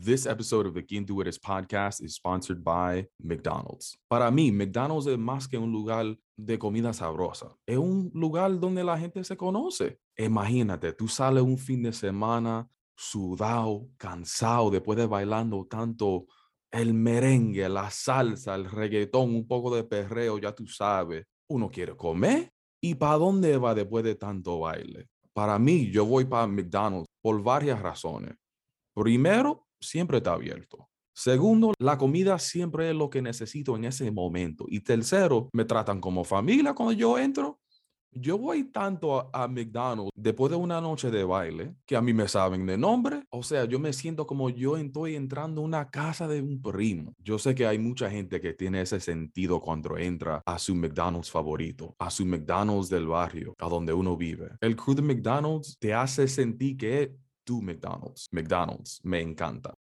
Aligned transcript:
This 0.00 0.26
episode 0.26 0.68
of 0.68 0.74
the 0.74 0.84
Quien 0.84 1.04
Tú 1.04 1.20
Eres 1.20 1.40
podcast 1.40 2.00
is 2.00 2.14
sponsored 2.14 2.62
by 2.62 3.08
McDonald's. 3.20 3.98
Para 4.08 4.30
mí, 4.30 4.52
McDonald's 4.52 5.08
es 5.08 5.18
más 5.18 5.48
que 5.48 5.58
un 5.58 5.72
lugar 5.72 6.16
de 6.36 6.56
comida 6.56 6.92
sabrosa. 6.92 7.56
Es 7.66 7.78
un 7.78 8.08
lugar 8.14 8.60
donde 8.60 8.84
la 8.84 8.96
gente 8.96 9.24
se 9.24 9.36
conoce. 9.36 9.98
Imagínate, 10.16 10.92
tú 10.92 11.08
sales 11.08 11.42
un 11.42 11.58
fin 11.58 11.82
de 11.82 11.92
semana 11.92 12.68
sudado, 12.96 13.88
cansado, 13.96 14.70
después 14.70 14.96
de 14.96 15.06
bailando 15.06 15.66
tanto 15.68 16.26
el 16.70 16.94
merengue, 16.94 17.68
la 17.68 17.90
salsa, 17.90 18.54
el 18.54 18.70
reggaetón, 18.70 19.34
un 19.34 19.48
poco 19.48 19.74
de 19.74 19.82
perreo, 19.82 20.38
ya 20.38 20.54
tú 20.54 20.68
sabes. 20.68 21.26
Uno 21.48 21.68
quiere 21.68 21.96
comer. 21.96 22.52
¿Y 22.80 22.94
para 22.94 23.16
dónde 23.16 23.56
va 23.56 23.74
después 23.74 24.04
de 24.04 24.14
tanto 24.14 24.60
baile? 24.60 25.08
Para 25.32 25.58
mí, 25.58 25.90
yo 25.90 26.04
voy 26.04 26.24
para 26.24 26.46
McDonald's 26.46 27.08
por 27.20 27.42
varias 27.42 27.82
razones. 27.82 28.36
Primero, 28.94 29.67
siempre 29.80 30.18
está 30.18 30.32
abierto. 30.32 30.88
Segundo, 31.18 31.74
la 31.80 31.98
comida 31.98 32.38
siempre 32.38 32.90
es 32.90 32.94
lo 32.94 33.10
que 33.10 33.20
necesito 33.20 33.74
en 33.74 33.86
ese 33.86 34.08
momento. 34.12 34.66
Y 34.68 34.80
tercero, 34.80 35.48
me 35.52 35.64
tratan 35.64 36.00
como 36.00 36.22
familia 36.22 36.74
cuando 36.74 36.92
yo 36.92 37.18
entro. 37.18 37.58
Yo 38.12 38.38
voy 38.38 38.64
tanto 38.70 39.28
a, 39.34 39.48
McDonald's 39.48 40.10
después 40.14 40.50
de 40.50 40.56
una 40.56 40.80
noche 40.80 41.10
de 41.10 41.24
baile 41.24 41.74
que 41.86 41.96
a 41.96 42.00
mí 42.00 42.12
me 42.12 42.28
saben 42.28 42.64
de 42.66 42.78
nombre. 42.78 43.24
O 43.30 43.42
sea, 43.42 43.64
yo 43.64 43.80
me 43.80 43.92
siento 43.92 44.26
como 44.28 44.48
yo 44.48 44.76
estoy 44.76 45.16
entrando 45.16 45.60
a 45.60 45.64
una 45.64 45.90
casa 45.90 46.26
de 46.28 46.40
un 46.40 46.62
primo. 46.62 47.12
Yo 47.18 47.36
sé 47.38 47.52
que 47.52 47.66
hay 47.66 47.80
mucha 47.80 48.08
gente 48.08 48.40
que 48.40 48.54
tiene 48.54 48.80
ese 48.82 49.00
sentido 49.00 49.60
cuando 49.60 49.98
entra 49.98 50.40
a 50.46 50.58
su 50.58 50.74
McDonald's 50.74 51.30
favorito, 51.32 51.96
a 51.98 52.10
su 52.10 52.24
McDonald's 52.24 52.88
del 52.88 53.08
barrio, 53.08 53.54
a 53.58 53.68
donde 53.68 53.92
uno 53.92 54.16
vive. 54.16 54.50
El 54.60 54.76
crew 54.76 54.94
de 54.94 55.02
McDonald's 55.02 55.76
te 55.78 55.92
hace 55.92 56.28
sentir 56.28 56.76
que 56.76 57.16
tu 57.48 57.62
McDonald's. 57.62 58.28
McDonald's 58.30 59.00
me 59.04 59.24
encanta. 59.24 59.72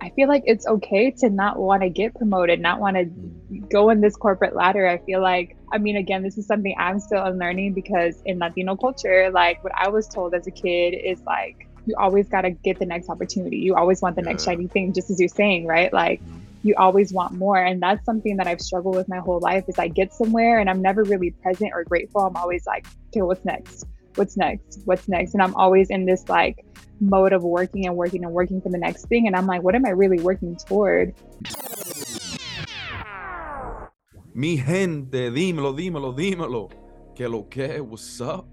I 0.00 0.10
feel 0.10 0.28
like 0.28 0.42
it's 0.46 0.66
okay 0.66 1.12
to 1.20 1.30
not 1.30 1.58
want 1.58 1.82
to 1.82 1.88
get 1.88 2.14
promoted, 2.14 2.60
not 2.60 2.80
want 2.80 2.96
to 2.96 3.04
mm. 3.04 3.70
go 3.70 3.88
in 3.90 4.00
this 4.00 4.16
corporate 4.16 4.54
ladder. 4.54 4.86
I 4.86 4.98
feel 4.98 5.22
like, 5.22 5.56
I 5.72 5.78
mean, 5.78 5.96
again, 5.96 6.22
this 6.22 6.36
is 6.36 6.46
something 6.46 6.74
I'm 6.76 6.98
still 6.98 7.24
unlearning 7.24 7.72
because 7.72 8.20
in 8.26 8.38
Latino 8.38 8.76
culture, 8.76 9.30
like 9.30 9.62
what 9.64 9.72
I 9.74 9.88
was 9.88 10.06
told 10.08 10.34
as 10.34 10.46
a 10.46 10.50
kid 10.50 10.90
is 10.90 11.22
like, 11.22 11.68
you 11.86 11.94
always 11.96 12.28
got 12.28 12.42
to 12.42 12.50
get 12.50 12.78
the 12.78 12.86
next 12.86 13.08
opportunity. 13.08 13.58
You 13.58 13.76
always 13.76 14.02
want 14.02 14.16
the 14.16 14.22
next 14.22 14.44
shiny 14.44 14.66
thing, 14.66 14.92
just 14.92 15.08
as 15.10 15.20
you're 15.20 15.28
saying, 15.28 15.66
right? 15.66 15.92
Like, 15.92 16.20
mm. 16.22 16.40
you 16.64 16.74
always 16.76 17.12
want 17.12 17.32
more. 17.32 17.62
And 17.62 17.80
that's 17.80 18.04
something 18.04 18.36
that 18.38 18.46
I've 18.46 18.60
struggled 18.60 18.96
with 18.96 19.08
my 19.08 19.20
whole 19.20 19.40
life 19.40 19.64
is 19.68 19.78
I 19.78 19.88
get 19.88 20.12
somewhere 20.12 20.58
and 20.58 20.68
I'm 20.68 20.82
never 20.82 21.04
really 21.04 21.30
present 21.30 21.70
or 21.72 21.84
grateful. 21.84 22.22
I'm 22.22 22.36
always 22.36 22.66
like, 22.66 22.86
okay, 23.08 23.22
what's 23.22 23.44
next? 23.44 23.86
What's 24.16 24.36
next? 24.36 24.80
What's 24.84 25.08
next? 25.08 25.34
And 25.34 25.42
i'm 25.42 25.54
always 25.56 25.90
in 25.90 26.06
this 26.06 26.28
like 26.28 26.64
mode 27.00 27.32
of 27.32 27.42
working 27.42 27.86
and 27.86 27.96
working 27.96 28.24
and 28.24 28.32
working 28.32 28.60
for 28.60 28.68
the 28.68 28.78
next 28.78 29.06
thing. 29.06 29.26
And 29.26 29.34
i'm 29.34 29.46
like 29.46 29.62
what 29.62 29.74
am 29.74 29.84
i 29.84 29.90
really 29.90 30.20
working 30.20 30.56
toward? 30.56 31.14
Mi 34.34 34.56
gente 34.56 35.30
dímelo 35.30 35.74
dímelo 35.74 36.14
dímelo. 36.14 36.70
Que 37.16 37.28
lo 37.28 37.42
que? 37.44 37.80
What's 37.80 38.20
up? 38.20 38.46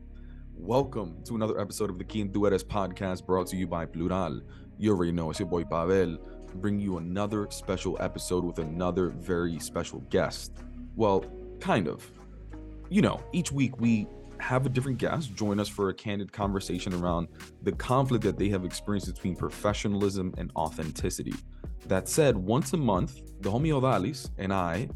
Welcome 0.55 1.23
to 1.25 1.35
another 1.35 1.59
episode 1.59 1.89
of 1.89 1.97
the 1.97 2.03
Tú 2.03 2.47
Eres 2.47 2.63
podcast 2.63 3.25
brought 3.25 3.47
to 3.47 3.55
you 3.55 3.67
by 3.67 3.85
Plural. 3.85 4.41
You 4.77 4.91
already 4.91 5.11
know 5.11 5.29
it's 5.29 5.39
your 5.39 5.49
boy 5.49 5.63
Pabel 5.63 6.17
bring 6.55 6.79
you 6.79 6.97
another 6.97 7.47
special 7.49 7.97
episode 7.99 8.43
with 8.43 8.59
another 8.59 9.09
very 9.09 9.59
special 9.59 9.99
guest. 10.09 10.51
Well 10.95 11.23
kind 11.59 11.87
of. 11.87 12.09
You 12.89 13.01
know 13.01 13.21
each 13.31 13.51
week 13.51 13.79
we 13.79 14.07
have 14.41 14.65
a 14.65 14.69
different 14.69 14.97
guest 14.97 15.33
join 15.35 15.59
us 15.59 15.69
for 15.69 15.89
a 15.89 15.93
candid 15.93 16.31
conversation 16.31 16.93
around 16.93 17.27
the 17.61 17.71
conflict 17.71 18.23
that 18.23 18.37
they 18.37 18.49
have 18.49 18.65
experienced 18.65 19.13
between 19.13 19.35
professionalism 19.35 20.33
and 20.37 20.51
authenticity. 20.55 21.33
That 21.87 22.09
said, 22.09 22.35
once 22.35 22.73
a 22.73 22.77
month, 22.77 23.21
the 23.41 23.49
homie 23.49 23.69
Odalys 23.69 24.29
and 24.37 24.53
I 24.53 24.89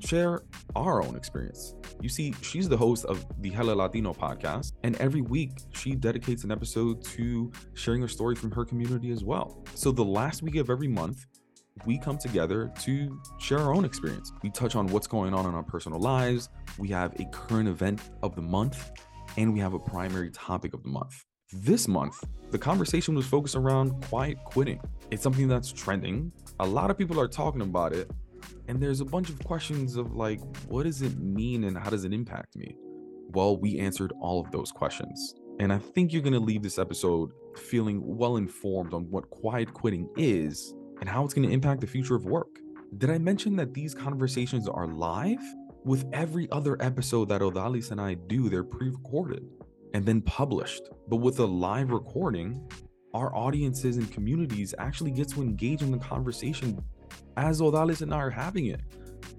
share 0.00 0.42
our 0.74 1.02
own 1.02 1.16
experience. 1.16 1.74
You 2.00 2.08
see, 2.08 2.34
she's 2.40 2.68
the 2.68 2.76
host 2.76 3.04
of 3.04 3.24
the 3.40 3.50
Hella 3.50 3.72
Latino 3.72 4.14
podcast, 4.14 4.72
and 4.82 4.96
every 4.96 5.20
week 5.20 5.50
she 5.72 5.94
dedicates 5.94 6.44
an 6.44 6.50
episode 6.50 7.04
to 7.04 7.52
sharing 7.74 8.02
a 8.04 8.08
story 8.08 8.34
from 8.34 8.50
her 8.52 8.64
community 8.64 9.10
as 9.12 9.22
well. 9.22 9.62
So, 9.74 9.92
the 9.92 10.04
last 10.04 10.42
week 10.42 10.56
of 10.56 10.70
every 10.70 10.88
month, 10.88 11.26
we 11.86 11.98
come 11.98 12.18
together 12.18 12.72
to 12.80 13.20
share 13.38 13.58
our 13.58 13.74
own 13.74 13.84
experience. 13.84 14.32
We 14.42 14.50
touch 14.50 14.76
on 14.76 14.86
what's 14.88 15.06
going 15.06 15.34
on 15.34 15.46
in 15.46 15.54
our 15.54 15.62
personal 15.62 15.98
lives. 15.98 16.48
We 16.78 16.88
have 16.88 17.18
a 17.20 17.24
current 17.32 17.68
event 17.68 18.00
of 18.22 18.34
the 18.34 18.42
month, 18.42 18.90
and 19.36 19.52
we 19.52 19.60
have 19.60 19.74
a 19.74 19.78
primary 19.78 20.30
topic 20.30 20.74
of 20.74 20.82
the 20.82 20.88
month. 20.88 21.24
This 21.52 21.88
month, 21.88 22.22
the 22.50 22.58
conversation 22.58 23.14
was 23.14 23.26
focused 23.26 23.56
around 23.56 24.04
quiet 24.04 24.38
quitting. 24.44 24.80
It's 25.10 25.22
something 25.22 25.48
that's 25.48 25.72
trending. 25.72 26.32
A 26.60 26.66
lot 26.66 26.90
of 26.90 26.98
people 26.98 27.20
are 27.20 27.28
talking 27.28 27.62
about 27.62 27.92
it, 27.92 28.10
and 28.68 28.80
there's 28.80 29.00
a 29.00 29.04
bunch 29.04 29.30
of 29.30 29.42
questions 29.44 29.96
of 29.96 30.14
like, 30.14 30.40
what 30.68 30.84
does 30.84 31.02
it 31.02 31.18
mean 31.18 31.64
and 31.64 31.76
how 31.76 31.90
does 31.90 32.04
it 32.04 32.12
impact 32.12 32.56
me? 32.56 32.76
Well, 33.32 33.56
we 33.56 33.78
answered 33.78 34.12
all 34.20 34.40
of 34.40 34.50
those 34.50 34.70
questions. 34.70 35.34
And 35.58 35.72
I 35.72 35.78
think 35.78 36.12
you're 36.12 36.22
going 36.22 36.32
to 36.32 36.40
leave 36.40 36.62
this 36.62 36.78
episode 36.78 37.32
feeling 37.56 38.00
well 38.02 38.36
informed 38.36 38.94
on 38.94 39.10
what 39.10 39.28
quiet 39.30 39.74
quitting 39.74 40.08
is 40.16 40.74
and 41.00 41.08
how 41.08 41.24
it's 41.24 41.34
going 41.34 41.48
to 41.48 41.52
impact 41.52 41.80
the 41.80 41.86
future 41.86 42.14
of 42.14 42.24
work. 42.24 42.58
Did 42.98 43.10
I 43.10 43.18
mention 43.18 43.56
that 43.56 43.74
these 43.74 43.94
conversations 43.94 44.68
are 44.68 44.86
live? 44.86 45.40
With 45.84 46.04
every 46.12 46.46
other 46.52 46.76
episode 46.82 47.30
that 47.30 47.40
Odalys 47.40 47.90
and 47.90 48.00
I 48.00 48.14
do, 48.14 48.50
they're 48.50 48.64
pre 48.64 48.90
recorded 48.90 49.44
and 49.94 50.04
then 50.04 50.20
published. 50.22 50.82
But 51.08 51.16
with 51.16 51.38
a 51.38 51.46
live 51.46 51.90
recording, 51.90 52.68
our 53.14 53.34
audiences 53.34 53.96
and 53.96 54.10
communities 54.12 54.74
actually 54.78 55.10
get 55.10 55.28
to 55.30 55.42
engage 55.42 55.82
in 55.82 55.90
the 55.90 55.98
conversation 55.98 56.84
as 57.36 57.60
Odalys 57.60 58.02
and 58.02 58.12
I 58.12 58.18
are 58.18 58.30
having 58.30 58.66
it. 58.66 58.80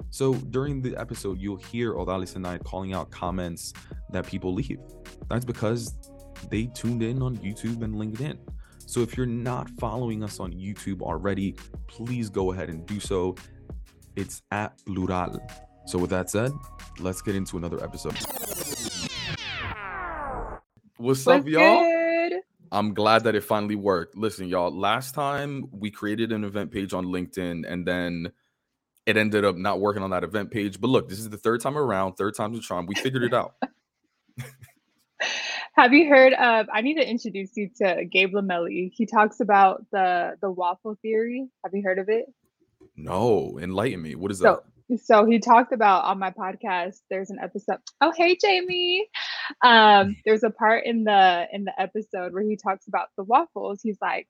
So 0.10 0.34
during 0.34 0.82
the 0.82 0.96
episode, 0.98 1.40
you'll 1.40 1.58
hear 1.58 1.94
Odalys 1.94 2.36
and 2.36 2.46
I 2.46 2.58
calling 2.58 2.94
out 2.94 3.12
comments 3.12 3.74
that 4.10 4.26
people 4.26 4.54
leave. 4.54 4.80
That's 5.30 5.46
because 5.46 5.96
they 6.50 6.66
tuned 6.66 7.04
in 7.04 7.22
on 7.22 7.38
YouTube 7.38 7.84
and 7.84 7.96
LinkedIn. 7.96 8.38
So 8.92 9.00
if 9.00 9.16
you're 9.16 9.26
not 9.26 9.70
following 9.80 10.22
us 10.22 10.42
on 10.42 10.52
YouTube 10.52 11.02
already, 11.02 11.56
please 11.88 12.30
go 12.30 12.52
ahead 12.52 12.68
and 12.68 12.86
do 12.86 13.00
so. 13.00 13.38
It's 14.18 14.42
at 14.52 14.84
Plural. 14.86 15.42
So 15.86 15.98
with 15.98 16.10
that 16.10 16.30
said, 16.30 16.52
let's 17.00 17.22
get 17.22 17.38
into 17.38 17.56
another 17.56 17.82
episode. 17.82 18.18
What's, 20.98 21.26
What's 21.26 21.28
up, 21.28 21.48
y'all? 21.48 21.84
Good? 21.84 22.42
I'm 22.74 22.94
glad 22.94 23.24
that 23.24 23.34
it 23.34 23.46
finally 23.46 23.76
worked. 23.76 24.18
Listen, 24.18 24.50
y'all, 24.50 24.78
last 24.78 25.16
time 25.16 25.70
we 25.72 25.90
created 25.90 26.34
an 26.34 26.44
event 26.44 26.70
page 26.70 26.92
on 26.92 27.06
LinkedIn 27.06 27.64
and 27.66 27.88
then 27.88 28.34
it 29.06 29.16
ended 29.16 29.46
up 29.46 29.56
not 29.56 29.80
working 29.80 30.04
on 30.04 30.10
that 30.10 30.26
event 30.26 30.52
page. 30.52 30.82
But 30.82 30.90
look, 30.90 31.08
this 31.08 31.20
is 31.20 31.30
the 31.30 31.38
third 31.38 31.62
time 31.62 31.78
around, 31.78 32.16
third 32.16 32.36
time's 32.36 32.60
a 32.60 32.62
charm. 32.62 32.88
We 32.88 32.96
figured 32.96 33.24
it 33.24 33.34
out. 33.34 33.54
Have 35.74 35.94
you 35.94 36.10
heard 36.10 36.34
of? 36.34 36.68
I 36.74 36.82
need 36.82 36.96
to 36.96 37.10
introduce 37.10 37.56
you 37.56 37.70
to 37.78 38.06
Gabe 38.06 38.34
Lamelli. 38.34 38.92
He 38.94 39.06
talks 39.06 39.40
about 39.40 39.86
the 39.92 40.36
the 40.42 40.52
waffle 40.52 40.98
theory. 41.02 41.48
Have 41.64 41.74
you 41.74 41.82
heard 41.84 42.00
of 42.00 42.10
it? 42.10 42.26
No, 42.98 43.58
enlighten 43.62 44.02
me. 44.02 44.16
What 44.16 44.32
is 44.32 44.40
so, 44.40 44.64
that? 44.90 45.00
So 45.00 45.26
he 45.26 45.40
talked 45.40 45.72
about 45.72 46.04
on 46.04 46.20
my 46.20 46.32
podcast. 46.32 47.00
There's 47.10 47.30
an 47.30 47.40
episode. 47.42 47.78
Oh, 48.02 48.12
hey, 48.16 48.38
Jamie. 48.42 49.08
Um, 49.64 50.18
there's 50.26 50.44
a 50.44 50.50
part 50.50 50.86
in 50.86 51.06
the 51.06 51.48
in 51.54 51.64
the 51.64 51.82
episode 51.82 52.34
where 52.34 52.44
he 52.44 52.58
talks 52.58 52.88
about 52.88 53.08
the 53.18 53.24
waffles. 53.24 53.80
He's 53.82 53.98
like, 54.02 54.28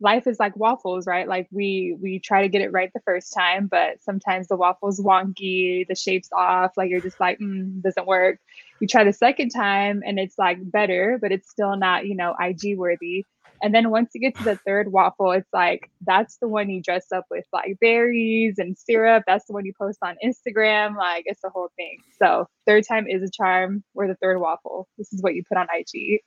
life 0.00 0.26
is 0.26 0.38
like 0.38 0.56
waffles, 0.56 1.06
right? 1.06 1.26
Like 1.26 1.48
we 1.50 1.96
we 2.00 2.18
try 2.18 2.42
to 2.42 2.48
get 2.48 2.62
it 2.62 2.72
right 2.72 2.90
the 2.92 3.00
first 3.00 3.32
time, 3.32 3.66
but 3.66 4.02
sometimes 4.02 4.48
the 4.48 4.56
waffle's 4.56 5.00
wonky, 5.00 5.86
the 5.88 5.94
shape's 5.94 6.28
off, 6.32 6.72
like 6.76 6.90
you're 6.90 7.00
just 7.00 7.20
like, 7.20 7.38
mm, 7.38 7.80
doesn't 7.82 8.06
work. 8.06 8.38
You 8.80 8.88
try 8.88 9.04
the 9.04 9.12
second 9.12 9.50
time 9.50 10.02
and 10.04 10.18
it's 10.18 10.38
like 10.38 10.58
better, 10.60 11.18
but 11.20 11.32
it's 11.32 11.48
still 11.50 11.76
not, 11.76 12.06
you 12.06 12.14
know, 12.14 12.34
IG 12.38 12.76
worthy. 12.76 13.24
And 13.62 13.74
then 13.74 13.90
once 13.90 14.10
you 14.14 14.20
get 14.20 14.36
to 14.36 14.44
the 14.44 14.56
third 14.56 14.92
waffle, 14.92 15.32
it's 15.32 15.48
like 15.52 15.90
that's 16.06 16.36
the 16.38 16.48
one 16.48 16.70
you 16.70 16.82
dress 16.82 17.10
up 17.12 17.24
with 17.30 17.44
like 17.52 17.78
berries 17.80 18.58
and 18.58 18.76
syrup. 18.76 19.24
That's 19.26 19.46
the 19.46 19.52
one 19.52 19.64
you 19.64 19.72
post 19.78 19.98
on 20.02 20.16
Instagram. 20.24 20.96
Like 20.96 21.24
it's 21.26 21.40
the 21.42 21.50
whole 21.50 21.68
thing. 21.76 21.98
So 22.22 22.48
third 22.66 22.84
time 22.86 23.06
is 23.08 23.22
a 23.22 23.30
charm. 23.30 23.82
We're 23.94 24.08
the 24.08 24.16
third 24.16 24.40
waffle. 24.40 24.88
This 24.98 25.12
is 25.12 25.22
what 25.22 25.34
you 25.34 25.42
put 25.48 25.58
on 25.58 25.66
IG. 25.72 26.20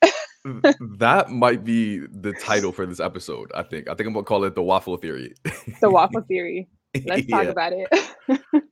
Mm, 0.45 0.99
that 0.99 1.31
might 1.31 1.63
be 1.63 1.99
the 1.99 2.33
title 2.33 2.71
for 2.71 2.85
this 2.85 2.99
episode. 2.99 3.51
I 3.53 3.63
think. 3.63 3.89
I 3.89 3.93
think 3.93 4.07
I'm 4.07 4.13
gonna 4.13 4.23
call 4.23 4.45
it 4.45 4.55
the 4.55 4.63
waffle 4.63 4.97
theory. 4.97 5.33
the 5.81 5.89
waffle 5.89 6.21
theory. 6.21 6.69
Let's 7.05 7.27
talk 7.27 7.47
about 7.47 7.73
it. 7.73 8.63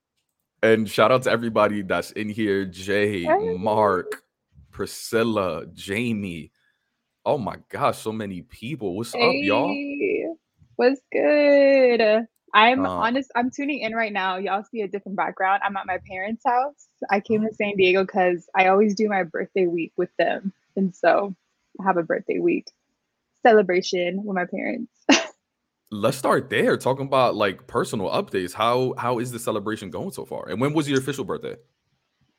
and 0.63 0.89
shout 0.89 1.11
out 1.11 1.23
to 1.23 1.31
everybody 1.31 1.81
that's 1.81 2.11
in 2.11 2.29
here: 2.29 2.65
Jay, 2.65 3.23
hey. 3.23 3.57
Mark, 3.57 4.23
Priscilla, 4.71 5.65
Jamie, 5.73 6.51
Oh 7.27 7.37
my 7.37 7.57
gosh, 7.67 7.97
so 7.97 8.13
many 8.13 8.41
people. 8.41 8.95
What's 8.95 9.11
hey, 9.11 9.27
up, 9.27 9.35
y'all? 9.43 10.37
What's 10.77 11.01
good? 11.11 12.25
I'm 12.53 12.85
uh, 12.85 12.89
honest. 12.89 13.29
I'm 13.35 13.51
tuning 13.51 13.81
in 13.81 13.93
right 13.93 14.13
now. 14.13 14.37
Y'all 14.37 14.63
see 14.63 14.79
a 14.79 14.87
different 14.87 15.17
background. 15.17 15.61
I'm 15.65 15.75
at 15.75 15.85
my 15.85 15.99
parents' 16.09 16.43
house. 16.45 16.87
I 17.09 17.19
came 17.19 17.41
to 17.41 17.53
San 17.53 17.75
Diego 17.75 18.05
because 18.05 18.47
I 18.55 18.67
always 18.67 18.95
do 18.95 19.09
my 19.09 19.23
birthday 19.23 19.65
week 19.65 19.91
with 19.97 20.09
them, 20.17 20.53
and 20.77 20.95
so 20.95 21.35
I 21.81 21.83
have 21.83 21.97
a 21.97 22.03
birthday 22.03 22.39
week. 22.39 22.71
celebration 23.45 24.23
with 24.23 24.33
my 24.33 24.45
parents. 24.45 24.93
Let's 25.91 26.17
start 26.17 26.49
there. 26.49 26.77
Talking 26.77 27.07
about 27.07 27.35
like 27.35 27.67
personal 27.67 28.07
updates. 28.07 28.53
How 28.53 28.93
how 28.97 29.19
is 29.19 29.33
the 29.33 29.39
celebration 29.39 29.89
going 29.89 30.11
so 30.11 30.23
far? 30.23 30.47
And 30.47 30.61
when 30.61 30.71
was 30.71 30.87
your 30.87 30.99
official 30.99 31.25
birthday? 31.25 31.57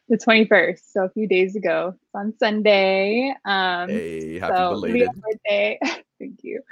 The 0.08 0.16
21st, 0.18 0.92
so 0.92 1.04
a 1.04 1.10
few 1.10 1.28
days 1.28 1.54
ago. 1.56 1.94
It's 1.94 2.14
on 2.14 2.34
Sunday. 2.38 3.34
Um 3.44 4.02
Hey, 4.04 4.38
happy 4.38 4.64
so 4.64 4.76
belated. 4.78 5.22
Birthday. 5.22 5.78
Thank 6.18 6.40
you. 6.42 6.62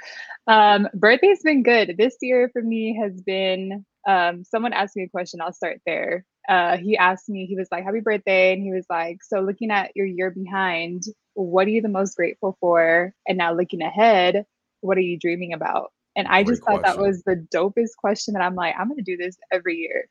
Um 0.47 0.87
birthday's 0.93 1.43
been 1.43 1.63
good. 1.63 1.95
This 1.97 2.17
year 2.21 2.49
for 2.51 2.61
me 2.61 2.97
has 3.01 3.21
been 3.21 3.85
um 4.07 4.43
someone 4.43 4.73
asked 4.73 4.95
me 4.95 5.03
a 5.03 5.09
question. 5.09 5.41
I'll 5.41 5.53
start 5.53 5.81
there. 5.85 6.25
Uh 6.49 6.77
he 6.77 6.97
asked 6.97 7.29
me, 7.29 7.45
he 7.45 7.55
was 7.55 7.67
like, 7.71 7.83
Happy 7.83 8.01
birthday. 8.01 8.53
And 8.53 8.63
he 8.63 8.71
was 8.73 8.85
like, 8.89 9.23
So 9.23 9.41
looking 9.41 9.71
at 9.71 9.91
your 9.95 10.07
year 10.07 10.31
behind, 10.31 11.03
what 11.33 11.67
are 11.67 11.71
you 11.71 11.81
the 11.81 11.89
most 11.89 12.15
grateful 12.15 12.57
for? 12.59 13.13
And 13.27 13.37
now 13.37 13.53
looking 13.53 13.81
ahead, 13.81 14.45
what 14.81 14.97
are 14.97 15.01
you 15.01 15.19
dreaming 15.19 15.53
about? 15.53 15.91
And 16.15 16.27
I 16.27 16.43
Great 16.43 16.57
just 16.57 16.63
thought 16.63 16.81
that 16.83 16.97
was 16.97 17.23
the 17.23 17.47
dopest 17.53 17.97
question 17.99 18.33
that 18.33 18.41
I'm 18.43 18.55
like, 18.55 18.75
I'm 18.79 18.89
gonna 18.89 19.03
do 19.03 19.17
this 19.17 19.37
every 19.51 19.77
year. 19.77 20.07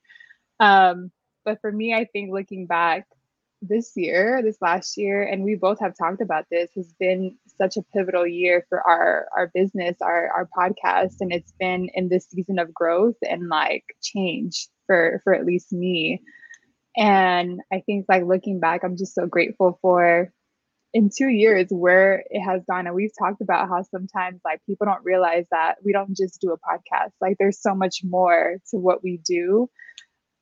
Um, 0.60 1.10
but 1.44 1.60
for 1.60 1.72
me, 1.72 1.94
I 1.94 2.04
think 2.06 2.30
looking 2.32 2.66
back 2.66 3.06
this 3.62 3.92
year, 3.96 4.42
this 4.42 4.58
last 4.60 4.96
year, 4.96 5.22
and 5.22 5.42
we 5.42 5.54
both 5.54 5.80
have 5.80 5.94
talked 5.96 6.20
about 6.20 6.44
this, 6.50 6.70
has 6.76 6.92
been 6.98 7.36
such 7.60 7.76
a 7.76 7.82
pivotal 7.94 8.26
year 8.26 8.64
for 8.68 8.80
our 8.80 9.28
our 9.36 9.50
business, 9.54 9.96
our 10.00 10.30
our 10.30 10.48
podcast, 10.56 11.16
and 11.20 11.32
it's 11.32 11.52
been 11.58 11.88
in 11.94 12.08
this 12.08 12.28
season 12.28 12.58
of 12.58 12.72
growth 12.74 13.16
and 13.22 13.48
like 13.48 13.84
change 14.02 14.68
for 14.86 15.20
for 15.24 15.34
at 15.34 15.46
least 15.46 15.72
me. 15.72 16.22
And 16.96 17.60
I 17.72 17.80
think 17.80 18.06
like 18.08 18.24
looking 18.24 18.60
back, 18.60 18.82
I'm 18.84 18.96
just 18.96 19.14
so 19.14 19.26
grateful 19.26 19.78
for 19.82 20.32
in 20.94 21.10
two 21.14 21.28
years 21.28 21.66
where 21.68 22.24
it 22.30 22.40
has 22.40 22.62
gone. 22.68 22.86
And 22.86 22.96
we've 22.96 23.12
talked 23.18 23.42
about 23.42 23.68
how 23.68 23.82
sometimes 23.82 24.40
like 24.46 24.60
people 24.66 24.86
don't 24.86 25.04
realize 25.04 25.44
that 25.50 25.76
we 25.84 25.92
don't 25.92 26.16
just 26.16 26.40
do 26.40 26.52
a 26.52 26.58
podcast. 26.58 27.10
Like 27.20 27.36
there's 27.38 27.60
so 27.60 27.74
much 27.74 28.00
more 28.02 28.56
to 28.70 28.78
what 28.78 29.02
we 29.02 29.18
do. 29.18 29.68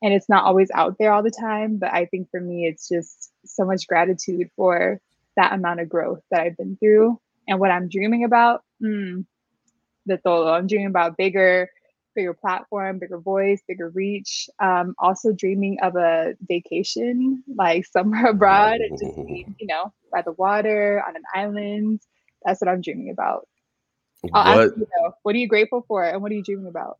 And 0.05 0.13
it's 0.13 0.29
not 0.29 0.43
always 0.43 0.69
out 0.71 0.97
there 0.99 1.11
all 1.11 1.23
the 1.23 1.31
time. 1.31 1.77
But 1.79 1.91
I 1.91 2.05
think 2.05 2.29
for 2.29 2.39
me, 2.39 2.67
it's 2.67 2.87
just 2.87 3.31
so 3.43 3.65
much 3.65 3.87
gratitude 3.87 4.51
for 4.55 5.01
that 5.35 5.51
amount 5.51 5.79
of 5.79 5.89
growth 5.89 6.21
that 6.29 6.41
I've 6.41 6.55
been 6.55 6.77
through. 6.77 7.19
And 7.47 7.59
what 7.59 7.71
I'm 7.71 7.89
dreaming 7.89 8.23
about, 8.23 8.61
mm, 8.83 9.25
the 10.05 10.17
todo. 10.17 10.53
I'm 10.53 10.67
dreaming 10.67 10.85
about 10.85 11.17
bigger, 11.17 11.71
bigger 12.13 12.35
platform, 12.35 12.99
bigger 12.99 13.17
voice, 13.17 13.63
bigger 13.67 13.89
reach. 13.89 14.47
Um, 14.59 14.93
also 14.99 15.31
dreaming 15.31 15.79
of 15.81 15.95
a 15.95 16.35
vacation, 16.47 17.43
like 17.55 17.85
somewhere 17.91 18.27
abroad 18.27 18.81
and 18.81 18.99
just 18.99 19.15
be, 19.25 19.47
Oh, 19.47 19.53
you 19.59 19.65
know, 19.65 19.91
by 20.13 20.21
the 20.21 20.33
water 20.33 21.03
on 21.07 21.15
an 21.15 21.23
island. 21.33 22.01
That's 22.45 22.61
what 22.61 22.69
I'm 22.69 22.81
dreaming 22.81 23.09
about. 23.09 23.47
I'll 24.35 24.43
what 24.43 24.67
ask 24.67 24.77
you 24.77 24.87
though, 24.99 25.13
what 25.23 25.33
are 25.33 25.39
you 25.39 25.47
grateful 25.47 25.83
for 25.87 26.03
and 26.03 26.21
what 26.21 26.31
are 26.31 26.35
you 26.35 26.43
dreaming 26.43 26.67
about? 26.67 26.99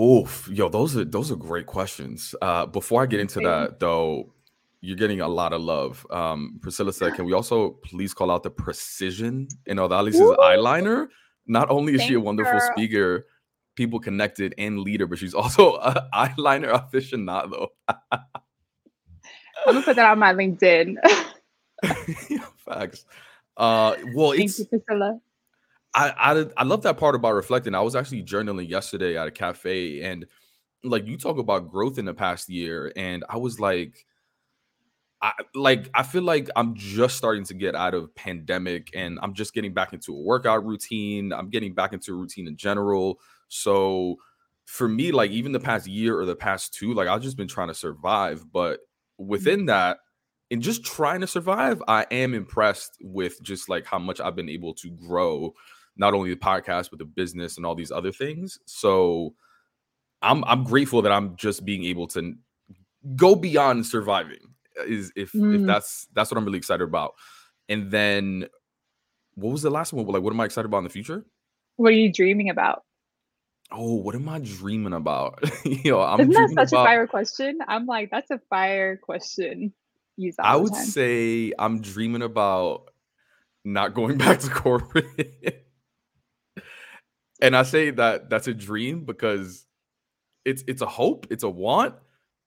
Oof, 0.00 0.48
yo, 0.50 0.68
those 0.68 0.96
are 0.96 1.04
those 1.04 1.30
are 1.30 1.36
great 1.36 1.66
questions. 1.66 2.34
Uh, 2.40 2.64
before 2.66 3.02
I 3.02 3.06
get 3.06 3.20
into 3.20 3.40
that, 3.40 3.78
though, 3.78 4.32
you're 4.80 4.96
getting 4.96 5.20
a 5.20 5.28
lot 5.28 5.52
of 5.52 5.60
love. 5.60 6.06
Um, 6.10 6.58
Priscilla 6.62 6.92
said, 6.92 7.14
"Can 7.14 7.26
we 7.26 7.34
also 7.34 7.72
please 7.84 8.14
call 8.14 8.30
out 8.30 8.42
the 8.42 8.50
precision 8.50 9.48
in 9.66 9.76
Odalys's 9.76 10.20
Woo! 10.20 10.34
eyeliner? 10.36 11.08
Not 11.46 11.70
only 11.70 11.94
is 11.94 12.02
she 12.02 12.14
a 12.14 12.20
wonderful 12.20 12.58
girl. 12.58 12.72
speaker, 12.74 13.26
people 13.74 14.00
connected, 14.00 14.54
and 14.56 14.78
leader, 14.80 15.06
but 15.06 15.18
she's 15.18 15.34
also 15.34 15.76
an 15.78 15.96
eyeliner 16.14 16.72
aficionado." 16.72 17.68
I'm 19.66 19.74
gonna 19.74 19.82
put 19.82 19.96
that 19.96 20.10
on 20.10 20.18
my 20.18 20.32
LinkedIn. 20.32 20.96
Facts. 22.64 23.04
Uh, 23.56 23.94
well, 24.14 24.30
Thank 24.30 24.44
it's 24.44 24.58
you, 24.58 24.64
Priscilla. 24.64 25.20
I, 25.94 26.10
I 26.16 26.46
I 26.56 26.64
love 26.64 26.82
that 26.82 26.96
part 26.96 27.14
about 27.14 27.34
reflecting. 27.34 27.74
I 27.74 27.80
was 27.80 27.94
actually 27.96 28.22
journaling 28.22 28.68
yesterday 28.68 29.16
at 29.16 29.28
a 29.28 29.30
cafe, 29.30 30.02
and 30.02 30.26
like 30.84 31.06
you 31.06 31.16
talk 31.16 31.38
about 31.38 31.70
growth 31.70 31.98
in 31.98 32.04
the 32.04 32.14
past 32.14 32.48
year, 32.48 32.92
and 32.96 33.24
I 33.28 33.36
was 33.36 33.60
like, 33.60 34.06
I 35.20 35.32
like 35.54 35.90
I 35.94 36.02
feel 36.02 36.22
like 36.22 36.48
I'm 36.56 36.74
just 36.74 37.16
starting 37.16 37.44
to 37.44 37.54
get 37.54 37.74
out 37.74 37.94
of 37.94 38.14
pandemic, 38.14 38.90
and 38.94 39.18
I'm 39.22 39.34
just 39.34 39.54
getting 39.54 39.74
back 39.74 39.92
into 39.92 40.14
a 40.14 40.20
workout 40.20 40.64
routine. 40.64 41.32
I'm 41.32 41.50
getting 41.50 41.74
back 41.74 41.92
into 41.92 42.12
a 42.12 42.16
routine 42.16 42.48
in 42.48 42.56
general. 42.56 43.20
So 43.48 44.16
for 44.64 44.88
me, 44.88 45.12
like 45.12 45.30
even 45.30 45.52
the 45.52 45.60
past 45.60 45.86
year 45.86 46.18
or 46.18 46.24
the 46.24 46.34
past 46.34 46.72
two, 46.74 46.94
like 46.94 47.08
I've 47.08 47.22
just 47.22 47.36
been 47.36 47.48
trying 47.48 47.68
to 47.68 47.74
survive. 47.74 48.44
But 48.50 48.80
mm-hmm. 48.80 49.26
within 49.26 49.66
that, 49.66 49.98
in 50.50 50.60
just 50.60 50.84
trying 50.84 51.20
to 51.20 51.26
survive, 51.26 51.82
I 51.86 52.06
am 52.10 52.34
impressed 52.34 52.96
with 53.02 53.40
just 53.42 53.68
like 53.68 53.86
how 53.86 53.98
much 53.98 54.20
I've 54.20 54.36
been 54.36 54.48
able 54.48 54.74
to 54.74 54.90
grow, 54.90 55.54
not 55.96 56.14
only 56.14 56.30
the 56.30 56.36
podcast, 56.40 56.90
but 56.90 56.98
the 56.98 57.04
business 57.04 57.56
and 57.56 57.66
all 57.66 57.74
these 57.74 57.90
other 57.92 58.12
things. 58.12 58.58
So 58.66 59.34
I'm 60.22 60.44
I'm 60.44 60.64
grateful 60.64 61.02
that 61.02 61.12
I'm 61.12 61.36
just 61.36 61.64
being 61.64 61.84
able 61.84 62.06
to 62.08 62.34
go 63.16 63.34
beyond 63.34 63.86
surviving. 63.86 64.38
Is 64.86 65.12
if 65.16 65.34
if 65.34 65.40
Mm. 65.40 65.66
that's 65.66 66.06
that's 66.14 66.30
what 66.30 66.38
I'm 66.38 66.44
really 66.44 66.58
excited 66.58 66.84
about. 66.84 67.14
And 67.68 67.90
then 67.90 68.46
what 69.34 69.52
was 69.52 69.62
the 69.62 69.70
last 69.70 69.92
one? 69.92 70.06
Like, 70.06 70.22
what 70.22 70.32
am 70.32 70.40
I 70.40 70.44
excited 70.44 70.66
about 70.66 70.78
in 70.78 70.84
the 70.84 70.90
future? 70.90 71.24
What 71.76 71.88
are 71.92 71.96
you 71.96 72.12
dreaming 72.12 72.50
about? 72.50 72.82
Oh, 73.70 73.94
what 73.94 74.14
am 74.14 74.28
I 74.28 74.38
dreaming 74.40 74.92
about? 74.92 75.38
Yo, 75.64 76.00
I'm 76.00 76.20
Isn't 76.20 76.32
that 76.34 76.50
such 76.50 76.72
about. 76.72 76.82
a 76.82 76.86
fire 76.86 77.06
question? 77.06 77.58
I'm 77.66 77.86
like, 77.86 78.10
that's 78.10 78.30
a 78.30 78.38
fire 78.50 78.96
question. 78.98 79.72
Use 80.18 80.36
I 80.38 80.56
would 80.56 80.72
time. 80.74 80.84
say 80.84 81.52
I'm 81.58 81.80
dreaming 81.80 82.20
about 82.22 82.90
not 83.64 83.94
going 83.94 84.18
back 84.24 84.40
to 84.40 84.50
corporate. 84.50 85.66
And 87.42 87.56
I 87.56 87.64
say 87.64 87.90
that 87.90 88.30
that's 88.30 88.46
a 88.48 88.54
dream 88.54 89.04
because 89.04 89.66
it's 90.44 90.64
it's 90.66 90.80
a 90.82 90.86
hope, 90.86 91.26
it's 91.30 91.42
a 91.42 91.50
want, 91.50 91.94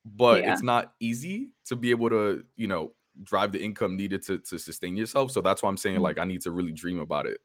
but 0.05 0.41
Yeah. 0.43 0.53
it's 0.53 0.63
not 0.63 0.93
easy 0.99 1.51
to 1.65 1.75
be 1.75 1.91
able 1.91 2.09
to, 2.09 2.43
you 2.55 2.67
know, 2.67 2.93
drive 3.23 3.51
the 3.51 3.63
income 3.63 3.95
needed 3.95 4.23
to 4.23 4.39
to 4.39 4.57
sustain 4.57 4.97
yourself. 4.97 5.31
So 5.31 5.41
that's 5.41 5.61
why 5.61 5.69
I'm 5.69 5.77
saying 5.77 5.99
Mm. 5.99 6.03
like 6.03 6.17
I 6.17 6.25
need 6.25 6.41
to 6.41 6.51
really 6.51 6.71
dream 6.71 6.99
about 6.99 7.27
it 7.27 7.39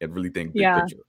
and 0.00 0.14
really 0.14 0.30
think 0.30 0.54
big 0.54 0.60
Yeah. 0.62 0.80
picture. 0.80 1.02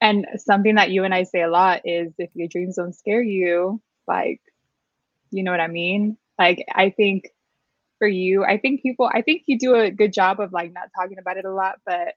And 0.00 0.26
something 0.36 0.74
that 0.74 0.90
you 0.90 1.04
and 1.04 1.14
I 1.14 1.22
say 1.22 1.42
a 1.42 1.48
lot 1.48 1.82
is 1.84 2.12
if 2.18 2.30
your 2.34 2.48
dreams 2.48 2.76
don't 2.76 2.94
scare 2.94 3.22
you, 3.22 3.80
like, 4.08 4.40
you 5.30 5.42
know 5.44 5.52
what 5.52 5.60
I 5.60 5.68
mean? 5.68 6.18
Like, 6.38 6.64
I 6.74 6.90
think 6.90 7.28
for 7.98 8.08
you, 8.08 8.44
I 8.44 8.58
think 8.58 8.82
people, 8.82 9.10
I 9.12 9.22
think 9.22 9.44
you 9.46 9.58
do 9.58 9.74
a 9.76 9.90
good 9.90 10.12
job 10.12 10.40
of 10.40 10.52
like 10.52 10.72
not 10.72 10.90
talking 10.98 11.18
about 11.18 11.36
it 11.36 11.44
a 11.44 11.52
lot, 11.52 11.80
but 11.86 12.14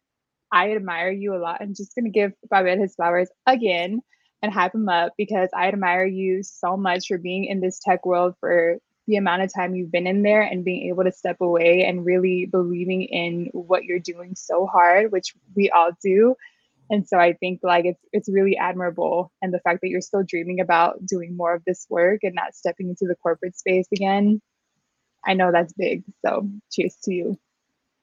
I 0.51 0.71
admire 0.71 1.11
you 1.11 1.35
a 1.35 1.39
lot. 1.39 1.61
I'm 1.61 1.73
just 1.73 1.95
gonna 1.95 2.09
give 2.09 2.33
Pabel 2.51 2.79
his 2.79 2.95
flowers 2.95 3.29
again 3.45 4.01
and 4.41 4.53
hype 4.53 4.73
him 4.73 4.89
up 4.89 5.13
because 5.17 5.49
I 5.55 5.67
admire 5.67 6.05
you 6.05 6.43
so 6.43 6.77
much 6.77 7.07
for 7.07 7.17
being 7.17 7.45
in 7.45 7.59
this 7.59 7.79
tech 7.79 8.05
world 8.05 8.35
for 8.39 8.77
the 9.07 9.15
amount 9.15 9.41
of 9.41 9.53
time 9.53 9.75
you've 9.75 9.91
been 9.91 10.07
in 10.07 10.21
there 10.21 10.41
and 10.41 10.63
being 10.63 10.87
able 10.87 11.03
to 11.03 11.11
step 11.11 11.37
away 11.41 11.83
and 11.83 12.05
really 12.05 12.45
believing 12.45 13.01
in 13.01 13.49
what 13.53 13.83
you're 13.83 13.99
doing 13.99 14.35
so 14.35 14.67
hard, 14.67 15.11
which 15.11 15.33
we 15.55 15.69
all 15.71 15.91
do. 16.03 16.35
And 16.91 17.07
so 17.07 17.17
I 17.17 17.33
think 17.33 17.61
like 17.63 17.85
it's 17.85 18.01
it's 18.13 18.29
really 18.29 18.57
admirable 18.57 19.31
and 19.41 19.53
the 19.53 19.59
fact 19.59 19.81
that 19.81 19.89
you're 19.89 20.01
still 20.01 20.23
dreaming 20.23 20.59
about 20.59 21.05
doing 21.05 21.35
more 21.35 21.53
of 21.53 21.63
this 21.65 21.85
work 21.89 22.19
and 22.23 22.35
not 22.35 22.55
stepping 22.55 22.89
into 22.89 23.05
the 23.05 23.15
corporate 23.15 23.57
space 23.57 23.87
again. 23.91 24.41
I 25.25 25.33
know 25.33 25.51
that's 25.51 25.73
big. 25.73 26.03
So 26.25 26.49
cheers 26.71 26.95
to 27.03 27.13
you. 27.13 27.39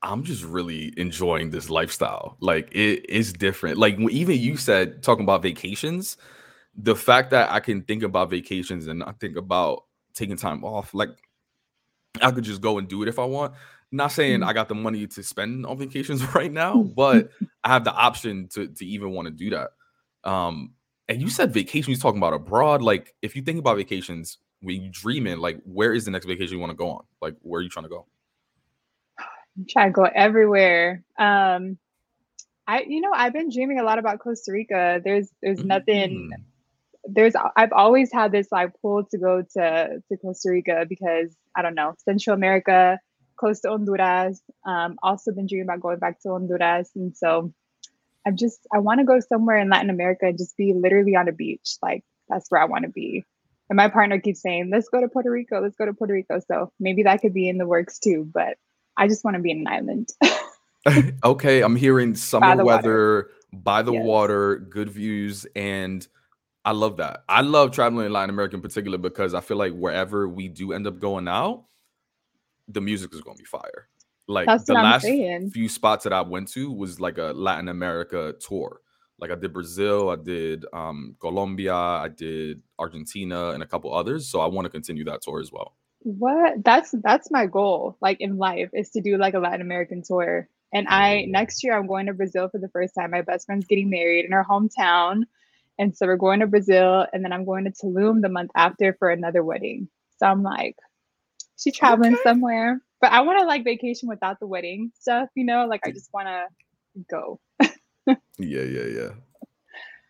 I'm 0.03 0.23
just 0.23 0.45
really 0.45 0.93
enjoying 0.97 1.51
this 1.51 1.71
lifestyle. 1.71 2.37
Like 2.41 2.69
it 2.73 3.09
is 3.09 3.33
different. 3.33 3.79
Like 3.79 3.99
even 3.99 4.39
you 4.39 4.57
said 4.57 5.03
talking 5.03 5.25
about 5.25 5.43
vacations, 5.43 6.17
the 6.77 6.95
fact 6.95 7.31
that 7.31 7.51
I 7.51 7.61
can 7.61 7.83
think 7.83 8.03
about 8.03 8.31
vacations 8.31 8.87
and 8.87 9.03
I 9.03 9.13
think 9.13 9.37
about 9.37 9.85
taking 10.15 10.37
time 10.37 10.65
off, 10.65 10.95
like 10.95 11.11
I 12.21 12.31
could 12.31 12.45
just 12.45 12.61
go 12.61 12.79
and 12.79 12.89
do 12.89 13.03
it 13.03 13.09
if 13.09 13.19
I 13.19 13.25
want. 13.25 13.55
Not 13.93 14.09
saying 14.13 14.41
Mm. 14.41 14.47
I 14.47 14.53
got 14.53 14.69
the 14.69 14.75
money 14.75 15.07
to 15.07 15.23
spend 15.23 15.65
on 15.65 15.79
vacations 15.79 16.23
right 16.35 16.53
now, 16.53 16.83
but 16.83 17.31
I 17.65 17.69
have 17.69 17.85
the 17.85 17.93
option 17.93 18.49
to 18.49 18.69
to 18.69 18.87
even 18.87 19.11
want 19.13 19.27
to 19.27 19.33
do 19.33 19.51
that. 19.51 19.71
Um, 20.25 20.75
and 21.09 21.23
you 21.23 21.31
said 21.31 21.53
vacation, 21.53 21.93
you're 21.93 22.01
talking 22.01 22.19
about 22.19 22.35
abroad. 22.35 22.83
Like 22.83 23.15
if 23.23 23.37
you 23.37 23.43
think 23.43 23.59
about 23.59 23.77
vacations, 23.77 24.39
when 24.61 24.83
you 24.83 24.91
dream 24.91 25.27
in, 25.27 25.41
like 25.41 25.61
where 25.65 25.93
is 25.95 26.05
the 26.05 26.11
next 26.11 26.27
vacation 26.27 26.55
you 26.55 26.61
want 26.61 26.71
to 26.71 26.77
go 26.77 26.91
on? 26.91 27.05
Like 27.23 27.37
where 27.43 27.61
are 27.61 27.63
you 27.63 27.69
trying 27.69 27.85
to 27.85 27.91
go? 27.91 28.07
I'm 29.57 29.67
to 29.87 29.91
go 29.93 30.05
everywhere. 30.05 31.03
Um 31.19 31.79
I 32.67 32.83
you 32.87 33.01
know, 33.01 33.13
I've 33.15 33.33
been 33.33 33.51
dreaming 33.51 33.79
a 33.81 33.85
lot 33.85 33.99
about 33.99 34.21
Costa 34.21 34.53
Rica. 34.53 35.01
There's 35.05 35.29
there's 35.43 35.65
nothing 35.65 36.31
Mm. 36.31 36.43
there's 37.05 37.35
I've 37.57 37.73
always 37.73 38.13
had 38.13 38.33
this 38.33 38.49
like 38.53 38.73
pull 38.83 39.05
to 39.05 39.19
go 39.19 39.43
to 39.55 40.03
to 40.09 40.17
Costa 40.19 40.51
Rica 40.51 40.87
because 40.89 41.35
I 41.57 41.63
don't 41.63 41.75
know 41.75 41.95
Central 42.05 42.35
America, 42.37 42.99
close 43.37 43.61
to 43.61 43.71
Honduras. 43.71 44.41
Um, 44.67 44.97
also 45.03 45.33
been 45.33 45.47
dreaming 45.47 45.67
about 45.69 45.81
going 45.81 45.99
back 45.99 46.21
to 46.23 46.31
Honduras, 46.31 46.91
and 46.97 47.17
so 47.17 47.53
I'm 48.27 48.37
just 48.37 48.61
I 48.75 48.79
want 48.81 49.01
to 49.01 49.05
go 49.07 49.21
somewhere 49.21 49.59
in 49.59 49.71
Latin 49.71 49.91
America 49.91 50.27
and 50.27 50.39
just 50.39 50.57
be 50.57 50.75
literally 50.75 51.17
on 51.17 51.29
a 51.29 51.33
beach. 51.33 51.77
Like 51.83 52.05
that's 52.29 52.51
where 52.51 52.61
I 52.61 52.67
want 52.67 52.85
to 52.85 52.91
be. 52.91 53.25
And 53.69 53.77
my 53.77 53.89
partner 53.89 54.21
keeps 54.21 54.43
saying, 54.43 54.71
"Let's 54.73 54.89
go 54.89 55.01
to 55.01 55.09
Puerto 55.09 55.31
Rico. 55.31 55.61
Let's 55.61 55.77
go 55.77 55.87
to 55.87 55.95
Puerto 55.95 56.13
Rico." 56.15 56.41
So 56.49 56.73
maybe 56.81 57.05
that 57.05 57.21
could 57.21 57.35
be 57.35 57.49
in 57.49 57.59
the 57.59 57.67
works 57.67 57.99
too. 57.99 58.29
But 58.33 58.57
I 58.97 59.09
just 59.09 59.25
want 59.25 59.37
to 59.37 59.43
be 59.43 59.51
in 59.51 59.61
an 59.61 59.69
island. 59.69 60.09
okay, 61.25 61.63
I'm 61.63 61.77
hearing 61.77 62.15
summer 62.15 62.57
the 62.57 62.65
weather, 62.65 63.31
by 63.53 63.83
the 63.83 63.93
Yes. 63.93 64.05
water, 64.05 64.57
good 64.57 64.91
views, 64.91 65.47
and 65.57 66.07
I 66.65 66.73
love 66.73 66.97
that. 66.97 67.25
I 67.29 67.43
love 67.43 67.71
traveling 67.71 68.07
in 68.07 68.13
Latin 68.13 68.31
America 68.31 68.57
in 68.57 68.63
particular 68.63 68.99
because 68.99 69.35
I 69.35 69.41
feel 69.41 69.57
like 69.57 69.73
wherever 69.73 70.29
we 70.29 70.49
do 70.49 70.73
end 70.73 70.87
up 70.87 70.99
going 70.99 71.29
out, 71.29 71.65
the 72.69 72.81
music 72.81 73.15
is 73.15 73.21
going 73.21 73.37
to 73.37 73.43
be 73.43 73.47
fire. 73.47 73.89
Like 74.29 74.47
That's 74.47 74.65
the 74.65 74.75
last 74.75 75.07
few 75.53 75.69
spots 75.69 76.03
that 76.05 76.13
I 76.13 76.21
went 76.23 76.49
to 76.49 76.73
was 76.73 76.99
like 76.99 77.19
a 77.19 77.33
Latin 77.35 77.69
America 77.69 78.35
tour. 78.41 78.81
Like 79.19 79.31
I 79.31 79.37
did 79.37 79.53
Brazil, 79.53 80.11
I 80.11 80.17
did 80.17 80.67
um, 80.73 81.17
Colombia, 81.21 81.75
I 81.75 82.09
did 82.09 82.63
Argentina, 82.79 83.51
and 83.51 83.63
a 83.63 83.67
couple 83.67 83.95
others. 83.95 84.29
So 84.29 84.41
I 84.41 84.47
want 84.47 84.67
to 84.67 84.71
continue 84.71 85.05
that 85.05 85.23
tour 85.23 85.41
as 85.41 85.53
well. 85.53 85.77
What? 86.07 86.65
That's 86.65 86.93
that's 87.03 87.33
my 87.33 87.47
goal, 87.47 87.99
like 88.01 88.21
in 88.21 88.39
life, 88.39 88.71
is 88.75 88.91
to 88.93 89.03
do 89.03 89.19
like 89.19 89.35
a 89.35 89.41
Latin 89.41 89.61
American 89.63 90.03
tour. 90.05 90.49
And 90.73 90.89
I 90.89 91.27
next 91.29 91.65
year 91.65 91.77
I'm 91.77 91.89
going 91.89 92.07
to 92.07 92.15
Brazil 92.15 92.49
for 92.51 92.59
the 92.61 92.71
first 92.71 92.95
time. 92.97 93.11
My 93.13 93.23
best 93.23 93.47
friend's 93.47 93.67
getting 93.67 93.91
married 93.91 94.25
in 94.27 94.33
her 94.33 94.47
hometown. 94.49 95.25
And 95.79 95.97
so 95.97 96.07
we're 96.07 96.17
going 96.17 96.41
to 96.41 96.49
Brazil 96.49 97.07
and 97.13 97.25
then 97.25 97.33
I'm 97.33 97.45
going 97.47 97.65
to 97.67 97.73
Tulum 97.73 98.23
the 98.23 98.31
month 98.31 98.53
after 98.57 98.95
for 99.01 99.11
another 99.11 99.45
wedding. 99.45 99.89
So 100.19 100.27
I'm 100.27 100.45
like, 100.45 100.77
she 101.59 101.73
traveling 101.73 102.15
Okay. 102.15 102.23
somewhere. 102.23 102.81
But 103.01 103.13
I 103.13 103.23
want 103.23 103.41
to 103.41 103.47
like 103.47 103.65
vacation 103.65 104.09
without 104.09 104.41
the 104.41 104.47
wedding 104.49 104.93
stuff, 105.01 105.29
you 105.37 105.45
know? 105.45 105.67
Like 105.67 105.83
I 105.87 105.93
just 105.93 106.11
want 106.15 106.29
to 106.29 106.47
go. 107.11 107.41
Yeah, 108.39 108.63
yeah, 108.63 108.87
yeah. 108.87 109.11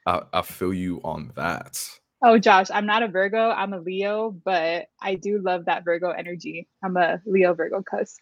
I, 0.07 0.23
I 0.33 0.43
feel 0.43 0.75
you 0.75 1.01
on 1.05 1.33
that. 1.37 1.89
Oh, 2.23 2.39
Josh, 2.39 2.69
I'm 2.73 2.87
not 2.87 3.03
a 3.03 3.09
Virgo. 3.09 3.51
I'm 3.51 3.73
a 3.75 3.81
Leo, 3.81 4.31
but 4.31 4.87
I 5.03 5.17
do 5.17 5.41
love 5.41 5.67
that 5.67 5.85
Virgo 5.85 6.11
energy. 6.11 6.69
I'm 6.83 6.97
a 6.97 7.21
Leo 7.27 7.55
Virgo 7.55 7.83
cuss. 7.83 8.21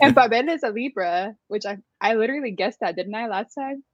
And 0.00 0.14
Pabel 0.16 0.48
is 0.50 0.62
a 0.62 0.70
Libra, 0.70 1.36
which 1.48 1.66
I 1.66 1.78
I 2.00 2.14
literally 2.14 2.52
guessed 2.52 2.80
that, 2.80 2.96
didn't 2.96 3.14
I, 3.14 3.28
last 3.28 3.54
time? 3.54 3.84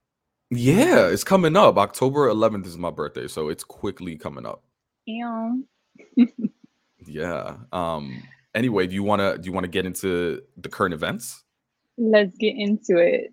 yeah, 0.50 1.08
it's 1.08 1.24
coming 1.24 1.56
up. 1.56 1.78
October 1.78 2.28
11th 2.28 2.66
is 2.66 2.78
my 2.78 2.90
birthday, 2.90 3.28
so 3.28 3.48
it's 3.50 3.64
quickly 3.64 4.16
coming 4.16 4.46
up. 4.46 4.64
Yeah. 7.06 7.56
Um 7.72 8.28
anyway, 8.54 8.86
do 8.86 8.94
you 8.94 9.02
want 9.02 9.20
to 9.20 9.38
do 9.38 9.46
you 9.46 9.52
want 9.52 9.64
to 9.64 9.70
get 9.70 9.86
into 9.86 10.42
the 10.56 10.68
current 10.68 10.94
events? 10.94 11.44
Let's 11.98 12.36
get 12.36 12.54
into 12.56 12.98
it. 12.98 13.30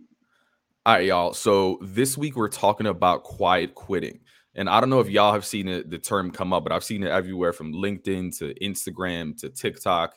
All 0.86 0.96
right, 0.96 1.06
y'all. 1.06 1.34
So 1.34 1.80
this 1.82 2.18
week 2.18 2.36
we're 2.36 2.50
talking 2.50 2.88
about 2.88 3.24
quiet 3.24 3.76
quitting. 3.76 4.22
And 4.58 4.68
I 4.70 4.80
don't 4.80 4.90
know 4.90 5.00
if 5.00 5.10
y'all 5.10 5.34
have 5.34 5.46
seen 5.46 5.68
it, 5.68 5.90
the 5.90 6.00
term 6.00 6.32
come 6.32 6.52
up, 6.52 6.64
but 6.64 6.74
I've 6.74 6.84
seen 6.84 7.04
it 7.04 7.10
everywhere 7.10 7.54
from 7.54 7.74
LinkedIn 7.74 8.38
to 8.40 8.54
Instagram 8.56 9.40
to 9.40 9.50
TikTok. 9.50 10.16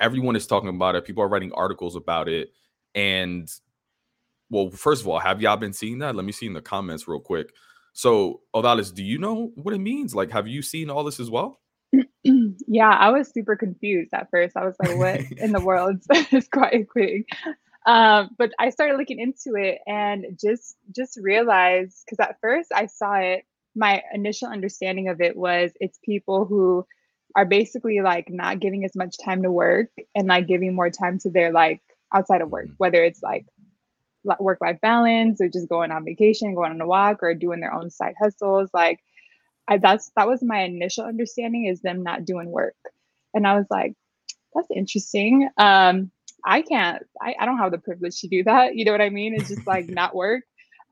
Everyone 0.00 0.36
is 0.36 0.46
talking 0.46 0.70
about 0.70 0.96
it. 0.96 1.04
People 1.04 1.22
are 1.22 1.28
writing 1.28 1.52
articles 1.52 1.94
about 1.94 2.28
it. 2.28 2.48
And 2.94 3.48
well, 4.50 4.70
first 4.70 5.02
of 5.02 5.08
all, 5.08 5.18
have 5.18 5.42
y'all 5.42 5.56
been 5.56 5.72
seeing 5.72 5.98
that? 5.98 6.16
Let 6.16 6.24
me 6.24 6.32
see 6.32 6.46
in 6.46 6.54
the 6.54 6.62
comments 6.62 7.06
real 7.06 7.20
quick. 7.20 7.52
So, 7.92 8.40
Odalys, 8.54 8.92
do 8.92 9.04
you 9.04 9.18
know 9.18 9.52
what 9.54 9.74
it 9.74 9.78
means? 9.78 10.14
Like, 10.14 10.30
have 10.32 10.48
you 10.48 10.62
seen 10.62 10.90
all 10.90 11.04
this 11.04 11.20
as 11.20 11.30
well? 11.30 11.60
yeah, 12.24 12.90
I 12.90 13.10
was 13.10 13.32
super 13.32 13.54
confused 13.54 14.14
at 14.14 14.30
first. 14.30 14.56
I 14.56 14.64
was 14.64 14.74
like, 14.80 14.96
what 14.96 15.20
in 15.38 15.52
the 15.52 15.60
world 15.64 16.02
is 16.32 16.48
quiet 16.48 16.88
quitting? 16.88 17.24
Um, 17.86 18.30
but 18.38 18.50
I 18.58 18.70
started 18.70 18.96
looking 18.96 19.20
into 19.20 19.56
it 19.56 19.78
and 19.86 20.24
just 20.40 20.76
just 20.94 21.18
realized 21.20 22.02
because 22.04 22.18
at 22.18 22.40
first 22.40 22.72
I 22.74 22.86
saw 22.86 23.14
it, 23.14 23.44
my 23.74 24.02
initial 24.12 24.48
understanding 24.48 25.08
of 25.08 25.20
it 25.20 25.36
was 25.36 25.72
it's 25.80 25.98
people 26.04 26.44
who 26.46 26.86
are 27.36 27.44
basically 27.46 28.00
like 28.00 28.28
not 28.30 28.60
giving 28.60 28.84
as 28.84 28.94
much 28.96 29.16
time 29.24 29.42
to 29.42 29.50
work 29.52 29.88
and 30.14 30.28
like 30.28 30.46
giving 30.46 30.74
more 30.74 30.90
time 30.90 31.18
to 31.20 31.30
their 31.30 31.52
like 31.52 31.82
outside 32.14 32.40
of 32.42 32.50
work, 32.50 32.68
Mhm. 32.68 32.74
whether 32.78 33.02
it's 33.04 33.22
like 33.22 33.46
work 34.38 34.58
life 34.60 34.80
balance 34.80 35.40
or 35.40 35.48
just 35.48 35.68
going 35.68 35.90
on 35.90 36.04
vacation, 36.04 36.54
going 36.54 36.72
on 36.72 36.80
a 36.80 36.86
walk, 36.86 37.22
or 37.22 37.34
doing 37.34 37.60
their 37.60 37.74
own 37.74 37.90
side 37.90 38.14
hustles. 38.20 38.70
Like 38.72 39.00
I 39.68 39.78
that's 39.78 40.10
that 40.16 40.28
was 40.28 40.42
my 40.42 40.60
initial 40.62 41.04
understanding 41.04 41.66
is 41.66 41.80
them 41.82 42.02
not 42.02 42.24
doing 42.24 42.50
work. 42.50 42.76
And 43.34 43.46
I 43.46 43.56
was 43.56 43.66
like, 43.70 43.94
that's 44.54 44.68
interesting. 44.74 45.48
Um, 45.58 46.10
I 46.44 46.62
can't, 46.62 47.02
I, 47.20 47.34
I 47.40 47.46
don't 47.46 47.58
have 47.58 47.72
the 47.72 47.78
privilege 47.78 48.20
to 48.20 48.28
do 48.28 48.44
that. 48.44 48.76
You 48.76 48.84
know 48.84 48.92
what 48.92 49.00
I 49.00 49.10
mean? 49.10 49.34
It's 49.34 49.48
just 49.48 49.66
like 49.66 49.86
not 49.90 50.14
work. 50.14 50.44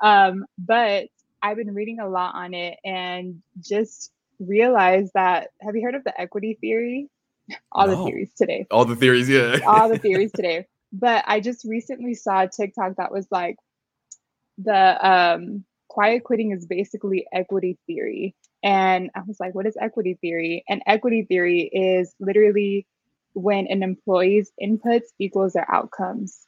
Um, 0.02 0.46
but 0.58 1.06
I've 1.42 1.56
been 1.56 1.74
reading 1.74 1.98
a 2.00 2.08
lot 2.08 2.34
on 2.34 2.54
it 2.54 2.78
and 2.84 3.42
just 3.60 4.12
realized 4.38 5.12
that 5.14 5.48
have 5.60 5.74
you 5.76 5.82
heard 5.82 5.94
of 5.94 6.04
the 6.04 6.18
equity 6.20 6.58
theory? 6.60 7.08
All 7.72 7.86
No. 7.88 7.96
the 7.96 8.04
theories 8.10 8.32
today 8.36 8.66
All 8.70 8.84
the 8.84 8.96
theories, 8.96 9.28
yeah. 9.28 9.58
all 9.66 9.88
the 9.88 9.98
theories 9.98 10.32
today. 10.36 10.66
But 10.92 11.24
I 11.26 11.40
just 11.40 11.64
recently 11.64 12.14
saw 12.14 12.42
a 12.42 12.48
TikTok 12.48 12.96
that 12.96 13.12
was 13.12 13.26
like 13.30 13.56
the 14.58 15.08
um 15.08 15.64
quiet 15.88 16.24
quitting 16.24 16.52
is 16.52 16.66
basically 16.66 17.26
equity 17.32 17.78
theory. 17.86 18.34
And 18.62 19.10
I 19.14 19.22
was 19.26 19.40
like, 19.40 19.54
what 19.54 19.66
is 19.66 19.76
equity 19.80 20.18
theory? 20.20 20.64
And 20.68 20.82
equity 20.86 21.24
theory 21.28 21.62
is 21.62 22.14
literally 22.20 22.86
when 23.34 23.66
an 23.66 23.82
employee's 23.82 24.52
inputs 24.62 25.06
equals 25.18 25.54
their 25.54 25.70
outcomes. 25.70 26.46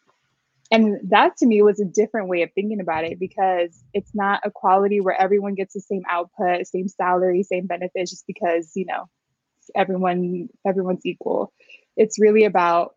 And 0.75 0.99
that 1.11 1.37
to 1.37 1.47
me 1.47 1.63
was 1.63 1.79
a 1.79 1.85
different 1.85 2.29
way 2.29 2.43
of 2.43 2.51
thinking 2.53 2.81
about 2.81 3.05
it 3.05 3.21
because 3.21 3.85
it's 3.93 4.13
not 4.13 4.41
equality 4.45 5.01
where 5.01 5.15
everyone 5.15 5.55
gets 5.55 5.73
the 5.73 5.81
same 5.81 6.03
output, 6.11 6.67
same 6.67 6.89
salary, 6.89 7.45
same 7.45 7.69
benefits 7.69 8.11
just 8.11 8.27
because, 8.27 8.73
you 8.75 8.85
know, 8.85 9.05
everyone 9.77 10.49
everyone's 10.67 11.07
equal. 11.07 11.53
It's 11.97 12.19
really 12.19 12.45
about 12.45 12.97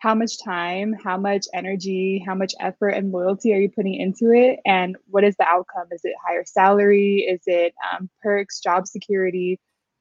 how 0.00 0.16
much 0.16 0.42
time, 0.42 0.92
how 0.92 1.16
much 1.16 1.46
energy, 1.54 2.20
how 2.26 2.34
much 2.34 2.52
effort 2.58 2.88
and 2.88 3.12
loyalty 3.12 3.54
are 3.54 3.60
you 3.60 3.70
putting 3.70 3.94
into 3.94 4.32
it? 4.32 4.58
And 4.66 4.96
what 5.06 5.22
is 5.22 5.36
the 5.36 5.46
outcome? 5.46 5.86
Is 5.92 6.00
it 6.02 6.14
higher 6.26 6.42
salary? 6.44 7.18
Is 7.18 7.42
it 7.46 7.74
um, 7.92 8.10
perks, 8.24 8.58
job 8.58 8.88
security, 8.88 9.60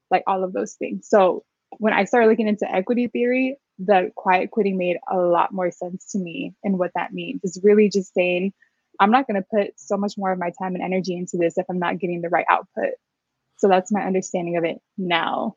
like 0.09 0.23
all 0.25 0.43
of 0.43 0.51
those 0.51 0.73
things? 0.73 1.07
So 1.07 1.45
when 1.77 1.93
I 1.93 2.05
started 2.05 2.29
looking 2.29 2.47
into 2.47 2.67
equity 2.69 3.05
theory, 3.05 3.57
the 3.79 4.11
quiet 4.15 4.51
quitting 4.51 4.77
made 4.77 4.97
a 5.11 5.17
lot 5.17 5.53
more 5.53 5.71
sense 5.71 6.11
to 6.11 6.19
me 6.19 6.53
and 6.63 6.77
what 6.77 6.91
that 6.95 7.13
means. 7.13 7.41
It's 7.43 7.59
really 7.63 7.89
just 7.89 8.13
saying, 8.13 8.53
I'm 8.99 9.11
not 9.11 9.27
going 9.27 9.41
to 9.41 9.47
put 9.49 9.79
so 9.79 9.97
much 9.97 10.13
more 10.17 10.31
of 10.31 10.39
my 10.39 10.51
time 10.59 10.75
and 10.75 10.83
energy 10.83 11.15
into 11.15 11.37
this 11.37 11.57
if 11.57 11.65
I'm 11.69 11.79
not 11.79 11.99
getting 11.99 12.21
the 12.21 12.29
right 12.29 12.45
output. 12.49 12.93
So 13.57 13.67
that's 13.67 13.91
my 13.91 14.01
understanding 14.03 14.57
of 14.57 14.63
it 14.63 14.79
now. 14.97 15.55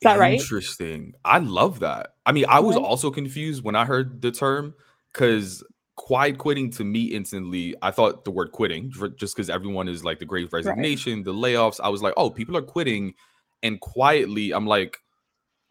Is 0.00 0.04
that 0.04 0.18
right? 0.18 0.38
Interesting. 0.40 1.14
I 1.24 1.38
love 1.38 1.80
that. 1.80 2.14
I 2.26 2.32
mean, 2.32 2.44
I 2.48 2.60
was 2.60 2.76
Right. 2.76 2.84
also 2.84 3.10
confused 3.10 3.62
when 3.62 3.76
I 3.76 3.84
heard 3.84 4.20
the 4.20 4.32
term 4.32 4.74
because 5.12 5.64
quiet 5.96 6.38
quitting 6.38 6.70
to 6.72 6.84
me 6.84 7.04
instantly, 7.04 7.76
I 7.82 7.92
thought 7.92 8.24
the 8.24 8.30
word 8.32 8.52
quitting 8.52 8.90
just 9.16 9.36
because 9.36 9.48
everyone 9.48 9.88
is 9.88 10.04
like 10.04 10.18
the 10.18 10.24
great 10.24 10.52
resignation, 10.52 11.22
the 11.22 11.32
layoffs. 11.32 11.80
I 11.82 11.88
was 11.88 12.02
like, 12.02 12.14
oh, 12.16 12.30
people 12.30 12.56
are 12.56 12.62
quitting. 12.62 13.14
And 13.62 13.80
quietly, 13.80 14.52
I'm 14.52 14.66
like, 14.66 14.98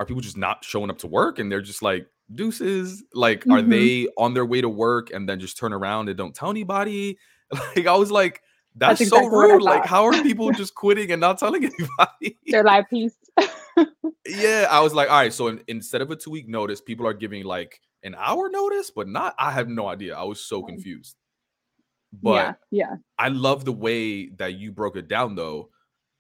are 0.02 0.06
people 0.06 0.22
just 0.22 0.38
not 0.38 0.64
showing 0.66 0.90
up 0.90 0.98
to 1.00 1.08
work 1.08 1.40
and 1.40 1.52
they're 1.52 1.62
just 1.62 1.82
like, 1.82 2.08
deuces? 2.34 3.04
Like, 3.14 3.46
are 3.48 3.62
Mhm. 3.62 3.70
they 3.70 4.08
on 4.18 4.34
their 4.34 4.46
way 4.46 4.62
to 4.62 4.70
work 4.70 5.12
and 5.12 5.28
then 5.30 5.40
just 5.40 5.58
turn 5.58 5.74
around 5.74 6.10
and 6.10 6.18
don't 6.18 6.34
tell 6.36 6.50
anybody? 6.50 7.18
Like, 7.76 7.86
I 7.86 7.96
was 7.96 8.10
like, 8.12 8.42
that's, 8.78 9.00
That's 9.00 9.10
so 9.10 9.18
exactly 9.18 9.38
rude. 9.40 9.62
Like, 9.62 9.86
how 9.86 10.06
are 10.06 10.14
people 10.24 10.52
just 10.52 10.74
quitting 10.74 11.12
and 11.12 11.20
not 11.20 11.38
telling 11.38 11.66
anybody? 11.66 12.38
Their 12.48 12.64
life 12.64 12.86
piece. 12.90 13.14
yeah, 14.26 14.68
I 14.70 14.80
was 14.80 14.94
like, 14.94 15.10
all 15.10 15.18
right. 15.18 15.34
So 15.34 15.48
in, 15.50 15.62
instead 15.68 16.02
of 16.02 16.10
a 16.12 16.16
two 16.16 16.32
week 16.32 16.48
notice, 16.48 16.80
people 16.80 17.06
are 17.06 17.14
giving 17.14 17.44
like 17.44 17.82
an 18.04 18.16
hour 18.18 18.50
notice, 18.50 18.90
but 18.90 19.08
not. 19.10 19.36
I 19.38 19.52
have 19.52 19.68
no 19.68 19.88
idea. 19.88 20.16
I 20.16 20.24
was 20.24 20.40
so 20.40 20.64
confused. 20.64 21.18
But 22.14 22.34
yeah, 22.36 22.54
yeah. 22.72 22.96
I 23.18 23.28
love 23.30 23.66
the 23.66 23.72
way 23.74 24.30
that 24.38 24.54
you 24.54 24.72
broke 24.72 24.96
it 24.96 25.08
down, 25.10 25.36
though, 25.36 25.70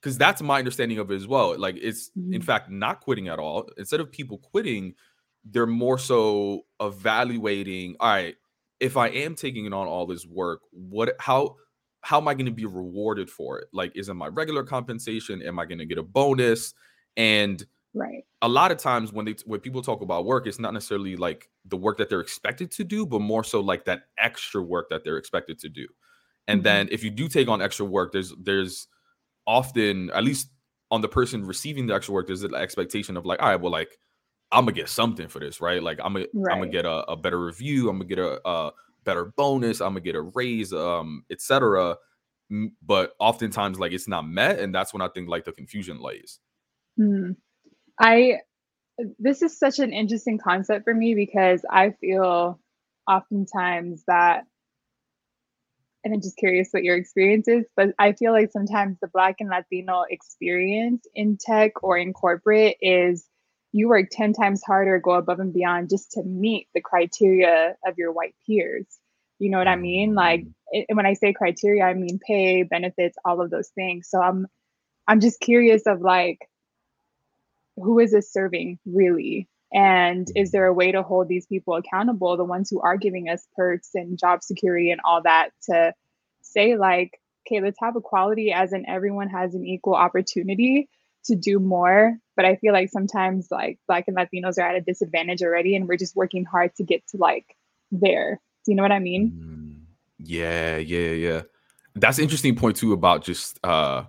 because 0.01 0.17
that's 0.17 0.41
my 0.41 0.60
understanding 0.60 0.98
of 1.00 1.12
it 1.12 1.15
as 1.15 1.27
well. 1.27 1.58
Like 1.58 1.77
it's 1.81 2.12
in 2.31 2.41
Mhm. 2.41 2.43
fact 2.43 2.70
not 2.70 3.01
quitting 3.01 3.27
at 3.27 3.39
all. 3.39 3.70
Instead 3.77 4.00
of 4.00 4.12
people 4.12 4.38
quitting, 4.39 4.96
they're 5.43 5.67
more 5.67 5.98
so 5.98 6.63
evaluating. 6.79 7.96
All 8.00 8.10
right, 8.10 8.36
if 8.79 8.98
I 8.98 9.10
am 9.10 9.36
taking 9.36 9.72
on 9.74 9.88
all 9.88 10.05
this 10.05 10.25
work, 10.25 10.62
what 10.72 11.15
how 11.20 11.58
how 12.03 12.17
am 12.20 12.27
I 12.27 12.34
going 12.34 12.48
to 12.48 12.51
be 12.51 12.65
rewarded 12.65 13.29
for 13.29 13.60
it? 13.60 13.67
Like, 13.74 13.96
is 13.96 14.10
it 14.10 14.15
my 14.15 14.27
regular 14.27 14.63
compensation? 14.63 15.41
Am 15.43 15.60
I 15.60 15.65
going 15.65 15.77
to 15.79 15.86
get 15.86 16.00
a 16.00 16.03
bonus? 16.03 16.74
And 17.15 17.63
Right. 17.93 18.25
a 18.41 18.50
lot 18.50 18.72
of 18.72 18.77
times 18.77 19.13
when 19.13 19.25
they 19.25 19.36
when 19.46 19.60
people 19.60 19.81
talk 19.81 20.01
about 20.01 20.25
work, 20.25 20.48
it's 20.48 20.60
not 20.60 20.74
necessarily 20.74 21.15
like 21.15 21.50
the 21.65 21.77
work 21.77 21.98
that 21.98 22.10
they're 22.10 22.22
expected 22.22 22.72
to 22.72 22.84
do, 22.84 23.05
but 23.05 23.20
more 23.22 23.43
so 23.43 23.60
like 23.60 23.86
that 23.86 24.03
extra 24.17 24.62
work 24.62 24.89
that 24.89 25.03
they're 25.03 25.17
expected 25.17 25.60
to 25.60 25.70
do. 25.70 25.88
And 26.48 26.63
Mhm. 26.63 26.63
then 26.63 26.88
if 26.91 27.03
you 27.03 27.12
do 27.12 27.27
take 27.27 27.48
on 27.48 27.62
extra 27.62 27.86
work, 27.86 28.12
there's 28.13 28.34
there's 28.39 28.88
often 29.48 30.10
at 30.12 30.24
least 30.24 30.50
on 30.89 31.01
the 31.01 31.07
person 31.07 31.45
receiving 31.45 31.88
the 31.88 31.95
extra 31.95 32.13
work, 32.13 32.27
there's 32.27 32.43
an 32.43 32.55
expectation 32.55 33.17
of 33.17 33.25
like, 33.25 33.41
all 33.41 33.50
right, 33.50 33.60
well, 33.60 33.71
like 33.71 33.98
I'm 34.51 34.65
gonna 34.65 34.74
get 34.74 34.89
something 34.89 35.27
for 35.27 35.39
this, 35.39 35.62
right? 35.62 35.81
Like 35.81 36.00
I'm 36.03 36.13
gonna 36.13 36.25
I'm 36.50 36.60
gonna 36.60 36.69
get 36.69 36.86
a, 36.86 37.10
a 37.10 37.15
better 37.15 37.43
review, 37.43 37.89
I'm 37.89 37.98
gonna 37.98 38.10
get 38.10 38.19
a, 38.19 38.48
a 38.48 38.71
better 39.05 39.25
bonus, 39.38 39.81
I'm 39.81 39.91
gonna 39.91 40.01
get 40.01 40.15
a 40.15 40.21
raise, 40.21 40.74
um, 40.74 41.24
etc. 41.31 41.95
But 42.86 43.13
oftentimes, 43.19 43.79
like 43.79 43.93
it's 43.93 44.10
not 44.10 44.27
met, 44.27 44.60
and 44.60 44.75
that's 44.75 44.93
when 44.93 45.01
I 45.01 45.07
think 45.07 45.29
like 45.29 45.45
the 45.45 45.53
confusion 45.53 46.01
lays. 46.01 46.39
Hmm. 46.98 47.31
I 48.00 48.39
this 49.19 49.41
is 49.41 49.57
such 49.57 49.79
an 49.79 49.93
interesting 49.93 50.38
concept 50.38 50.83
for 50.83 50.93
me 50.93 51.15
because 51.15 51.63
I 51.69 51.91
feel 51.91 52.60
oftentimes 53.07 54.03
that 54.07 54.43
and 56.03 56.13
I'm 56.13 56.22
just 56.22 56.38
curious 56.38 56.70
what 56.72 56.84
your 56.84 56.96
experience 56.96 57.48
is, 57.48 57.65
but 57.75 57.89
I 58.00 58.13
feel 58.13 58.31
like 58.31 58.51
sometimes 58.51 58.98
the 59.01 59.08
Black 59.08 59.36
and 59.39 59.50
Latino 59.50 60.03
experience 60.10 61.05
in 61.13 61.38
tech 61.39 61.84
or 61.84 61.98
in 61.98 62.13
corporate 62.13 62.77
is 62.81 63.27
you 63.72 63.88
work 63.88 64.08
10 64.12 64.34
times 64.34 64.62
harder, 64.63 65.00
go 65.00 65.12
above 65.12 65.39
and 65.39 65.53
beyond 65.53 65.89
just 65.89 66.12
to 66.13 66.24
meet 66.24 66.67
the 66.74 66.81
criteria 66.81 67.75
of 67.86 67.98
your 67.98 68.12
white 68.12 68.36
peers. 68.46 68.86
You 69.39 69.50
know 69.50 69.58
what 69.58 69.67
I 69.67 69.75
mean? 69.75 70.13
Like 70.13 70.46
it, 70.72 70.88
when 70.91 71.05
I 71.05 71.13
say 71.13 71.34
criteria, 71.34 71.84
I 71.84 71.93
mean 71.93 72.20
pay, 72.20 72.63
benefits, 72.63 73.17
all 73.24 73.41
of 73.41 73.50
those 73.50 73.70
things. 73.70 74.08
So 74.10 74.20
I'm 74.22 74.48
I'm 75.08 75.20
just 75.20 75.39
curious 75.39 75.84
of 75.88 76.01
like 76.01 76.39
who 77.75 78.00
is 78.00 78.12
this 78.12 78.31
serving 78.31 78.79
really? 78.86 79.48
And 79.73 80.27
is 80.35 80.51
there 80.51 80.65
a 80.65 80.73
way 80.73 80.91
to 80.91 81.01
hold 81.01 81.29
these 81.29 81.45
people 81.45 81.75
accountable, 81.75 82.35
the 82.35 82.43
ones 82.43 82.69
who 82.69 82.81
are 82.81 82.97
giving 82.97 83.29
us 83.29 83.47
perks 83.55 83.91
and 83.93 84.19
job 84.19 84.43
security 84.43 84.91
and 84.91 84.99
all 85.05 85.21
that, 85.23 85.51
to 85.69 85.93
say, 86.41 86.75
like, 86.75 87.19
okay, 87.47 87.61
let's 87.61 87.79
have 87.79 87.95
equality 87.95 88.51
as 88.51 88.73
in 88.73 88.87
everyone 88.87 89.29
has 89.29 89.55
an 89.55 89.65
equal 89.65 89.95
opportunity 89.95 90.89
to 91.25 91.35
do 91.35 91.59
more. 91.59 92.17
But 92.35 92.45
I 92.45 92.57
feel 92.57 92.73
like 92.73 92.89
sometimes, 92.89 93.47
like, 93.49 93.79
Black 93.87 94.05
and 94.07 94.17
Latinos 94.17 94.57
are 94.57 94.67
at 94.67 94.75
a 94.75 94.81
disadvantage 94.81 95.41
already, 95.41 95.75
and 95.75 95.87
we're 95.87 95.97
just 95.97 96.15
working 96.15 96.43
hard 96.43 96.75
to 96.75 96.83
get 96.83 97.07
to 97.09 97.17
like 97.17 97.55
there. 97.91 98.41
Do 98.65 98.71
you 98.71 98.75
know 98.75 98.83
what 98.83 98.91
I 98.91 98.99
mean? 98.99 99.31
Mm, 99.31 99.85
yeah, 100.19 100.77
yeah, 100.77 101.11
yeah. 101.11 101.41
That's 101.95 102.19
interesting 102.19 102.55
point 102.55 102.77
too 102.77 102.93
about 102.93 103.23
just 103.23 103.59
uh 103.63 104.03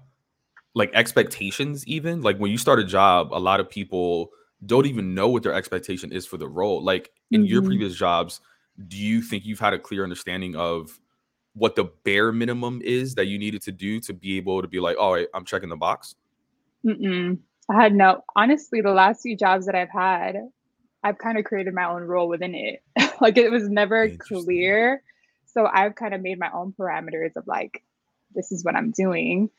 like 0.74 0.90
expectations, 0.94 1.86
even 1.86 2.22
like 2.22 2.38
when 2.38 2.50
you 2.50 2.58
start 2.58 2.78
a 2.78 2.84
job, 2.84 3.32
a 3.32 3.38
lot 3.38 3.60
of 3.60 3.68
people 3.68 4.30
don't 4.64 4.86
even 4.86 5.14
know 5.14 5.28
what 5.28 5.42
their 5.42 5.54
expectation 5.54 6.12
is 6.12 6.26
for 6.26 6.36
the 6.36 6.48
role. 6.48 6.82
Like 6.82 7.10
in 7.30 7.42
mm-hmm. 7.42 7.46
your 7.46 7.62
previous 7.62 7.94
jobs, 7.94 8.40
do 8.88 8.96
you 8.96 9.22
think 9.22 9.44
you've 9.44 9.60
had 9.60 9.74
a 9.74 9.78
clear 9.78 10.02
understanding 10.02 10.56
of 10.56 10.98
what 11.54 11.76
the 11.76 11.84
bare 12.04 12.32
minimum 12.32 12.80
is 12.82 13.14
that 13.16 13.26
you 13.26 13.38
needed 13.38 13.62
to 13.62 13.72
do 13.72 14.00
to 14.00 14.14
be 14.14 14.36
able 14.36 14.62
to 14.62 14.68
be 14.68 14.80
like, 14.80 14.96
all 14.98 15.14
right, 15.14 15.28
I'm 15.34 15.44
checking 15.44 15.68
the 15.68 15.76
box? 15.76 16.14
Mm-mm. 16.86 17.38
I 17.70 17.82
had 17.82 17.94
no, 17.94 18.24
honestly, 18.34 18.80
the 18.80 18.92
last 18.92 19.22
few 19.22 19.36
jobs 19.36 19.66
that 19.66 19.74
I've 19.74 19.90
had, 19.90 20.36
I've 21.04 21.18
kind 21.18 21.38
of 21.38 21.44
created 21.44 21.74
my 21.74 21.88
own 21.88 22.02
role 22.02 22.28
within 22.28 22.54
it. 22.54 22.82
like 23.20 23.36
it 23.36 23.50
was 23.50 23.68
never 23.68 24.08
clear. 24.16 25.02
So 25.46 25.66
I've 25.66 25.94
kind 25.94 26.14
of 26.14 26.22
made 26.22 26.38
my 26.38 26.50
own 26.52 26.72
parameters 26.78 27.36
of 27.36 27.46
like, 27.46 27.82
this 28.34 28.52
is 28.52 28.64
what 28.64 28.74
I'm 28.74 28.90
doing. 28.90 29.50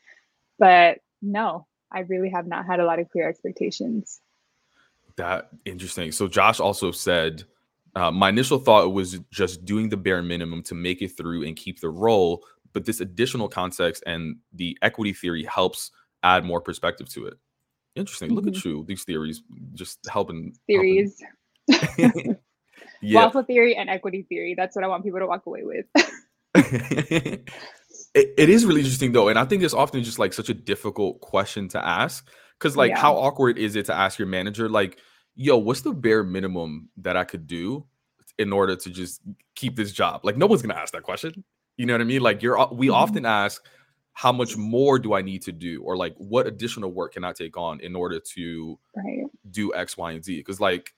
But 0.58 0.98
no, 1.22 1.66
I 1.92 2.00
really 2.00 2.30
have 2.30 2.46
not 2.46 2.66
had 2.66 2.80
a 2.80 2.84
lot 2.84 2.98
of 2.98 3.08
clear 3.10 3.28
expectations. 3.28 4.20
That 5.16 5.48
interesting. 5.64 6.12
So 6.12 6.26
Josh 6.28 6.60
also 6.60 6.90
said, 6.90 7.44
uh, 7.94 8.10
my 8.10 8.28
initial 8.28 8.58
thought 8.58 8.92
was 8.92 9.20
just 9.30 9.64
doing 9.64 9.88
the 9.88 9.96
bare 9.96 10.22
minimum 10.22 10.62
to 10.64 10.74
make 10.74 11.02
it 11.02 11.16
through 11.16 11.44
and 11.44 11.54
keep 11.54 11.80
the 11.80 11.90
role, 11.90 12.44
but 12.72 12.84
this 12.84 13.00
additional 13.00 13.48
context 13.48 14.02
and 14.06 14.36
the 14.52 14.76
equity 14.82 15.12
theory 15.12 15.44
helps 15.44 15.92
add 16.24 16.44
more 16.44 16.60
perspective 16.60 17.08
to 17.10 17.26
it. 17.26 17.34
Interesting. 17.94 18.30
Mm-hmm. 18.30 18.36
Look 18.36 18.46
at 18.48 18.54
mm-hmm. 18.54 18.68
you, 18.68 18.84
these 18.86 19.04
theories 19.04 19.42
just 19.74 20.00
helping. 20.08 20.54
Theories. 20.66 21.22
Helping. 21.70 22.36
yeah. 23.00 23.24
Waffle 23.24 23.44
theory 23.44 23.76
and 23.76 23.88
equity 23.88 24.26
theory. 24.28 24.54
That's 24.56 24.74
what 24.74 24.84
I 24.84 24.88
want 24.88 25.04
people 25.04 25.20
to 25.20 25.26
walk 25.26 25.46
away 25.46 25.62
with. 25.62 25.86
it, 26.54 27.50
it 28.14 28.48
is 28.48 28.66
really 28.66 28.80
interesting 28.80 29.12
though, 29.12 29.28
and 29.28 29.38
I 29.38 29.44
think 29.44 29.62
it's 29.62 29.74
often 29.74 30.02
just 30.02 30.18
like 30.18 30.32
such 30.32 30.48
a 30.48 30.54
difficult 30.54 31.20
question 31.20 31.68
to 31.68 31.86
ask 31.86 32.28
because, 32.58 32.76
like, 32.76 32.90
yeah. 32.90 32.98
how 32.98 33.16
awkward 33.16 33.58
is 33.58 33.76
it 33.76 33.86
to 33.86 33.94
ask 33.94 34.18
your 34.18 34.28
manager, 34.28 34.68
like, 34.68 34.98
yo, 35.34 35.56
what's 35.56 35.82
the 35.82 35.92
bare 35.92 36.22
minimum 36.22 36.88
that 36.98 37.16
I 37.16 37.24
could 37.24 37.46
do 37.46 37.86
in 38.38 38.52
order 38.52 38.76
to 38.76 38.90
just 38.90 39.20
keep 39.54 39.76
this 39.76 39.92
job? 39.92 40.24
Like, 40.24 40.36
no 40.36 40.46
one's 40.46 40.62
gonna 40.62 40.74
ask 40.74 40.92
that 40.92 41.02
question. 41.02 41.44
You 41.76 41.86
know 41.86 41.94
what 41.94 42.00
I 42.00 42.04
mean? 42.04 42.22
Like, 42.22 42.42
you're 42.42 42.56
we 42.72 42.86
mm-hmm. 42.86 42.94
often 42.94 43.26
ask, 43.26 43.64
how 44.12 44.30
much 44.30 44.56
more 44.56 44.98
do 44.98 45.14
I 45.14 45.22
need 45.22 45.42
to 45.42 45.52
do, 45.52 45.82
or 45.82 45.96
like, 45.96 46.14
what 46.18 46.46
additional 46.46 46.92
work 46.92 47.14
can 47.14 47.24
I 47.24 47.32
take 47.32 47.56
on 47.56 47.80
in 47.80 47.96
order 47.96 48.20
to 48.34 48.78
right. 48.96 49.24
do 49.50 49.74
X, 49.74 49.96
Y, 49.96 50.12
and 50.12 50.24
Z? 50.24 50.36
Because 50.38 50.60
like 50.60 50.94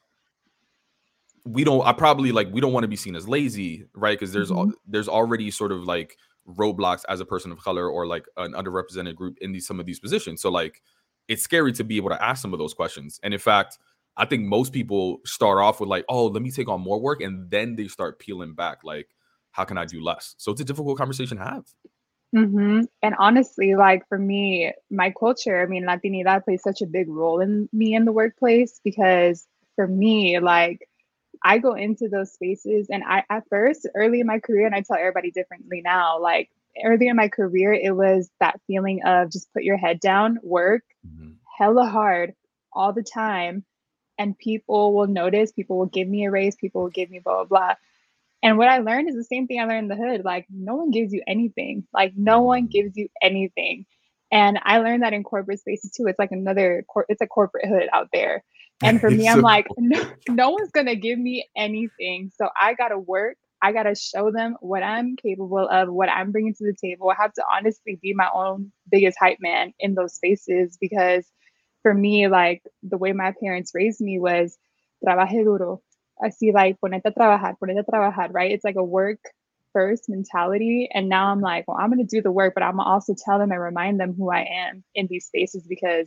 we 1.47 1.63
don't 1.63 1.87
i 1.87 1.93
probably 1.93 2.33
like 2.33 2.49
we 2.53 2.61
don't 2.61 2.73
want 2.73 2.83
to 2.83 2.89
be 2.89 2.97
seen 2.97 3.15
as 3.15 3.29
lazy 3.29 3.87
right 3.95 4.19
because 4.19 4.33
there's 4.33 4.51
mm-hmm. 4.51 4.73
there's 4.87 5.09
already 5.09 5.51
sort 5.51 5.71
of 5.71 5.85
like 5.85 6.19
roadblocks 6.49 7.03
as 7.09 7.21
a 7.21 7.25
person 7.25 7.53
of 7.53 7.59
color 7.59 7.89
or 7.89 8.07
like 8.07 8.27
an 8.37 8.53
underrepresented 8.53 9.15
group 9.15 9.39
in 9.41 9.53
these 9.53 9.67
some 9.67 9.79
of 9.79 9.87
these 9.87 10.01
positions 10.01 10.43
so 10.43 10.51
like 10.51 10.83
it's 11.29 11.43
scary 11.43 11.73
to 11.73 11.85
be 11.85 11.97
able 11.97 12.11
to 12.11 12.25
ask 12.25 12.43
some 12.43 12.53
of 12.53 12.59
those 12.59 12.75
questions. 12.75 13.21
And 13.23 13.35
in 13.35 13.41
fact, 13.41 13.79
I 14.17 14.25
think 14.25 14.45
most 14.45 14.73
people 14.73 15.21
start 15.25 15.59
off 15.59 15.81
with 15.81 15.89
like, 15.89 16.05
oh, 16.09 16.27
let 16.27 16.43
me 16.43 16.51
take 16.51 16.69
on 16.69 16.81
more 16.81 17.01
work, 17.01 17.21
and 17.21 17.51
then 17.51 17.77
they 17.77 17.89
start 17.89 18.19
peeling 18.19 18.55
back, 18.55 18.79
like, 18.85 19.09
how 19.51 19.65
can 19.65 19.79
I 19.79 19.85
do 19.85 20.03
less? 20.03 20.35
So 20.39 20.53
it's 20.53 20.61
a 20.61 20.65
difficult 20.65 20.99
conversation 20.99 21.39
to 21.39 21.45
have. 21.45 21.65
Mm-hmm. 22.35 22.83
And 23.03 23.15
honestly, 23.19 23.75
like 23.75 24.07
for 24.09 24.19
me, 24.19 24.73
my 24.91 25.13
culture, 25.19 25.63
I 25.63 25.67
mean, 25.67 25.85
Latinidad 25.85 26.45
plays 26.45 26.63
such 26.63 26.83
a 26.83 26.87
big 26.87 27.09
role 27.09 27.41
in 27.41 27.69
me 27.73 27.95
in 27.95 28.05
the 28.05 28.13
workplace 28.13 28.81
because 28.83 29.47
for 29.75 29.87
me, 29.87 30.39
like, 30.39 30.89
I 31.45 31.59
go 31.59 31.75
into 31.75 32.09
those 32.09 32.33
spaces 32.33 32.89
and 32.91 33.05
I, 33.07 33.23
at 33.31 33.45
first, 33.49 33.87
early 33.95 34.21
in 34.21 34.27
my 34.27 34.39
career, 34.39 34.67
and 34.67 34.75
I 34.75 34.81
tell 34.81 34.97
everybody 34.97 35.31
differently 35.31 35.83
now, 35.85 36.21
like, 36.21 36.51
early 36.85 37.09
in 37.09 37.17
my 37.17 37.29
career, 37.29 37.73
it 37.73 37.95
was 37.95 38.31
that 38.41 38.61
feeling 38.67 39.03
of 39.05 39.31
just 39.31 39.53
put 39.53 39.65
your 39.65 39.77
head 39.77 40.01
down, 40.01 40.39
work 40.43 40.83
mm-hmm. 41.07 41.33
hella 41.59 41.87
hard 41.87 42.35
all 42.73 42.93
the 42.93 43.03
time, 43.03 43.65
and 44.19 44.39
people 44.39 44.95
will 44.95 45.07
notice, 45.07 45.53
people 45.53 45.79
will 45.79 45.87
give 45.87 46.09
me 46.09 46.27
a 46.27 46.31
raise, 46.31 46.57
people 46.57 46.83
will 46.83 46.91
give 46.91 47.11
me 47.11 47.19
blah, 47.19 47.45
blah, 47.45 47.45
blah. 47.45 47.75
And 48.43 48.59
what 48.59 48.69
I 48.69 48.79
learned 48.79 49.09
is 49.09 49.17
the 49.17 49.25
same 49.25 49.47
thing 49.47 49.61
I 49.61 49.65
learned 49.65 49.91
in 49.91 49.99
the 49.99 50.05
hood. 50.05 50.25
Like, 50.25 50.47
no 50.51 50.77
one 50.77 50.91
gives 50.91 51.13
you 51.13 51.23
anything. 51.27 51.87
Like, 51.93 52.13
no 52.17 52.43
one 52.43 52.63
mm-hmm. 52.63 52.69
gives 52.69 52.97
you 52.97 53.09
anything. 53.23 53.87
And 54.31 54.59
I 54.63 54.79
learned 54.79 55.03
that 55.03 55.13
in 55.13 55.23
corporate 55.23 55.61
spaces 55.61 55.93
too. 55.93 56.07
It's 56.07 56.19
like 56.19 56.33
another, 56.33 56.85
cor- 56.89 57.07
it's 57.09 57.23
a 57.23 57.27
corporate 57.27 57.67
hood 57.67 57.89
out 57.93 58.09
there. 58.13 58.45
And 58.83 59.01
for 59.01 59.11
me, 59.11 59.29
I'm 59.29 59.41
like, 59.41 59.67
no, 59.79 60.03
no 60.29 60.51
one's 60.51 60.71
going 60.71 60.87
to 60.87 60.97
give 60.97 61.19
me 61.19 61.49
anything. 61.57 62.31
So 62.37 62.49
I 62.61 62.75
got 62.75 62.89
to 62.89 62.99
work 62.99 63.37
I 63.67 63.73
got 63.73 63.83
to 63.83 63.97
show 63.97 64.31
them 64.31 64.57
what 64.61 64.85
I'm 64.85 65.17
capable 65.17 65.69
of, 65.69 65.93
what 65.93 66.09
I'm 66.09 66.31
bringing 66.31 66.55
to 66.55 66.65
the 66.65 66.73
table. 66.73 67.11
I 67.11 67.21
have 67.21 67.33
to 67.33 67.45
honestly 67.53 67.99
be 68.01 68.15
my 68.15 68.29
own 68.33 68.71
biggest 68.89 69.19
hype 69.19 69.39
man 69.41 69.75
in 69.81 69.97
those 69.97 70.15
spaces 70.15 70.79
because 70.81 71.27
for 71.83 71.93
me, 71.93 72.29
like 72.29 72.63
the 72.85 72.97
way 72.97 73.13
my 73.13 73.35
parents 73.43 73.73
raised 73.75 74.01
me 74.01 74.21
was 74.21 74.57
trabaje 75.05 75.43
duro. 75.43 75.83
I 76.23 76.31
see 76.31 76.53
like 76.53 76.81
ponete 76.81 77.07
a 77.07 77.11
trabajar, 77.11 77.57
ponete 77.61 77.81
a 77.81 77.91
trabajar, 77.91 78.33
right? 78.33 78.53
It's 78.53 78.63
like 78.63 78.77
a 78.77 78.85
work 78.85 79.19
first 79.73 80.09
mentality. 80.09 80.89
And 80.95 81.09
now 81.09 81.33
I'm 81.33 81.41
like, 81.41 81.67
well, 81.67 81.77
I'm 81.77 81.91
going 81.91 82.07
to 82.07 82.17
do 82.17 82.23
the 82.23 82.31
work, 82.31 82.55
but 82.55 82.63
I'm 82.63 82.79
also 82.79 83.17
tell 83.19 83.41
them 83.41 83.51
and 83.51 83.61
remind 83.61 83.99
them 83.99 84.15
who 84.17 84.31
I 84.31 84.43
am 84.43 84.85
in 84.95 85.09
these 85.09 85.27
spaces 85.27 85.67
because 85.67 86.07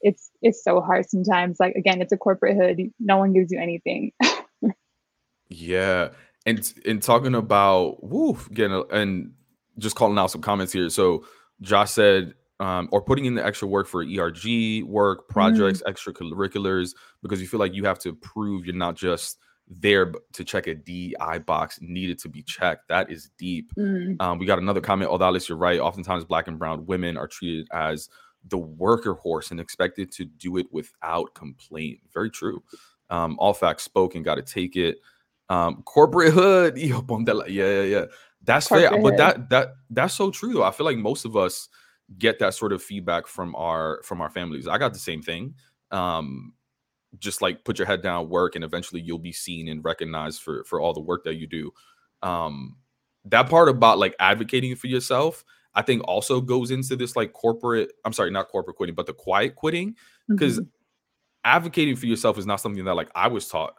it's 0.00 0.30
it's 0.42 0.62
so 0.62 0.80
hard 0.80 1.10
sometimes. 1.10 1.58
Like 1.58 1.74
again, 1.74 2.02
it's 2.02 2.12
a 2.12 2.16
corporate 2.16 2.56
hood. 2.56 2.92
No 3.00 3.18
one 3.18 3.32
gives 3.32 3.50
you 3.50 3.58
anything. 3.58 4.12
yeah 5.48 6.10
and 6.50 6.74
in 6.84 7.00
talking 7.00 7.34
about 7.34 8.02
woo, 8.02 8.38
getting 8.52 8.82
and 8.90 9.32
just 9.78 9.96
calling 9.96 10.18
out 10.18 10.30
some 10.30 10.40
comments 10.40 10.72
here. 10.72 10.90
So 10.90 11.24
Josh 11.60 11.90
said, 11.90 12.34
um, 12.58 12.88
or 12.92 13.00
putting 13.00 13.24
in 13.24 13.34
the 13.34 13.44
extra 13.44 13.66
work 13.66 13.86
for 13.86 14.02
ERG 14.02 14.84
work, 14.84 15.28
projects, 15.28 15.82
mm. 15.82 15.92
extracurriculars, 15.92 16.94
because 17.22 17.40
you 17.40 17.48
feel 17.48 17.60
like 17.60 17.74
you 17.74 17.84
have 17.84 17.98
to 18.00 18.14
prove 18.14 18.66
you're 18.66 18.74
not 18.74 18.96
just 18.96 19.38
there 19.66 20.12
to 20.32 20.44
check 20.44 20.66
a 20.66 20.74
DI 20.74 21.38
box 21.46 21.78
needed 21.80 22.18
to 22.18 22.28
be 22.28 22.42
checked. 22.42 22.88
That 22.88 23.10
is 23.10 23.30
deep. 23.38 23.72
Mm. 23.78 24.20
Um, 24.20 24.38
we 24.38 24.44
got 24.44 24.58
another 24.58 24.80
comment. 24.80 25.10
Odalys, 25.10 25.48
you're 25.48 25.56
right. 25.56 25.80
Oftentimes, 25.80 26.24
black 26.24 26.48
and 26.48 26.58
brown 26.58 26.84
women 26.86 27.16
are 27.16 27.28
treated 27.28 27.68
as 27.72 28.08
the 28.48 28.58
worker 28.58 29.14
horse 29.14 29.50
and 29.50 29.60
expected 29.60 30.10
to 30.12 30.24
do 30.24 30.56
it 30.56 30.66
without 30.72 31.34
complaint. 31.34 32.00
Very 32.12 32.30
true. 32.30 32.62
Um, 33.08 33.36
all 33.38 33.54
facts 33.54 33.84
spoken. 33.84 34.22
Got 34.22 34.36
to 34.36 34.42
take 34.42 34.76
it. 34.76 34.98
Um, 35.50 35.82
corporate 35.82 36.32
hood, 36.32 36.78
yeah, 36.78 37.00
yeah, 37.48 37.82
yeah. 37.82 38.04
That's 38.42 38.68
corporate 38.68 38.90
fair, 38.90 39.02
but 39.02 39.16
that 39.16 39.50
that 39.50 39.72
that's 39.90 40.14
so 40.14 40.30
true 40.30 40.54
though. 40.54 40.62
I 40.62 40.70
feel 40.70 40.86
like 40.86 40.96
most 40.96 41.24
of 41.24 41.36
us 41.36 41.68
get 42.18 42.38
that 42.38 42.54
sort 42.54 42.72
of 42.72 42.82
feedback 42.82 43.26
from 43.26 43.54
our 43.56 44.00
from 44.04 44.20
our 44.20 44.30
families. 44.30 44.68
I 44.68 44.78
got 44.78 44.92
the 44.92 45.00
same 45.00 45.22
thing. 45.22 45.54
Um, 45.90 46.54
just 47.18 47.42
like 47.42 47.64
put 47.64 47.78
your 47.78 47.86
head 47.86 48.00
down, 48.00 48.28
work, 48.28 48.54
and 48.54 48.64
eventually 48.64 49.00
you'll 49.00 49.18
be 49.18 49.32
seen 49.32 49.66
and 49.66 49.84
recognized 49.84 50.40
for 50.40 50.62
for 50.64 50.80
all 50.80 50.94
the 50.94 51.00
work 51.00 51.24
that 51.24 51.34
you 51.34 51.48
do. 51.48 51.72
Um, 52.22 52.76
that 53.24 53.50
part 53.50 53.68
about 53.68 53.98
like 53.98 54.14
advocating 54.20 54.76
for 54.76 54.86
yourself, 54.86 55.44
I 55.74 55.82
think 55.82 56.02
also 56.04 56.40
goes 56.40 56.70
into 56.70 56.94
this 56.94 57.16
like 57.16 57.32
corporate. 57.32 57.92
I'm 58.04 58.12
sorry, 58.12 58.30
not 58.30 58.48
corporate 58.48 58.76
quitting, 58.76 58.94
but 58.94 59.06
the 59.06 59.14
quiet 59.14 59.56
quitting 59.56 59.96
because. 60.28 60.60
Mm-hmm. 60.60 60.68
Advocating 61.42 61.96
for 61.96 62.04
yourself 62.04 62.36
is 62.36 62.44
not 62.44 62.60
something 62.60 62.84
that 62.84 62.96
like 62.96 63.08
I 63.14 63.28
was 63.28 63.48
taught 63.48 63.72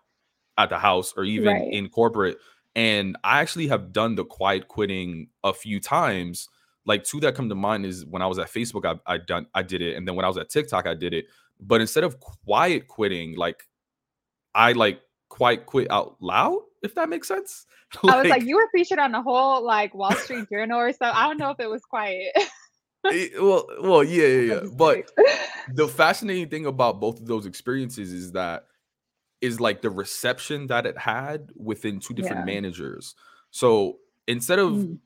at 0.57 0.69
the 0.69 0.77
house 0.77 1.13
or 1.15 1.23
even 1.23 1.53
right. 1.53 1.73
in 1.73 1.89
corporate. 1.89 2.37
And 2.75 3.17
I 3.23 3.41
actually 3.41 3.67
have 3.67 3.91
done 3.91 4.15
the 4.15 4.25
quiet 4.25 4.67
quitting 4.67 5.27
a 5.43 5.53
few 5.53 5.79
times. 5.79 6.47
Like 6.85 7.03
two 7.03 7.19
that 7.19 7.35
come 7.35 7.49
to 7.49 7.55
mind 7.55 7.85
is 7.85 8.05
when 8.05 8.21
I 8.21 8.27
was 8.27 8.39
at 8.39 8.51
Facebook, 8.51 8.85
I, 8.85 9.13
I 9.13 9.17
done 9.17 9.47
I 9.53 9.61
did 9.61 9.81
it, 9.81 9.95
and 9.95 10.07
then 10.07 10.15
when 10.15 10.25
I 10.25 10.27
was 10.27 10.37
at 10.37 10.49
TikTok, 10.49 10.87
I 10.87 10.95
did 10.95 11.13
it. 11.13 11.25
But 11.59 11.81
instead 11.81 12.03
of 12.03 12.19
quiet 12.19 12.87
quitting, 12.87 13.35
like 13.35 13.63
I 14.55 14.71
like 14.71 15.01
quiet 15.29 15.65
quit 15.65 15.91
out 15.91 16.15
loud, 16.21 16.59
if 16.81 16.95
that 16.95 17.09
makes 17.09 17.27
sense. 17.27 17.65
Like, 18.01 18.13
I 18.15 18.21
was 18.21 18.29
like, 18.29 18.43
you 18.43 18.55
were 18.55 18.67
featured 18.73 18.99
on 18.99 19.11
the 19.11 19.21
whole 19.21 19.63
like 19.63 19.93
Wall 19.93 20.13
Street 20.13 20.47
Journal 20.51 20.79
or 20.79 20.91
so. 20.91 21.05
I 21.05 21.27
don't 21.27 21.37
know 21.37 21.51
if 21.51 21.59
it 21.59 21.69
was 21.69 21.83
quiet. 21.83 22.31
it, 23.05 23.41
well, 23.41 23.67
well, 23.81 24.03
yeah, 24.03 24.27
yeah, 24.27 24.53
yeah. 24.53 24.59
But 24.75 25.11
the 25.73 25.87
fascinating 25.87 26.49
thing 26.49 26.65
about 26.65 26.99
both 26.99 27.19
of 27.19 27.27
those 27.27 27.45
experiences 27.45 28.11
is 28.11 28.31
that 28.31 28.65
is 29.41 29.59
like 29.59 29.81
the 29.81 29.89
reception 29.89 30.67
that 30.67 30.85
it 30.85 30.97
had 30.97 31.49
within 31.55 31.99
two 31.99 32.13
different 32.13 32.47
yeah. 32.47 32.53
managers. 32.53 33.15
So 33.49 33.97
instead 34.27 34.59
of 34.59 34.73
mm. 34.73 34.97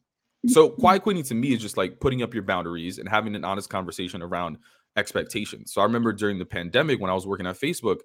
so 0.47 0.69
quiet 0.79 1.03
quitting 1.03 1.23
to 1.23 1.35
me 1.35 1.53
is 1.53 1.61
just 1.61 1.77
like 1.77 1.99
putting 1.99 2.21
up 2.21 2.33
your 2.33 2.43
boundaries 2.43 2.99
and 2.99 3.09
having 3.09 3.35
an 3.35 3.45
honest 3.45 3.69
conversation 3.69 4.21
around 4.21 4.57
expectations. 4.97 5.73
So 5.73 5.81
I 5.81 5.85
remember 5.85 6.13
during 6.13 6.37
the 6.39 6.45
pandemic 6.45 6.99
when 6.99 7.09
I 7.09 7.13
was 7.13 7.25
working 7.25 7.47
at 7.47 7.55
Facebook, 7.55 7.99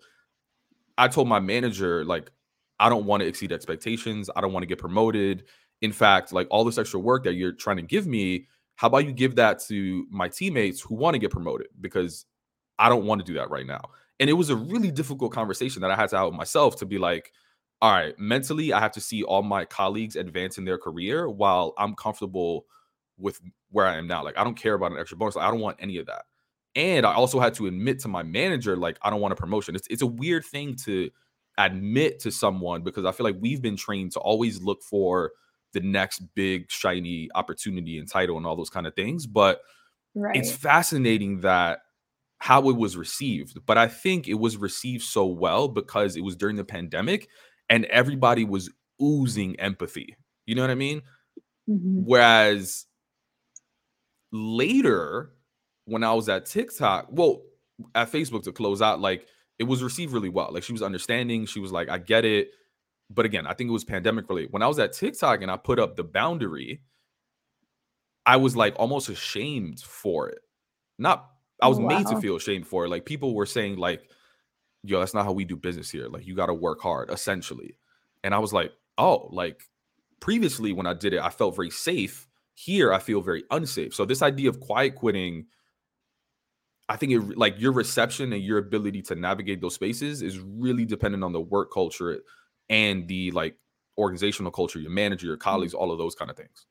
I 0.96 1.08
told 1.08 1.28
my 1.28 1.40
manager 1.40 2.04
like 2.04 2.30
I 2.78 2.88
don't 2.88 3.04
want 3.04 3.22
to 3.22 3.26
exceed 3.26 3.52
expectations. 3.52 4.30
I 4.34 4.40
don't 4.40 4.52
want 4.52 4.62
to 4.62 4.66
get 4.68 4.78
promoted. 4.78 5.44
In 5.82 5.92
fact, 5.92 6.32
like 6.32 6.46
all 6.50 6.64
this 6.64 6.78
extra 6.78 7.00
work 7.00 7.24
that 7.24 7.34
you're 7.34 7.52
trying 7.52 7.76
to 7.76 7.82
give 7.82 8.06
me, 8.06 8.46
how 8.76 8.86
about 8.86 9.04
you 9.04 9.12
give 9.12 9.36
that 9.36 9.60
to 9.64 10.06
my 10.10 10.28
teammates 10.28 10.80
who 10.80 10.94
want 10.94 11.14
to 11.14 11.18
get 11.18 11.30
promoted 11.30 11.68
because 11.80 12.24
I 12.78 12.88
don't 12.88 13.04
want 13.04 13.20
to 13.20 13.24
do 13.24 13.38
that 13.38 13.50
right 13.50 13.66
now. 13.66 13.82
And 14.20 14.30
it 14.30 14.34
was 14.34 14.50
a 14.50 14.56
really 14.56 14.90
difficult 14.90 15.32
conversation 15.32 15.82
that 15.82 15.90
I 15.90 15.96
had 15.96 16.10
to 16.10 16.18
have 16.18 16.26
with 16.26 16.34
myself 16.34 16.76
to 16.76 16.86
be 16.86 16.98
like, 16.98 17.32
all 17.82 17.92
right, 17.92 18.16
mentally, 18.18 18.72
I 18.72 18.78
have 18.78 18.92
to 18.92 19.00
see 19.00 19.22
all 19.22 19.42
my 19.42 19.64
colleagues 19.64 20.14
advance 20.14 20.58
in 20.58 20.66
their 20.66 20.76
career 20.76 21.28
while 21.28 21.72
I'm 21.78 21.94
comfortable 21.94 22.66
with 23.16 23.40
where 23.70 23.86
I 23.86 23.96
am 23.96 24.06
now. 24.06 24.22
Like, 24.22 24.36
I 24.36 24.44
don't 24.44 24.56
care 24.56 24.74
about 24.74 24.92
an 24.92 24.98
extra 24.98 25.16
bonus. 25.16 25.36
Like, 25.36 25.46
I 25.46 25.50
don't 25.50 25.60
want 25.60 25.78
any 25.80 25.96
of 25.96 26.06
that. 26.06 26.24
And 26.76 27.06
I 27.06 27.14
also 27.14 27.40
had 27.40 27.54
to 27.54 27.66
admit 27.66 27.98
to 28.00 28.08
my 28.08 28.22
manager, 28.22 28.76
like, 28.76 28.98
I 29.02 29.08
don't 29.08 29.22
want 29.22 29.32
a 29.32 29.36
promotion. 29.36 29.74
It's, 29.74 29.88
it's 29.88 30.02
a 30.02 30.06
weird 30.06 30.44
thing 30.44 30.76
to 30.84 31.10
admit 31.56 32.20
to 32.20 32.30
someone 32.30 32.82
because 32.82 33.06
I 33.06 33.12
feel 33.12 33.24
like 33.24 33.36
we've 33.40 33.62
been 33.62 33.76
trained 33.76 34.12
to 34.12 34.20
always 34.20 34.60
look 34.60 34.82
for 34.82 35.32
the 35.72 35.80
next 35.80 36.20
big, 36.34 36.70
shiny 36.70 37.28
opportunity 37.34 37.98
and 37.98 38.10
title 38.10 38.36
and 38.36 38.46
all 38.46 38.56
those 38.56 38.70
kind 38.70 38.86
of 38.86 38.94
things. 38.94 39.26
But 39.26 39.62
right. 40.14 40.36
it's 40.36 40.52
fascinating 40.52 41.40
that 41.40 41.80
how 42.40 42.68
it 42.70 42.76
was 42.76 42.96
received. 42.96 43.58
But 43.66 43.78
I 43.78 43.86
think 43.86 44.26
it 44.26 44.34
was 44.34 44.56
received 44.56 45.04
so 45.04 45.26
well 45.26 45.68
because 45.68 46.16
it 46.16 46.22
was 46.22 46.34
during 46.34 46.56
the 46.56 46.64
pandemic 46.64 47.28
and 47.68 47.84
everybody 47.86 48.44
was 48.44 48.70
oozing 49.00 49.58
empathy. 49.60 50.16
You 50.46 50.54
know 50.54 50.62
what 50.62 50.70
I 50.70 50.74
mean? 50.74 51.02
Mm-hmm. 51.68 52.00
Whereas 52.04 52.86
later, 54.32 55.32
when 55.84 56.02
I 56.02 56.12
was 56.14 56.28
at 56.28 56.46
TikTok, 56.46 57.08
well, 57.10 57.42
at 57.94 58.10
Facebook 58.10 58.42
to 58.44 58.52
close 58.52 58.80
out, 58.82 59.00
like 59.00 59.26
it 59.58 59.64
was 59.64 59.82
received 59.82 60.12
really 60.12 60.30
well. 60.30 60.50
Like 60.50 60.62
she 60.62 60.72
was 60.72 60.82
understanding. 60.82 61.44
She 61.44 61.60
was 61.60 61.72
like, 61.72 61.90
I 61.90 61.98
get 61.98 62.24
it. 62.24 62.48
But 63.10 63.26
again, 63.26 63.46
I 63.46 63.52
think 63.52 63.68
it 63.68 63.72
was 63.72 63.84
pandemic 63.84 64.28
related. 64.30 64.52
When 64.52 64.62
I 64.62 64.66
was 64.66 64.78
at 64.78 64.94
TikTok 64.94 65.42
and 65.42 65.50
I 65.50 65.58
put 65.58 65.78
up 65.78 65.96
the 65.96 66.04
boundary, 66.04 66.80
I 68.24 68.36
was 68.36 68.56
like 68.56 68.74
almost 68.76 69.10
ashamed 69.10 69.80
for 69.80 70.28
it. 70.30 70.38
Not 70.98 71.28
I 71.62 71.68
was 71.68 71.78
wow. 71.78 71.88
made 71.88 72.06
to 72.08 72.20
feel 72.20 72.36
ashamed 72.36 72.66
for 72.66 72.84
it. 72.84 72.88
Like 72.88 73.04
people 73.04 73.34
were 73.34 73.46
saying, 73.46 73.76
like, 73.76 74.02
yo, 74.82 75.00
that's 75.00 75.14
not 75.14 75.24
how 75.24 75.32
we 75.32 75.44
do 75.44 75.56
business 75.56 75.90
here. 75.90 76.08
Like, 76.08 76.26
you 76.26 76.34
got 76.34 76.46
to 76.46 76.54
work 76.54 76.80
hard, 76.80 77.10
essentially. 77.10 77.76
And 78.24 78.34
I 78.34 78.38
was 78.38 78.52
like, 78.52 78.72
oh, 78.98 79.28
like 79.30 79.62
previously 80.20 80.72
when 80.72 80.86
I 80.86 80.94
did 80.94 81.14
it, 81.14 81.20
I 81.20 81.30
felt 81.30 81.56
very 81.56 81.70
safe. 81.70 82.28
Here, 82.54 82.92
I 82.92 82.98
feel 82.98 83.22
very 83.22 83.44
unsafe. 83.50 83.94
So 83.94 84.04
this 84.04 84.20
idea 84.22 84.50
of 84.50 84.60
quiet 84.60 84.94
quitting, 84.94 85.46
I 86.88 86.96
think 86.96 87.12
it 87.12 87.38
like 87.38 87.58
your 87.58 87.72
reception 87.72 88.32
and 88.32 88.42
your 88.42 88.58
ability 88.58 89.02
to 89.02 89.14
navigate 89.14 89.60
those 89.62 89.74
spaces 89.74 90.20
is 90.20 90.38
really 90.38 90.84
dependent 90.84 91.24
on 91.24 91.32
the 91.32 91.40
work 91.40 91.72
culture 91.72 92.20
and 92.68 93.08
the 93.08 93.30
like 93.30 93.56
organizational 93.96 94.52
culture, 94.52 94.78
your 94.78 94.90
manager, 94.90 95.26
your 95.26 95.36
mm-hmm. 95.36 95.42
colleagues, 95.42 95.72
all 95.72 95.90
of 95.90 95.98
those 95.98 96.14
kind 96.14 96.30
of 96.30 96.36
things. 96.36 96.66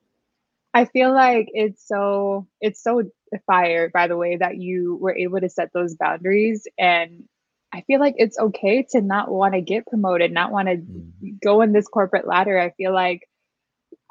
I 0.73 0.85
feel 0.85 1.13
like 1.13 1.49
it's 1.53 1.87
so 1.87 2.47
it's 2.61 2.81
so 2.81 3.03
fire 3.47 3.89
by 3.89 4.07
the 4.07 4.17
way 4.17 4.37
that 4.37 4.57
you 4.57 4.97
were 5.01 5.15
able 5.15 5.39
to 5.39 5.49
set 5.49 5.71
those 5.73 5.95
boundaries 5.95 6.67
and 6.77 7.23
I 7.71 7.81
feel 7.81 7.99
like 7.99 8.15
it's 8.17 8.39
okay 8.39 8.85
to 8.91 9.01
not 9.01 9.29
want 9.29 9.53
to 9.53 9.61
get 9.61 9.85
promoted, 9.85 10.31
not 10.31 10.51
want 10.51 10.67
to 10.69 10.77
mm-hmm. 10.77 11.29
go 11.43 11.61
in 11.61 11.71
this 11.71 11.87
corporate 11.87 12.27
ladder. 12.27 12.59
I 12.59 12.71
feel 12.71 12.93
like 12.93 13.27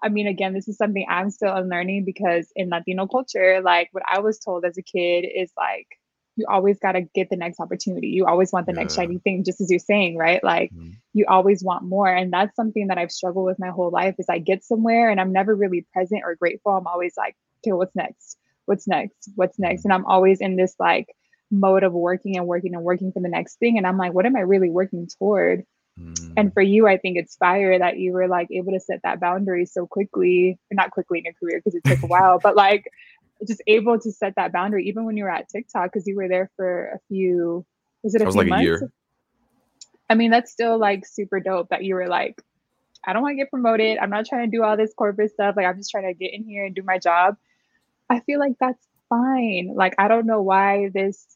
I 0.02 0.08
mean 0.08 0.28
again, 0.28 0.54
this 0.54 0.68
is 0.68 0.76
something 0.76 1.04
I'm 1.08 1.30
still 1.30 1.54
unlearning 1.54 2.04
because 2.04 2.48
in 2.54 2.68
Latino 2.68 3.06
culture, 3.06 3.60
like 3.60 3.88
what 3.92 4.04
I 4.06 4.20
was 4.20 4.38
told 4.38 4.64
as 4.64 4.78
a 4.78 4.82
kid 4.82 5.26
is 5.34 5.50
like 5.56 5.88
you 6.38 6.46
always 6.48 6.78
got 6.78 6.92
to 6.92 7.02
get 7.02 7.30
the 7.30 7.36
next 7.36 7.58
opportunity. 7.58 8.08
You 8.08 8.26
always 8.26 8.52
want 8.52 8.66
the 8.66 8.72
yeah. 8.72 8.82
next 8.82 8.94
shiny 8.94 9.18
thing, 9.18 9.42
just 9.42 9.60
as 9.60 9.68
you're 9.70 9.80
saying, 9.80 10.16
right? 10.16 10.42
Like 10.42 10.70
mm-hmm. 10.72 10.90
you 11.12 11.26
always 11.28 11.64
want 11.64 11.82
more. 11.82 12.08
And 12.08 12.32
that's 12.32 12.54
something 12.54 12.86
that 12.86 12.96
I've 12.96 13.10
struggled 13.10 13.46
with 13.46 13.58
my 13.58 13.70
whole 13.70 13.90
life 13.90 14.14
is 14.18 14.26
I 14.28 14.38
get 14.38 14.62
somewhere 14.62 15.10
and 15.10 15.20
I'm 15.20 15.32
never 15.32 15.54
really 15.54 15.84
present 15.92 16.22
or 16.24 16.36
grateful. 16.36 16.72
I'm 16.72 16.86
always 16.86 17.14
like, 17.16 17.34
okay, 17.60 17.72
what's 17.72 17.96
next? 17.96 18.38
What's 18.66 18.86
next? 18.86 19.30
What's 19.34 19.58
next? 19.58 19.80
Mm-hmm. 19.80 19.90
And 19.90 19.94
I'm 19.94 20.06
always 20.06 20.40
in 20.40 20.54
this 20.54 20.76
like 20.78 21.08
mode 21.50 21.82
of 21.82 21.92
working 21.92 22.36
and 22.36 22.46
working 22.46 22.76
and 22.76 22.84
working 22.84 23.10
for 23.10 23.20
the 23.20 23.28
next 23.28 23.58
thing. 23.58 23.76
And 23.76 23.86
I'm 23.86 23.98
like, 23.98 24.14
what 24.14 24.26
am 24.26 24.36
I 24.36 24.40
really 24.40 24.70
working 24.70 25.08
toward? 25.18 25.64
Mm-hmm. 26.00 26.34
And 26.36 26.52
for 26.54 26.62
you, 26.62 26.86
I 26.86 26.98
think 26.98 27.16
it's 27.16 27.34
fire 27.34 27.76
that 27.76 27.98
you 27.98 28.12
were 28.12 28.28
like 28.28 28.48
able 28.52 28.72
to 28.72 28.80
set 28.80 29.00
that 29.02 29.18
boundary 29.18 29.66
so 29.66 29.88
quickly, 29.88 30.56
not 30.70 30.92
quickly 30.92 31.18
in 31.18 31.24
your 31.24 31.34
career 31.34 31.58
because 31.58 31.74
it 31.74 31.82
took 31.84 32.04
a 32.04 32.06
while, 32.06 32.38
but 32.38 32.54
like 32.54 32.84
just 33.46 33.62
able 33.66 33.98
to 33.98 34.10
set 34.10 34.34
that 34.36 34.52
boundary 34.52 34.88
even 34.88 35.04
when 35.04 35.16
you 35.16 35.24
were 35.24 35.30
at 35.30 35.48
TikTok 35.48 35.92
because 35.92 36.06
you 36.06 36.16
were 36.16 36.28
there 36.28 36.50
for 36.56 36.86
a 36.86 36.98
few 37.08 37.64
was 38.02 38.14
it 38.14 38.22
a 38.22 38.24
was 38.24 38.34
few 38.34 38.42
like 38.42 38.48
months? 38.48 38.60
a 38.60 38.64
year. 38.64 38.92
I 40.10 40.14
mean, 40.14 40.30
that's 40.30 40.50
still 40.50 40.78
like 40.78 41.06
super 41.06 41.40
dope 41.40 41.68
that 41.68 41.84
you 41.84 41.94
were 41.94 42.08
like, 42.08 42.42
I 43.04 43.12
don't 43.12 43.22
want 43.22 43.32
to 43.32 43.36
get 43.36 43.50
promoted. 43.50 43.98
I'm 43.98 44.10
not 44.10 44.26
trying 44.26 44.50
to 44.50 44.56
do 44.56 44.62
all 44.62 44.76
this 44.76 44.94
corporate 44.94 45.32
stuff. 45.32 45.54
Like 45.56 45.66
I'm 45.66 45.76
just 45.76 45.90
trying 45.90 46.06
to 46.06 46.14
get 46.14 46.32
in 46.32 46.44
here 46.44 46.64
and 46.64 46.74
do 46.74 46.82
my 46.82 46.98
job. 46.98 47.36
I 48.10 48.20
feel 48.20 48.38
like 48.38 48.54
that's 48.58 48.84
fine. 49.08 49.72
Like 49.74 49.94
I 49.98 50.08
don't 50.08 50.26
know 50.26 50.42
why 50.42 50.90
this 50.92 51.26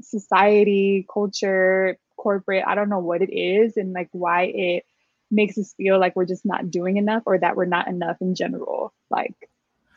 society, 0.00 1.06
culture, 1.12 1.98
corporate, 2.16 2.64
I 2.66 2.74
don't 2.74 2.88
know 2.88 2.98
what 3.00 3.22
it 3.22 3.32
is 3.32 3.76
and 3.76 3.92
like 3.92 4.08
why 4.12 4.44
it 4.44 4.84
makes 5.30 5.58
us 5.58 5.74
feel 5.76 5.98
like 5.98 6.16
we're 6.16 6.24
just 6.26 6.44
not 6.44 6.70
doing 6.70 6.96
enough 6.96 7.22
or 7.26 7.38
that 7.38 7.56
we're 7.56 7.64
not 7.64 7.88
enough 7.88 8.16
in 8.20 8.34
general. 8.34 8.92
Like 9.10 9.34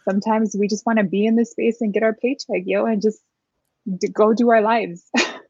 sometimes 0.07 0.55
we 0.57 0.67
just 0.67 0.85
want 0.85 0.99
to 0.99 1.03
be 1.03 1.25
in 1.25 1.35
this 1.35 1.51
space 1.51 1.81
and 1.81 1.93
get 1.93 2.03
our 2.03 2.13
paycheck, 2.13 2.63
yo, 2.65 2.85
and 2.85 3.01
just 3.01 3.19
d- 3.97 4.07
go 4.07 4.33
do 4.33 4.49
our 4.49 4.61
lives. 4.61 5.03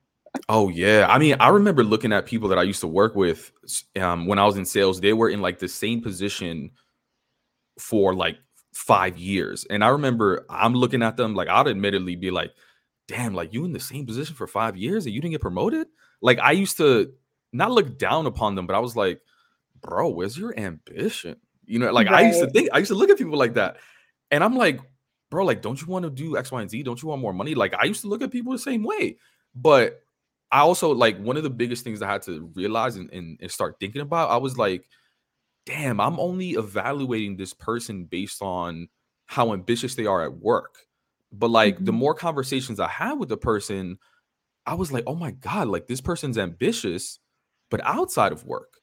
oh 0.49 0.69
yeah, 0.69 1.07
I 1.09 1.19
mean, 1.19 1.35
I 1.39 1.49
remember 1.49 1.83
looking 1.83 2.13
at 2.13 2.25
people 2.25 2.49
that 2.49 2.57
I 2.57 2.63
used 2.63 2.81
to 2.81 2.87
work 2.87 3.15
with 3.15 3.51
um, 3.99 4.25
when 4.27 4.39
I 4.39 4.45
was 4.45 4.57
in 4.57 4.65
sales. 4.65 5.01
They 5.01 5.13
were 5.13 5.29
in 5.29 5.41
like 5.41 5.59
the 5.59 5.67
same 5.67 6.01
position 6.01 6.71
for 7.79 8.15
like 8.15 8.37
five 8.73 9.17
years, 9.17 9.65
and 9.69 9.83
I 9.83 9.89
remember 9.89 10.45
I'm 10.49 10.73
looking 10.73 11.03
at 11.03 11.17
them 11.17 11.35
like 11.35 11.47
I'd 11.47 11.67
admittedly 11.67 12.15
be 12.15 12.31
like, 12.31 12.51
"Damn, 13.07 13.33
like 13.33 13.53
you 13.53 13.65
in 13.65 13.73
the 13.73 13.79
same 13.79 14.05
position 14.05 14.35
for 14.35 14.47
five 14.47 14.77
years 14.77 15.05
and 15.05 15.13
you 15.13 15.21
didn't 15.21 15.33
get 15.33 15.41
promoted." 15.41 15.87
Like 16.21 16.39
I 16.39 16.51
used 16.51 16.77
to 16.77 17.13
not 17.53 17.71
look 17.71 17.97
down 17.97 18.25
upon 18.25 18.55
them, 18.55 18.67
but 18.67 18.75
I 18.75 18.79
was 18.79 18.95
like, 18.95 19.21
"Bro, 19.81 20.09
where's 20.09 20.37
your 20.37 20.57
ambition?" 20.57 21.37
You 21.65 21.79
know, 21.79 21.91
like 21.91 22.09
right. 22.09 22.25
I 22.25 22.27
used 22.27 22.41
to 22.41 22.49
think 22.49 22.69
I 22.73 22.79
used 22.79 22.91
to 22.91 22.95
look 22.95 23.09
at 23.09 23.17
people 23.17 23.37
like 23.37 23.55
that. 23.55 23.77
And 24.35 24.43
I'm 24.43 24.57
like, 24.57 24.81
bro, 25.31 25.45
like, 25.45 25.61
don't 25.61 25.79
you 25.79 25.87
want 25.87 26.03
to 26.03 26.09
do 26.09 26.35
X, 26.35 26.51
Y, 26.51 26.59
and 26.59 26.69
Z? 26.69 26.83
Don't 26.83 27.01
you 27.01 27.07
want 27.07 27.21
more 27.21 27.31
money? 27.31 27.55
Like, 27.55 27.73
I 27.73 27.85
used 27.85 28.01
to 28.01 28.09
look 28.09 28.21
at 28.21 28.31
people 28.31 28.51
the 28.51 28.59
same 28.59 28.83
way. 28.83 29.15
But 29.55 30.03
I 30.51 30.59
also 30.59 30.91
like 30.91 31.17
one 31.17 31.37
of 31.37 31.43
the 31.43 31.49
biggest 31.49 31.85
things 31.85 32.01
I 32.01 32.11
had 32.11 32.21
to 32.23 32.51
realize 32.53 32.97
and, 32.97 33.09
and, 33.13 33.39
and 33.41 33.49
start 33.49 33.77
thinking 33.79 34.01
about, 34.01 34.31
I 34.31 34.35
was 34.35 34.57
like, 34.57 34.89
damn, 35.65 36.01
I'm 36.01 36.19
only 36.19 36.51
evaluating 36.51 37.37
this 37.37 37.53
person 37.53 38.03
based 38.03 38.41
on 38.41 38.89
how 39.25 39.53
ambitious 39.53 39.95
they 39.95 40.05
are 40.05 40.21
at 40.21 40.37
work. 40.37 40.79
But 41.31 41.49
like 41.49 41.75
mm-hmm. 41.75 41.85
the 41.85 41.93
more 41.93 42.13
conversations 42.13 42.81
I 42.81 42.89
had 42.89 43.13
with 43.13 43.29
the 43.29 43.37
person, 43.37 43.99
I 44.65 44.73
was 44.73 44.91
like, 44.91 45.05
oh 45.07 45.15
my 45.15 45.31
God, 45.31 45.69
like 45.69 45.87
this 45.87 46.01
person's 46.01 46.37
ambitious, 46.37 47.19
but 47.71 47.79
outside 47.85 48.33
of 48.33 48.43
work. 48.43 48.73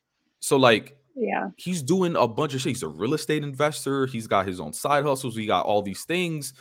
So 0.41 0.57
like 0.57 0.97
yeah. 1.15 1.49
He's 1.57 1.83
doing 1.83 2.17
a 2.17 2.27
bunch 2.27 2.55
of 2.55 2.61
shit. 2.61 2.71
He's 2.71 2.83
a 2.83 2.89
real 2.89 3.15
estate 3.15 3.43
investor. 3.43 4.07
He's 4.07 4.27
got 4.27 4.47
his 4.47 4.61
own 4.61 4.73
side 4.73 5.05
hustles. 5.05 5.37
He 5.37 5.47
got 5.47 5.67
all 5.67 5.83
these 5.83 6.05
things. 6.05 6.55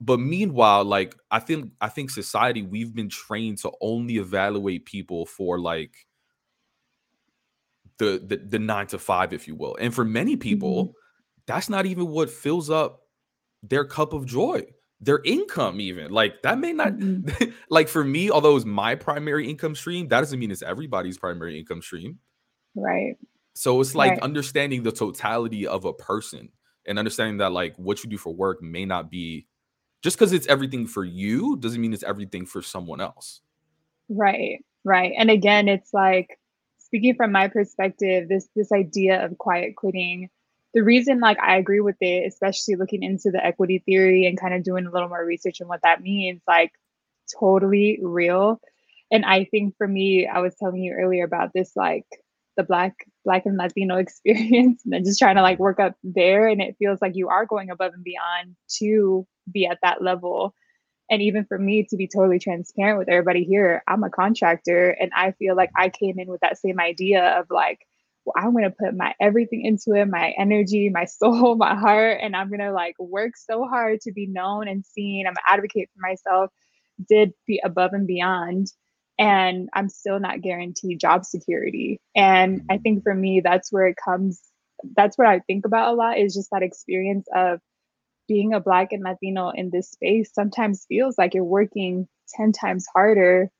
But 0.00 0.20
meanwhile, 0.20 0.84
like 0.84 1.14
I 1.30 1.38
think 1.38 1.72
I 1.80 1.88
think 1.88 2.10
society 2.10 2.62
we've 2.62 2.94
been 2.94 3.08
trained 3.08 3.58
to 3.58 3.72
only 3.80 4.16
evaluate 4.16 4.86
people 4.86 5.26
for 5.26 5.58
like 5.58 5.94
the 7.98 8.22
the, 8.24 8.36
the 8.36 8.58
nine 8.58 8.86
to 8.88 8.98
five, 8.98 9.32
if 9.32 9.46
you 9.46 9.54
will. 9.54 9.76
And 9.80 9.94
for 9.94 10.04
many 10.04 10.36
people, 10.36 10.84
mm-hmm. 10.84 10.92
that's 11.46 11.68
not 11.68 11.86
even 11.86 12.08
what 12.08 12.30
fills 12.30 12.70
up 12.70 13.02
their 13.62 13.84
cup 13.84 14.12
of 14.12 14.26
joy 14.26 14.64
their 15.00 15.20
income 15.24 15.80
even 15.80 16.10
like 16.10 16.40
that 16.42 16.58
may 16.58 16.72
not 16.72 16.92
mm-hmm. 16.92 17.50
like 17.68 17.88
for 17.88 18.04
me 18.04 18.30
although 18.30 18.56
it's 18.56 18.64
my 18.64 18.94
primary 18.94 19.48
income 19.48 19.74
stream 19.74 20.08
that 20.08 20.20
doesn't 20.20 20.38
mean 20.38 20.50
it's 20.50 20.62
everybody's 20.62 21.18
primary 21.18 21.58
income 21.58 21.82
stream 21.82 22.18
right 22.74 23.16
so 23.54 23.80
it's 23.80 23.94
like 23.94 24.12
right. 24.12 24.22
understanding 24.22 24.82
the 24.82 24.92
totality 24.92 25.66
of 25.66 25.84
a 25.84 25.92
person 25.92 26.50
and 26.86 26.98
understanding 26.98 27.38
that 27.38 27.52
like 27.52 27.76
what 27.76 28.02
you 28.02 28.10
do 28.10 28.18
for 28.18 28.34
work 28.34 28.62
may 28.62 28.84
not 28.84 29.10
be 29.10 29.46
just 30.02 30.18
because 30.18 30.32
it's 30.32 30.46
everything 30.48 30.86
for 30.86 31.04
you 31.04 31.56
doesn't 31.56 31.80
mean 31.80 31.94
it's 31.94 32.02
everything 32.02 32.44
for 32.44 32.60
someone 32.60 33.00
else. 33.00 33.40
Right. 34.08 34.62
Right. 34.84 35.14
And 35.16 35.30
again, 35.30 35.66
it's 35.66 35.94
like 35.94 36.38
speaking 36.78 37.14
from 37.14 37.32
my 37.32 37.48
perspective, 37.48 38.28
this 38.28 38.48
this 38.54 38.70
idea 38.70 39.24
of 39.24 39.38
quiet 39.38 39.76
quitting, 39.76 40.28
the 40.74 40.82
reason 40.82 41.20
like 41.20 41.38
I 41.40 41.56
agree 41.56 41.80
with 41.80 41.96
it, 42.00 42.26
especially 42.26 42.74
looking 42.74 43.02
into 43.02 43.30
the 43.30 43.44
equity 43.44 43.82
theory 43.86 44.26
and 44.26 44.38
kind 44.38 44.52
of 44.52 44.62
doing 44.62 44.84
a 44.84 44.90
little 44.90 45.08
more 45.08 45.24
research 45.24 45.62
on 45.62 45.68
what 45.68 45.80
that 45.82 46.02
means, 46.02 46.42
like 46.46 46.72
totally 47.38 47.98
real. 48.02 48.60
And 49.10 49.24
I 49.24 49.44
think 49.44 49.76
for 49.78 49.88
me, 49.88 50.26
I 50.26 50.40
was 50.40 50.54
telling 50.56 50.82
you 50.82 50.92
earlier 50.92 51.24
about 51.24 51.52
this 51.54 51.72
like 51.76 52.06
the 52.56 52.62
black 52.62 52.94
black 53.24 53.46
and 53.46 53.56
latino 53.56 53.96
experience 53.98 54.82
and 54.90 55.04
just 55.04 55.18
trying 55.18 55.36
to 55.36 55.42
like 55.42 55.58
work 55.58 55.80
up 55.80 55.94
there 56.02 56.48
and 56.48 56.60
it 56.60 56.76
feels 56.78 57.00
like 57.00 57.16
you 57.16 57.28
are 57.28 57.46
going 57.46 57.70
above 57.70 57.92
and 57.94 58.04
beyond 58.04 58.56
to 58.68 59.26
be 59.50 59.66
at 59.66 59.78
that 59.82 60.02
level. 60.02 60.54
And 61.10 61.20
even 61.20 61.44
for 61.44 61.58
me 61.58 61.86
to 61.90 61.96
be 61.96 62.08
totally 62.08 62.38
transparent 62.38 62.98
with 62.98 63.10
everybody 63.10 63.44
here 63.44 63.82
i'm 63.86 64.04
a 64.04 64.10
contractor 64.10 64.90
and 64.90 65.10
i 65.14 65.32
feel 65.32 65.54
like 65.54 65.70
i 65.76 65.88
came 65.90 66.18
in 66.18 66.28
with 66.28 66.40
that 66.40 66.58
same 66.58 66.80
idea 66.80 67.38
of 67.38 67.46
like 67.50 67.80
well, 68.24 68.34
i'm 68.38 68.52
going 68.52 68.64
to 68.64 68.70
put 68.70 68.96
my 68.96 69.12
everything 69.20 69.66
into 69.66 69.92
it 69.92 70.06
my 70.06 70.32
energy 70.38 70.88
my 70.88 71.04
soul 71.20 71.56
my 71.56 71.74
heart 71.74 72.20
and 72.22 72.34
i'm 72.34 72.48
going 72.48 72.60
to 72.60 72.72
like 72.72 72.98
work 72.98 73.36
so 73.36 73.66
hard 73.66 74.00
to 74.00 74.12
be 74.12 74.26
known 74.26 74.66
and 74.66 74.84
seen. 74.84 75.26
I'm 75.26 75.34
advocate 75.46 75.90
for 75.94 76.00
myself 76.00 76.50
did 77.08 77.32
be 77.46 77.60
above 77.64 77.92
and 77.92 78.06
beyond 78.06 78.68
and 79.18 79.68
i'm 79.74 79.88
still 79.88 80.18
not 80.18 80.40
guaranteed 80.40 80.98
job 81.00 81.24
security. 81.24 82.00
And 82.14 82.62
i 82.68 82.74
mm-hmm. 82.74 82.82
think 82.82 83.02
for 83.02 83.14
me 83.14 83.40
that's 83.42 83.72
where 83.72 83.86
it 83.86 83.96
comes 84.02 84.40
that's 84.96 85.16
what 85.16 85.26
i 85.26 85.40
think 85.40 85.64
about 85.64 85.92
a 85.92 85.96
lot 85.96 86.18
is 86.18 86.34
just 86.34 86.50
that 86.50 86.62
experience 86.62 87.26
of 87.34 87.60
being 88.26 88.54
a 88.54 88.60
black 88.60 88.92
and 88.92 89.02
latino 89.02 89.50
in 89.50 89.70
this 89.70 89.90
space 89.90 90.30
sometimes 90.32 90.86
feels 90.88 91.16
like 91.18 91.34
you're 91.34 91.44
working 91.44 92.08
10 92.36 92.52
times 92.52 92.86
harder 92.94 93.50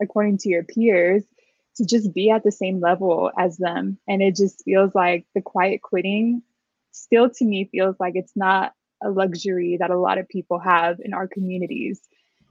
according 0.00 0.38
to 0.38 0.48
your 0.48 0.62
peers 0.62 1.24
to 1.76 1.84
just 1.84 2.12
be 2.14 2.30
at 2.30 2.42
the 2.42 2.52
same 2.52 2.80
level 2.80 3.30
as 3.38 3.56
them. 3.58 3.98
And 4.08 4.22
it 4.22 4.34
just 4.34 4.62
feels 4.64 4.94
like 4.94 5.26
the 5.34 5.42
quiet 5.42 5.82
quitting 5.82 6.42
still 6.92 7.28
to 7.28 7.44
me 7.44 7.68
feels 7.70 7.96
like 8.00 8.14
it's 8.16 8.32
not 8.34 8.72
a 9.04 9.10
luxury 9.10 9.76
that 9.78 9.90
a 9.90 9.98
lot 9.98 10.18
of 10.18 10.28
people 10.28 10.58
have 10.58 10.98
in 11.00 11.12
our 11.12 11.28
communities. 11.28 12.00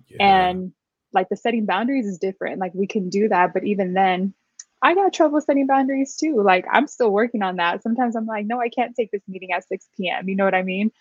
Yeah. 0.08 0.49
and 0.49 0.71
like 1.15 1.30
the 1.30 1.36
setting 1.36 1.65
boundaries 1.65 2.06
is 2.06 2.19
different 2.19 2.60
like 2.60 2.73
we 2.75 2.86
can 2.88 3.10
do 3.10 3.28
that 3.30 3.54
but 3.54 3.63
even 3.63 3.93
then 3.93 4.34
I 4.82 4.93
got 4.93 5.13
trouble 5.13 5.41
setting 5.41 5.65
boundaries 5.65 6.15
too. 6.15 6.43
Like 6.43 6.65
I'm 6.71 6.86
still 6.88 7.10
working 7.10 7.41
on 7.41 7.56
that. 7.56 7.82
Sometimes 7.82 8.15
I'm 8.15 8.28
like, 8.28 8.45
no, 8.45 8.60
I 8.60 8.69
can't 8.69 8.95
take 8.95 9.10
this 9.10 9.23
meeting 9.28 9.51
at 9.51 9.67
6 9.67 9.88
p.m. 9.97 10.30
You 10.30 10.36
know 10.36 10.45
what 10.45 10.54
I 10.54 10.62
mean? 10.62 10.91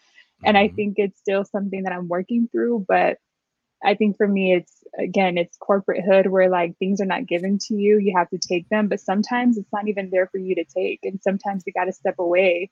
And 0.43 0.57
I 0.57 0.69
mm-hmm. 0.69 0.77
think 0.77 0.95
it's 0.97 1.19
still 1.19 1.45
something 1.45 1.83
that 1.83 1.93
I'm 1.93 2.09
working 2.09 2.49
through. 2.51 2.87
But 2.89 3.19
I 3.85 3.95
think 3.95 4.17
for 4.17 4.27
me, 4.27 4.55
it's 4.55 4.73
again, 4.99 5.37
it's 5.37 5.59
corporate 5.59 6.03
hood 6.03 6.27
where 6.27 6.49
like 6.49 6.79
things 6.79 7.03
are 7.03 7.07
not 7.07 7.27
given 7.27 7.59
to 7.67 7.75
you. 7.75 7.99
You 7.99 8.15
have 8.17 8.31
to 8.31 8.39
take 8.39 8.69
them. 8.71 8.89
But 8.89 9.01
sometimes 9.01 9.59
it's 9.59 9.73
not 9.73 9.89
even 9.89 10.09
there 10.11 10.29
for 10.29 10.39
you 10.39 10.55
to 10.55 10.65
take. 10.65 11.01
And 11.03 11.21
sometimes 11.21 11.65
you 11.67 11.75
got 11.75 11.85
to 11.85 11.93
step 11.93 12.19
away 12.19 12.71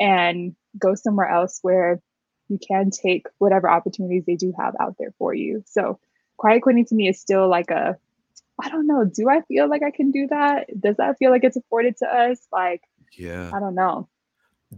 and 0.00 0.56
go 0.78 0.94
somewhere 0.94 1.28
else 1.28 1.58
where 1.60 2.00
you 2.48 2.58
can 2.66 2.90
take 2.90 3.26
whatever 3.38 3.68
opportunities 3.68 4.24
they 4.26 4.36
do 4.36 4.54
have 4.58 4.74
out 4.80 4.96
there 4.98 5.12
for 5.18 5.34
you. 5.34 5.62
So 5.66 5.98
quiet 6.36 6.62
quitting 6.62 6.84
to 6.86 6.94
me 6.94 7.08
is 7.08 7.20
still 7.20 7.48
like 7.48 7.70
a 7.70 7.96
I 8.62 8.68
don't 8.68 8.86
know. 8.86 9.04
Do 9.04 9.28
I 9.28 9.40
feel 9.42 9.68
like 9.68 9.82
I 9.82 9.90
can 9.90 10.12
do 10.12 10.28
that? 10.28 10.68
Does 10.80 10.96
that 10.96 11.18
feel 11.18 11.30
like 11.32 11.42
it's 11.42 11.56
afforded 11.56 11.96
to 11.98 12.06
us? 12.06 12.38
Like, 12.52 12.82
yeah, 13.16 13.50
I 13.52 13.58
don't 13.58 13.74
know 13.74 14.08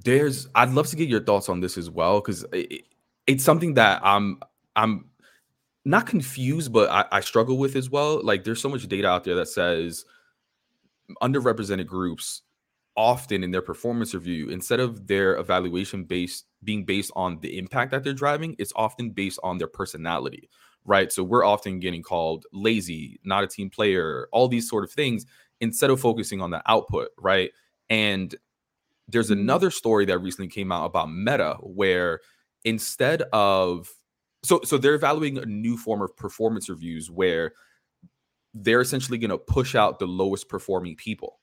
there's 0.05 0.49
i'd 0.55 0.71
love 0.71 0.87
to 0.87 0.97
get 0.97 1.09
your 1.09 1.23
thoughts 1.23 1.49
on 1.49 1.61
this 1.61 1.79
as 1.79 1.89
well 1.89 2.21
because 2.21 2.45
it, 2.53 2.85
it's 3.27 3.45
something 3.45 3.75
that 3.75 4.01
i'm 4.05 4.39
i'm 4.75 5.07
not 5.85 6.07
confused 6.07 6.73
but 6.73 6.91
I, 6.91 7.05
I 7.13 7.21
struggle 7.21 7.59
with 7.59 7.77
as 7.77 7.89
well 7.89 8.23
like 8.23 8.45
there's 8.45 8.61
so 8.61 8.69
much 8.69 8.87
data 8.89 9.09
out 9.09 9.25
there 9.25 9.37
that 9.37 9.49
says 9.49 10.05
underrepresented 11.23 11.87
groups 11.87 12.43
often 12.97 13.45
in 13.45 13.51
their 13.53 13.63
performance 13.63 14.15
review 14.15 14.49
instead 14.49 14.81
of 14.81 15.07
their 15.07 15.37
evaluation 15.37 16.05
based 16.05 16.47
being 16.65 16.85
based 16.85 17.13
on 17.15 17.39
the 17.41 17.57
impact 17.57 17.93
that 17.93 18.03
they're 18.03 18.13
driving 18.13 18.57
it's 18.59 18.73
often 18.75 19.11
based 19.11 19.39
on 19.45 19.59
their 19.59 19.69
personality 19.69 20.49
right 20.87 21.13
so 21.13 21.23
we're 21.23 21.45
often 21.45 21.79
getting 21.81 22.03
called 22.03 22.47
lazy 22.53 23.21
not 23.25 23.45
a 23.45 23.47
team 23.47 23.69
player 23.69 24.29
all 24.33 24.49
these 24.49 24.69
sort 24.69 24.85
of 24.85 24.91
things 24.91 25.27
instead 25.61 25.91
of 25.91 26.01
focusing 26.01 26.41
on 26.41 26.51
the 26.51 26.63
output 26.67 27.09
right 27.19 27.51
and 27.91 28.37
there's 29.09 29.31
mm-hmm. 29.31 29.41
another 29.41 29.71
story 29.71 30.05
that 30.07 30.19
recently 30.19 30.49
came 30.49 30.73
out 30.73 30.87
about 30.87 31.11
Meta 31.11 31.57
where 31.61 32.21
instead 32.65 33.23
of 33.33 33.91
so 34.43 34.61
so 34.65 34.79
they're 34.79 34.95
evaluating 34.95 35.39
a 35.39 35.47
new 35.47 35.77
form 35.77 36.03
of 36.03 36.17
performance 36.17 36.69
reviews 36.69 37.11
where 37.11 37.53
they're 38.55 38.81
essentially 38.81 39.19
going 39.19 39.31
to 39.31 39.39
push 39.39 39.75
out 39.75 39.99
the 39.99 40.07
lowest 40.07 40.49
performing 40.49 40.97
people. 40.97 41.41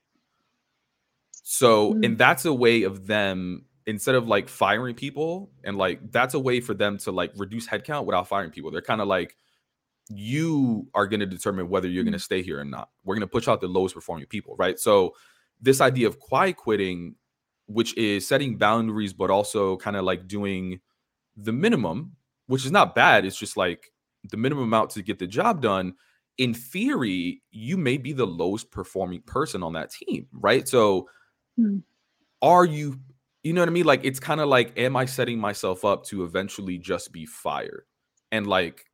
So 1.44 1.94
mm-hmm. 1.94 2.04
and 2.04 2.18
that's 2.18 2.46
a 2.46 2.54
way 2.54 2.84
of 2.84 3.08
them 3.08 3.66
instead 3.86 4.16
of 4.16 4.28
like 4.28 4.48
firing 4.48 4.96
people 4.96 5.52
and 5.64 5.78
like 5.78 6.00
that's 6.12 6.34
a 6.34 6.40
way 6.40 6.60
for 6.60 6.74
them 6.74 6.98
to 6.98 7.12
like 7.12 7.32
reduce 7.36 7.68
headcount 7.68 8.06
without 8.06 8.28
firing 8.28 8.52
people. 8.52 8.72
They're 8.72 8.82
kind 8.82 9.02
of 9.02 9.08
like 9.08 9.36
you 10.10 10.88
are 10.94 11.08
going 11.08 11.20
to 11.20 11.26
determine 11.26 11.70
whether 11.70 11.88
you're 11.88 12.04
going 12.04 12.14
to 12.14 12.20
stay 12.20 12.42
here 12.42 12.60
or 12.60 12.66
not. 12.66 12.90
We're 13.04 13.16
going 13.16 13.28
to 13.28 13.32
push 13.32 13.48
out 13.48 13.62
the 13.62 13.68
lowest 13.68 13.96
performing 13.96 14.26
people, 14.28 14.56
right? 14.58 14.80
So 14.80 15.16
this 15.62 15.82
idea 15.82 16.08
of 16.08 16.20
quiet 16.20 16.58
quitting 16.58 17.16
which 17.68 17.96
is 17.98 18.28
setting 18.28 18.58
boundaries, 18.58 19.14
but 19.14 19.30
also 19.30 19.78
kind 19.78 19.96
of 19.96 20.04
like 20.04 20.28
doing 20.28 20.80
the 21.38 21.52
minimum, 21.52 22.16
which 22.48 22.66
is 22.66 22.72
not 22.72 22.96
bad. 22.96 23.26
It's 23.26 23.38
just 23.38 23.58
like 23.58 23.92
the 24.30 24.38
minimum 24.38 24.66
amount 24.66 24.92
to 24.92 25.02
get 25.02 25.20
the 25.20 25.28
job 25.28 25.62
done. 25.62 25.94
In 26.38 26.54
theory, 26.54 27.42
you 27.52 27.78
may 27.78 27.98
be 27.98 28.12
the 28.12 28.26
lowest 28.26 28.72
performing 28.72 29.22
person 29.22 29.64
on 29.64 29.74
that 29.74 29.92
team, 29.92 30.28
right? 30.32 30.68
So, 30.68 31.08
hmm. 31.58 31.80
are 32.42 32.66
you, 32.66 33.00
you 33.44 33.54
know 33.54 33.62
what 33.62 33.70
I 33.70 33.72
mean? 33.72 33.86
Like, 33.86 34.06
it's 34.06 34.20
kind 34.20 34.40
of 34.42 34.48
like, 34.48 34.78
am 34.78 34.96
I 34.96 35.06
setting 35.06 35.40
myself 35.40 35.84
up 35.84 36.06
to 36.06 36.24
eventually 36.24 36.78
just 36.78 37.12
be 37.12 37.26
fired? 37.26 37.84
And 38.32 38.48
like, 38.48 38.86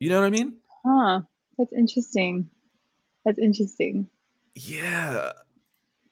you 0.00 0.08
know 0.08 0.20
what 0.20 0.26
I 0.26 0.30
mean? 0.30 0.58
Huh. 0.86 1.20
That's 1.58 1.72
interesting. 1.72 2.48
That's 3.24 3.38
interesting. 3.38 4.08
Yeah. 4.54 5.32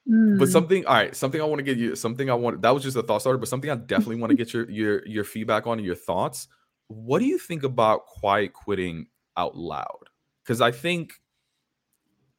But 0.06 0.12
mm. 0.14 0.48
something, 0.48 0.86
all 0.86 0.94
right, 0.94 1.16
something 1.16 1.40
I 1.40 1.44
want 1.44 1.58
to 1.58 1.64
get 1.64 1.78
you, 1.78 1.96
something 1.96 2.30
I 2.30 2.34
want 2.34 2.62
that 2.62 2.70
was 2.70 2.84
just 2.84 2.96
a 2.96 3.02
thought 3.02 3.22
starter, 3.22 3.38
but 3.38 3.48
something 3.48 3.70
I 3.70 3.74
definitely 3.74 4.16
want 4.16 4.30
to 4.30 4.36
get 4.36 4.52
your 4.52 4.70
your 4.70 5.04
your 5.04 5.24
feedback 5.24 5.66
on 5.66 5.78
and 5.78 5.86
your 5.86 5.96
thoughts. 5.96 6.46
What 6.86 7.18
do 7.18 7.24
you 7.24 7.38
think 7.38 7.64
about 7.64 8.06
quiet 8.06 8.52
quitting 8.52 9.08
out 9.36 9.56
loud? 9.56 10.04
Because 10.44 10.60
I 10.60 10.70
think 10.70 11.14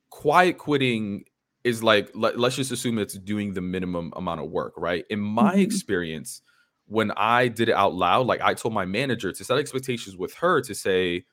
quiet 0.10 0.58
quitting 0.58 1.26
is 1.68 1.84
like 1.84 2.10
let, 2.16 2.40
us 2.40 2.56
just 2.56 2.72
assume 2.72 2.98
it's 2.98 3.16
doing 3.16 3.54
the 3.54 3.62
minimum 3.62 4.14
amount 4.16 4.40
of 4.40 4.50
work, 4.50 4.74
right? 4.78 5.04
In 5.10 5.20
my 5.20 5.52
mm-hmm. 5.52 5.60
experience, 5.60 6.42
when 6.86 7.12
I 7.12 7.50
did 7.50 7.68
it 7.68 7.76
out 7.76 7.94
loud, 7.94 8.26
like 8.26 8.40
I 8.42 8.54
told 8.54 8.74
my 8.74 8.86
manager 8.86 9.34
to 9.34 9.44
set 9.44 9.58
expectations 9.58 10.16
with 10.16 10.34
her 10.36 10.62
to 10.62 10.74
say, 10.74 11.26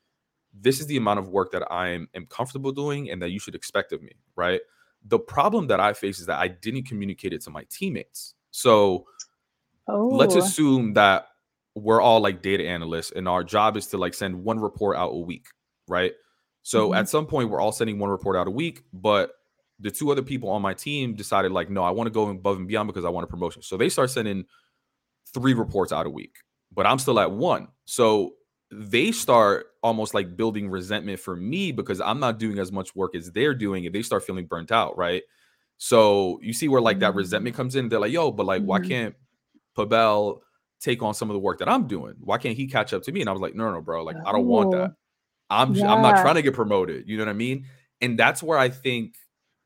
this 0.53 0.81
is 0.81 0.88
the 0.88 0.97
amount 0.97 1.20
of 1.20 1.29
work 1.29 1.53
that 1.53 1.70
I 1.70 1.90
am, 1.90 2.09
am 2.14 2.27
comfortable 2.27 2.73
doing 2.73 3.11
and 3.11 3.23
that 3.23 3.31
you 3.31 3.38
should 3.38 3.55
expect 3.55 3.92
of 3.92 4.03
me, 4.03 4.12
right? 4.35 4.61
The 5.05 5.20
problem 5.20 5.68
that 5.68 5.79
I 5.79 5.92
face 5.92 6.18
is 6.18 6.27
that 6.27 6.40
I 6.40 6.49
didn't 6.49 6.85
communicate 6.85 7.33
it 7.33 7.42
to 7.42 7.51
my 7.51 7.64
teammates. 7.70 8.35
So 8.51 9.07
oh. 9.87 10.09
let's 10.09 10.35
assume 10.35 10.94
that 10.94 11.29
we're 11.77 12.01
all 12.01 12.20
like 12.20 12.42
data 12.42 12.66
analysts 12.66 13.12
and 13.12 13.29
our 13.29 13.44
job 13.44 13.77
is 13.77 13.87
to 13.88 13.99
like 13.99 14.14
send 14.14 14.42
one 14.42 14.59
report 14.59 14.97
out 14.97 15.11
a 15.11 15.18
week, 15.18 15.47
right? 15.87 16.12
So 16.62 16.88
mm-hmm. 16.88 16.99
at 16.99 17.09
some 17.09 17.27
point 17.27 17.51
we're 17.51 17.61
all 17.61 17.73
sending 17.73 18.01
one 18.01 18.11
report 18.11 18.37
out 18.37 18.49
a 18.49 18.51
week, 18.53 18.83
but 18.92 19.31
the 19.81 19.91
two 19.91 20.11
other 20.11 20.23
people 20.23 20.49
on 20.51 20.63
my 20.63 20.75
team 20.75 21.15
decided 21.15 21.53
like, 21.53 21.71
no, 21.71 21.83
I 21.83 21.91
want 21.91 22.07
to 22.07 22.13
go 22.13 22.29
above 22.29 22.59
and 22.59 22.69
beyond 22.69 22.87
because 22.87 23.05
I 23.05 23.09
want 23.09 23.25
a 23.25 23.29
promotion. 23.29 23.63
So 23.63 23.77
they 23.77 23.89
start 23.89 24.11
sending 24.11 24.45
three 25.33 25.55
reports 25.55 25.93
out 25.93 26.07
a 26.07 26.11
week, 26.11 26.37
but 26.73 26.87
I'm 26.87 26.99
still 26.99 27.19
at 27.19 27.31
one. 27.31 27.69
So 27.85 28.35
they 28.71 29.13
start 29.13 29.67
almost 29.83 30.15
like 30.15 30.37
building 30.37 30.69
resentment 30.69 31.21
for 31.21 31.37
me 31.37 31.73
because 31.73 32.01
I'm 32.01 32.21
not 32.21 32.39
doing 32.39 32.59
as 32.59 32.73
much 32.73 32.95
work 32.95 33.15
as 33.15 33.31
they're 33.33 33.55
doing 33.55 33.87
and 33.87 33.95
they 33.95 34.03
start 34.03 34.25
feeling 34.25 34.47
burnt 34.47 34.73
out, 34.73 34.97
right? 34.97 35.23
So 35.77 36.39
you 36.43 36.53
see 36.53 36.69
where 36.69 36.81
like 36.81 37.01
that 37.01 37.15
resentment 37.15 37.55
mm. 37.55 37.57
comes 37.57 37.77
in. 37.77 37.89
They're 37.89 38.01
like, 38.01 38.13
yo, 38.13 38.31
but 38.31 38.47
like, 38.47 38.61
mm-hmm. 38.61 38.69
why 38.69 38.81
can't 38.81 39.15
Pabel 39.77 40.41
take 40.81 41.03
on 41.03 41.15
some 41.15 41.31
of 41.31 41.35
the 41.35 41.41
work 41.41 41.59
that 41.59 41.69
I'm 41.69 41.87
doing? 41.87 42.15
Why 42.21 42.39
can't 42.39 42.57
he 42.57 42.67
catch 42.67 42.93
up 42.93 43.03
to 43.05 43.13
me? 43.13 43.21
And 43.21 43.29
I 43.29 43.33
was 43.33 43.43
like, 43.43 43.55
no, 43.55 43.73
no, 43.73 43.81
bro, 43.81 44.05
like 44.05 44.17
I 44.25 44.33
don't 44.33 44.47
want 44.47 44.73
that. 44.73 44.93
I'm 45.51 45.75
yeah. 45.75 45.93
I'm 45.93 46.03
not 46.03 46.23
trying 46.23 46.37
to 46.37 46.43
get 46.43 46.55
promoted. 46.55 47.09
You 47.09 47.17
know 47.17 47.25
what 47.25 47.31
I 47.31 47.35
mean? 47.35 47.67
And 48.01 48.19
that's 48.19 48.43
where 48.43 48.59
I 48.59 48.69
think 48.69 49.15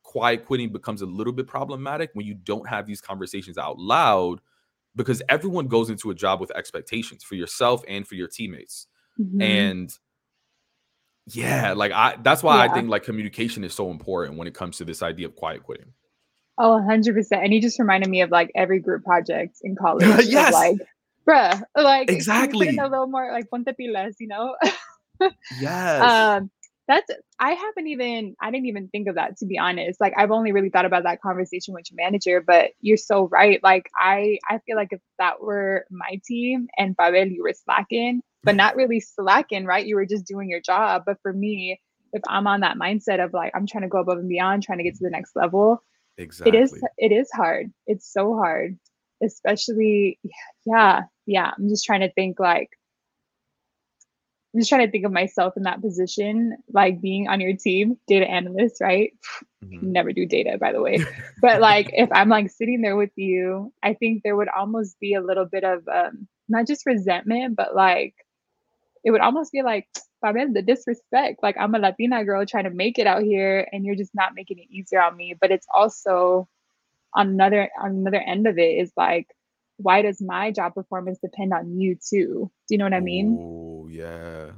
quiet 0.09 0.47
quitting 0.47 0.73
becomes 0.73 1.03
a 1.03 1.07
little 1.07 1.35
bit 1.35 1.47
problematic 1.47 2.09
when 2.14 2.25
you 2.25 2.33
don't 2.33 2.66
have 2.66 2.87
these 2.87 2.99
conversations 2.99 3.59
out 3.59 3.79
loud 3.79 4.40
because 4.97 5.21
everyone 5.29 5.66
goes 5.66 5.90
into 5.90 6.11
a 6.11 6.14
job 6.14 6.40
with 6.40 6.51
expectations 6.57 7.23
for 7.23 7.35
yourself 7.35 7.85
and 7.87 8.09
for 8.09 8.14
your 8.14 8.27
teammates. 8.27 8.87
Mm-hmm. 9.21 9.42
And 9.42 9.99
yeah, 11.27 11.75
like 11.75 11.92
I 11.92 12.16
that's 12.23 12.42
why 12.42 12.57
yeah. 12.57 12.71
I 12.71 12.75
think 12.75 12.88
like 12.88 13.03
communication 13.03 13.64
is 13.64 13.75
so 13.75 13.90
important 13.90 14.38
when 14.38 14.49
it 14.49 14.55
comes 14.55 14.79
to 14.79 14.87
this 14.87 15.03
idea 15.03 15.27
of 15.27 15.37
quiet 15.37 15.62
quitting. 15.62 15.92
Oh, 16.57 16.83
100%. 16.88 17.27
And 17.33 17.53
he 17.53 17.61
just 17.61 17.79
reminded 17.79 18.09
me 18.09 18.23
of 18.23 18.31
like 18.31 18.51
every 18.55 18.81
group 18.81 19.05
project 19.05 19.59
in 19.62 19.77
college. 19.77 20.07
yes. 20.27 20.55
Like, 20.55 20.79
bruh, 21.29 21.62
like 21.77 22.11
exactly 22.11 22.68
a 22.68 22.83
little 22.83 23.07
more 23.07 23.31
like 23.31 23.51
ponte 23.51 23.68
pilas, 23.79 24.14
you 24.18 24.29
know? 24.29 24.57
yes. 25.61 26.03
Um, 26.03 26.51
That's 26.88 27.11
I 27.38 27.53
haven't 27.53 27.87
even 27.87 28.35
I 28.40 28.51
didn't 28.51 28.66
even 28.66 28.88
think 28.88 29.09
of 29.09 29.16
that 29.16 29.37
to 29.38 29.46
be 29.46 29.59
honest. 29.59 30.01
Like 30.01 30.14
I've 30.16 30.31
only 30.31 30.53
really 30.53 30.70
thought 30.70 30.87
about 30.87 31.03
that 31.05 31.20
conversation 31.20 31.74
with 31.74 31.85
your 31.90 32.03
manager, 32.03 32.42
but 32.44 32.70
you're 32.81 32.96
so 32.96 33.29
right. 33.29 33.62
Like 33.62 33.90
I 33.94 34.38
I 34.48 34.59
feel 34.66 34.77
like 34.77 34.88
if 34.92 35.01
that 35.18 35.42
were 35.42 35.85
my 35.90 36.18
team 36.27 36.66
and 36.79 36.96
Pabel, 36.96 37.31
you 37.31 37.42
were 37.42 37.53
slacking, 37.53 38.22
but 38.42 38.57
not 38.57 38.74
really 38.74 39.01
slacking, 39.01 39.66
right? 39.66 39.87
You 39.87 39.96
were 39.96 40.07
just 40.07 40.27
doing 40.27 40.48
your 40.48 40.62
job. 40.62 41.03
But 41.05 41.18
for 41.22 41.33
me, 41.33 41.79
if 42.14 42.22
I'm 42.27 42.46
on 42.46 42.61
that 42.61 42.79
mindset 42.79 43.22
of 43.22 43.35
like 43.35 43.53
I'm 43.55 43.66
trying 43.66 43.83
to 43.83 43.88
go 43.88 43.98
above 43.98 44.18
and 44.18 44.29
beyond, 44.29 44.62
trying 44.62 44.79
to 44.79 44.85
get 44.85 44.94
to 44.94 45.05
the 45.05 45.11
next 45.11 45.37
level, 45.37 45.83
Exactly. 46.16 46.59
it 46.59 46.62
is 46.62 46.83
it 46.96 47.12
is 47.12 47.31
hard. 47.33 47.70
It's 47.87 48.11
so 48.11 48.35
hard. 48.35 48.79
Especially 49.22 50.18
yeah, 50.64 51.03
yeah. 51.27 51.51
I'm 51.59 51.68
just 51.68 51.85
trying 51.85 52.01
to 52.01 52.12
think 52.12 52.40
like 52.40 52.70
I'm 54.59 54.62
just 54.62 54.71
trying 54.71 54.85
to 54.85 54.90
think 54.90 55.07
of 55.07 55.12
myself 55.12 55.57
in 55.57 55.62
that 55.62 55.81
position, 55.81 56.57
like 56.73 57.01
being 57.01 57.29
on 57.29 57.40
your 57.40 57.55
team, 57.57 57.97
data 58.09 58.29
analyst, 58.29 58.81
right? 58.81 59.12
Mhm. 59.64 59.83
Never 59.83 60.12
do 60.12 60.27
data, 60.27 60.59
by 60.59 60.73
the 60.73 60.83
way. 60.83 60.99
But 61.40 61.61
like 61.61 61.90
if 61.92 62.11
I'm 62.11 62.29
like 62.29 62.51
sitting 62.51 62.81
there 62.83 62.97
with 62.97 63.12
you, 63.14 63.73
I 63.85 63.94
think 63.94 64.25
there 64.25 64.35
would 64.35 64.49
almost 64.49 64.99
be 64.99 65.14
a 65.14 65.21
little 65.21 65.44
bit 65.44 65.62
of 65.62 65.87
um 65.87 66.27
not 66.49 66.66
just 66.66 66.87
resentment, 66.87 67.55
but 67.55 67.77
like 67.77 68.16
it 69.05 69.12
would 69.12 69.21
almost 69.21 69.53
be 69.53 69.62
like, 69.62 69.87
Pabel, 70.25 70.53
the 70.53 70.62
disrespect. 70.62 71.40
Like 71.40 71.57
I'm 71.57 71.77
a 71.77 71.79
Latina 71.79 72.25
girl 72.25 72.44
trying 72.44 72.64
to 72.64 72.71
make 72.71 72.99
it 72.99 73.07
out 73.07 73.23
here 73.23 73.68
and 73.73 73.85
you're 73.87 73.94
just 73.94 74.14
not 74.14 74.35
making 74.35 74.59
it 74.59 74.66
easier 74.71 75.01
on 75.01 75.16
me. 75.16 75.37
But 75.40 75.53
it's 75.53 75.68
also 75.73 76.49
on 77.14 77.29
another 77.29 77.71
on 77.81 77.92
another 77.92 78.21
end 78.21 78.49
of 78.49 78.59
it 78.59 78.75
is 78.83 78.90
like, 78.97 79.29
why 79.78 80.02
does 80.02 80.20
my 80.20 80.50
job 80.50 80.74
performance 80.74 81.18
depend 81.18 81.54
on 81.54 81.78
you 81.78 81.96
too? 81.96 82.50
Do 82.68 82.74
you 82.74 82.78
know 82.78 82.84
what 82.84 82.94
I 82.94 83.00
mean? 83.00 83.38
Oh, 83.40 83.88
yeah. 83.88 84.50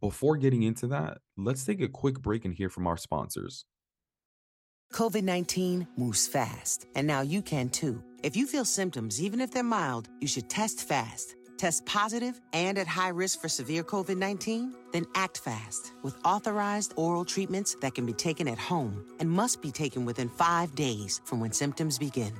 Before 0.00 0.36
getting 0.36 0.62
into 0.62 0.86
that, 0.88 1.18
let's 1.36 1.64
take 1.64 1.80
a 1.80 1.88
quick 1.88 2.20
break 2.20 2.44
and 2.44 2.54
hear 2.54 2.70
from 2.70 2.86
our 2.86 2.96
sponsors. 2.96 3.64
COVID 4.92 5.22
19 5.22 5.86
moves 5.96 6.26
fast, 6.26 6.86
and 6.96 7.06
now 7.06 7.20
you 7.20 7.42
can 7.42 7.68
too. 7.68 8.02
If 8.22 8.36
you 8.36 8.46
feel 8.46 8.64
symptoms, 8.64 9.22
even 9.22 9.40
if 9.40 9.52
they're 9.52 9.62
mild, 9.62 10.08
you 10.20 10.26
should 10.26 10.48
test 10.48 10.88
fast. 10.88 11.36
Test 11.58 11.84
positive 11.84 12.40
and 12.54 12.78
at 12.78 12.86
high 12.86 13.10
risk 13.10 13.40
for 13.40 13.48
severe 13.48 13.84
COVID 13.84 14.16
19? 14.16 14.74
Then 14.92 15.04
act 15.14 15.38
fast 15.38 15.92
with 16.02 16.16
authorized 16.24 16.94
oral 16.96 17.24
treatments 17.24 17.76
that 17.82 17.94
can 17.94 18.06
be 18.06 18.14
taken 18.14 18.48
at 18.48 18.58
home 18.58 19.04
and 19.20 19.30
must 19.30 19.60
be 19.60 19.70
taken 19.70 20.04
within 20.04 20.28
five 20.28 20.74
days 20.74 21.20
from 21.24 21.38
when 21.38 21.52
symptoms 21.52 21.98
begin. 21.98 22.32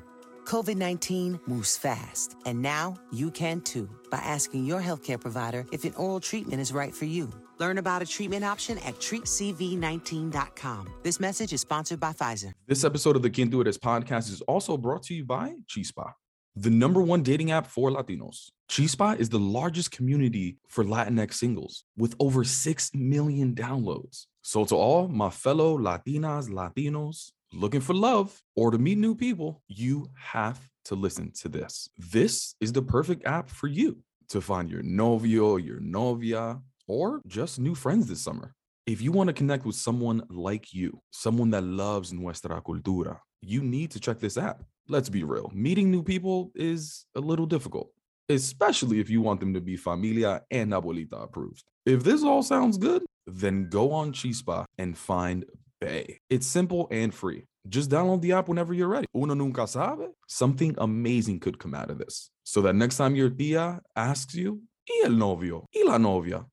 COVID 0.51 0.77
19 0.77 1.39
moves 1.47 1.77
fast, 1.77 2.35
and 2.45 2.61
now 2.61 2.97
you 3.13 3.31
can 3.31 3.61
too 3.61 3.89
by 4.11 4.19
asking 4.19 4.65
your 4.65 4.81
healthcare 4.81 5.21
provider 5.21 5.65
if 5.71 5.85
an 5.85 5.95
oral 5.95 6.19
treatment 6.19 6.61
is 6.61 6.73
right 6.73 6.93
for 6.93 7.05
you. 7.05 7.31
Learn 7.59 7.79
about 7.79 8.03
a 8.03 8.05
treatment 8.05 8.45
option 8.45 8.77
at 8.79 8.97
treatcv19.com. 8.97 10.93
This 11.05 11.21
message 11.21 11.53
is 11.53 11.61
sponsored 11.61 12.01
by 12.01 12.13
Pfizer. 12.13 12.51
This 12.67 12.83
episode 12.83 13.15
of 13.15 13.23
the 13.23 13.31
Quién 13.31 13.49
Tú 13.49 13.65
Eres 13.65 13.79
podcast 13.79 14.29
is 14.29 14.41
also 14.41 14.77
brought 14.77 15.05
to 15.05 15.15
you 15.15 15.25
by 15.25 15.55
Chispa, 15.69 16.15
the 16.57 16.69
number 16.71 17.01
one 17.01 17.23
dating 17.23 17.53
app 17.53 17.69
for 17.69 17.89
Latinos. 17.89 18.49
Chispa 18.69 19.17
is 19.21 19.29
the 19.29 19.39
largest 19.39 19.93
community 19.93 20.57
for 20.69 20.83
Latinx 20.83 21.35
singles 21.35 21.85
with 21.97 22.17
over 22.19 22.43
6 22.43 22.91
million 22.93 23.55
downloads. 23.55 24.27
So, 24.43 24.65
to 24.65 24.75
all 24.75 25.07
my 25.07 25.31
fellow 25.31 25.79
Latinas, 25.79 26.49
Latinos 26.49 27.31
looking 27.53 27.81
for 27.81 27.95
love 27.95 28.41
or 28.57 28.71
to 28.71 28.79
meet 28.79 28.99
new 28.99 29.15
people, 29.15 29.63
you 29.69 30.09
have 30.17 30.61
to 30.85 30.95
listen 30.95 31.33
to 31.33 31.49
this. 31.49 31.89
This 31.99 32.55
is 32.61 32.73
the 32.73 32.83
perfect 32.83 33.27
app 33.27 33.49
for 33.49 33.67
you 33.67 33.99
to 34.29 34.41
find 34.41 34.71
your 34.71 34.83
novio, 34.83 35.57
your 35.57 35.81
novia, 35.81 36.61
or 36.87 37.21
just 37.27 37.59
new 37.59 37.75
friends 37.75 38.07
this 38.07 38.21
summer. 38.21 38.55
If 38.87 39.01
you 39.01 39.13
want 39.13 39.29
to 39.29 39.35
connect 39.35 39.65
with 39.67 39.77
someone 39.77 40.23
like 40.31 40.73
you, 40.73 41.01
someone 41.11 41.51
that 41.51 41.63
loves 41.63 42.13
nuestra 42.13 42.61
cultura, 42.63 43.19
you 43.41 43.63
need 43.63 43.91
to 43.93 44.01
check 44.01 44.19
this 44.19 44.37
app. 44.37 44.63
Let's 44.89 45.09
be 45.09 45.23
real, 45.23 45.51
meeting 45.55 45.91
new 45.91 46.03
people 46.03 46.51
is 46.55 47.07
a 47.15 47.21
little 47.21 47.47
difficult, 47.47 47.91
especially 48.29 48.99
if 48.99 49.09
you 49.09 49.21
want 49.21 49.41
them 49.41 49.55
to 49.55 49.61
be 49.61 49.77
familia 49.77 50.43
and 50.51 50.73
abuelita 50.73 51.23
approved. 51.23 51.63
If 51.87 52.03
this 52.03 52.23
all 52.25 52.43
sounds 52.43 52.79
good, 52.79 53.05
then 53.27 53.69
go 53.69 53.93
on 53.93 54.13
Chispa 54.13 54.65
and 54.79 54.99
find 54.99 55.45
Bay. 55.81 56.21
It's 56.29 56.47
simple 56.47 56.89
and 56.91 57.13
free. 57.13 57.47
Just 57.69 57.91
download 57.91 58.21
the 58.21 58.33
app 58.33 58.49
whenever 58.49 58.75
you're 58.75 58.89
ready. 58.89 59.07
Uno 59.15 59.35
nunca 59.35 59.67
sabe. 59.67 60.11
Something 60.29 60.75
amazing 60.79 61.41
could 61.41 61.59
come 61.59 61.75
out 61.75 61.91
of 61.91 61.99
this. 61.99 62.31
So 62.45 62.61
that 62.63 62.75
next 62.75 62.97
time 62.99 63.17
your 63.17 63.31
tia 63.31 63.81
asks 63.97 64.35
you, 64.35 64.61
¿y 64.89 65.07
el 65.07 65.13
novio? 65.13 65.67
¿y 65.75 65.83
la 65.85 65.99
novia? 65.99 66.45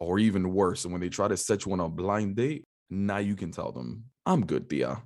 Or 0.00 0.18
even 0.18 0.52
worse, 0.52 0.84
when 0.84 1.00
they 1.00 1.08
try 1.08 1.28
to 1.28 1.36
set 1.36 1.64
you 1.64 1.72
on 1.72 1.80
a 1.80 1.88
blind 1.88 2.36
date, 2.36 2.64
now 2.90 3.18
you 3.18 3.36
can 3.36 3.52
tell 3.52 3.70
them, 3.70 4.04
I'm 4.26 4.44
good, 4.44 4.68
tia. 4.68 5.00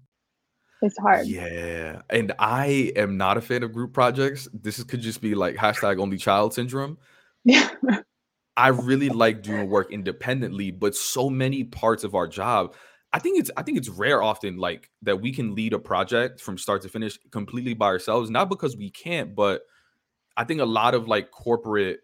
It's 0.80 0.98
hard. 0.98 1.26
Yeah. 1.26 2.02
And 2.10 2.32
I 2.38 2.92
am 2.96 3.16
not 3.16 3.36
a 3.36 3.40
fan 3.40 3.62
of 3.62 3.72
group 3.72 3.92
projects. 3.92 4.48
This 4.52 4.82
could 4.84 5.00
just 5.00 5.20
be 5.20 5.34
like 5.34 5.56
hashtag 5.56 6.00
only 6.00 6.16
child 6.16 6.54
syndrome. 6.54 6.98
Yeah. 7.44 7.68
I 8.56 8.68
really 8.68 9.10
like 9.10 9.42
doing 9.42 9.68
work 9.68 9.92
independently, 9.92 10.70
but 10.70 10.94
so 10.94 11.28
many 11.28 11.64
parts 11.64 12.04
of 12.04 12.14
our 12.14 12.26
job, 12.26 12.74
I 13.12 13.18
think 13.18 13.38
it's 13.38 13.50
I 13.56 13.62
think 13.62 13.78
it's 13.78 13.88
rare 13.88 14.22
often 14.22 14.58
like 14.58 14.90
that 15.02 15.20
we 15.20 15.32
can 15.32 15.54
lead 15.54 15.72
a 15.72 15.78
project 15.78 16.40
from 16.40 16.58
start 16.58 16.82
to 16.82 16.88
finish 16.88 17.18
completely 17.30 17.74
by 17.74 17.86
ourselves, 17.86 18.30
not 18.30 18.48
because 18.48 18.76
we 18.76 18.90
can't, 18.90 19.34
but 19.34 19.62
I 20.36 20.44
think 20.44 20.60
a 20.60 20.66
lot 20.66 20.94
of 20.94 21.08
like 21.08 21.30
corporate 21.32 22.00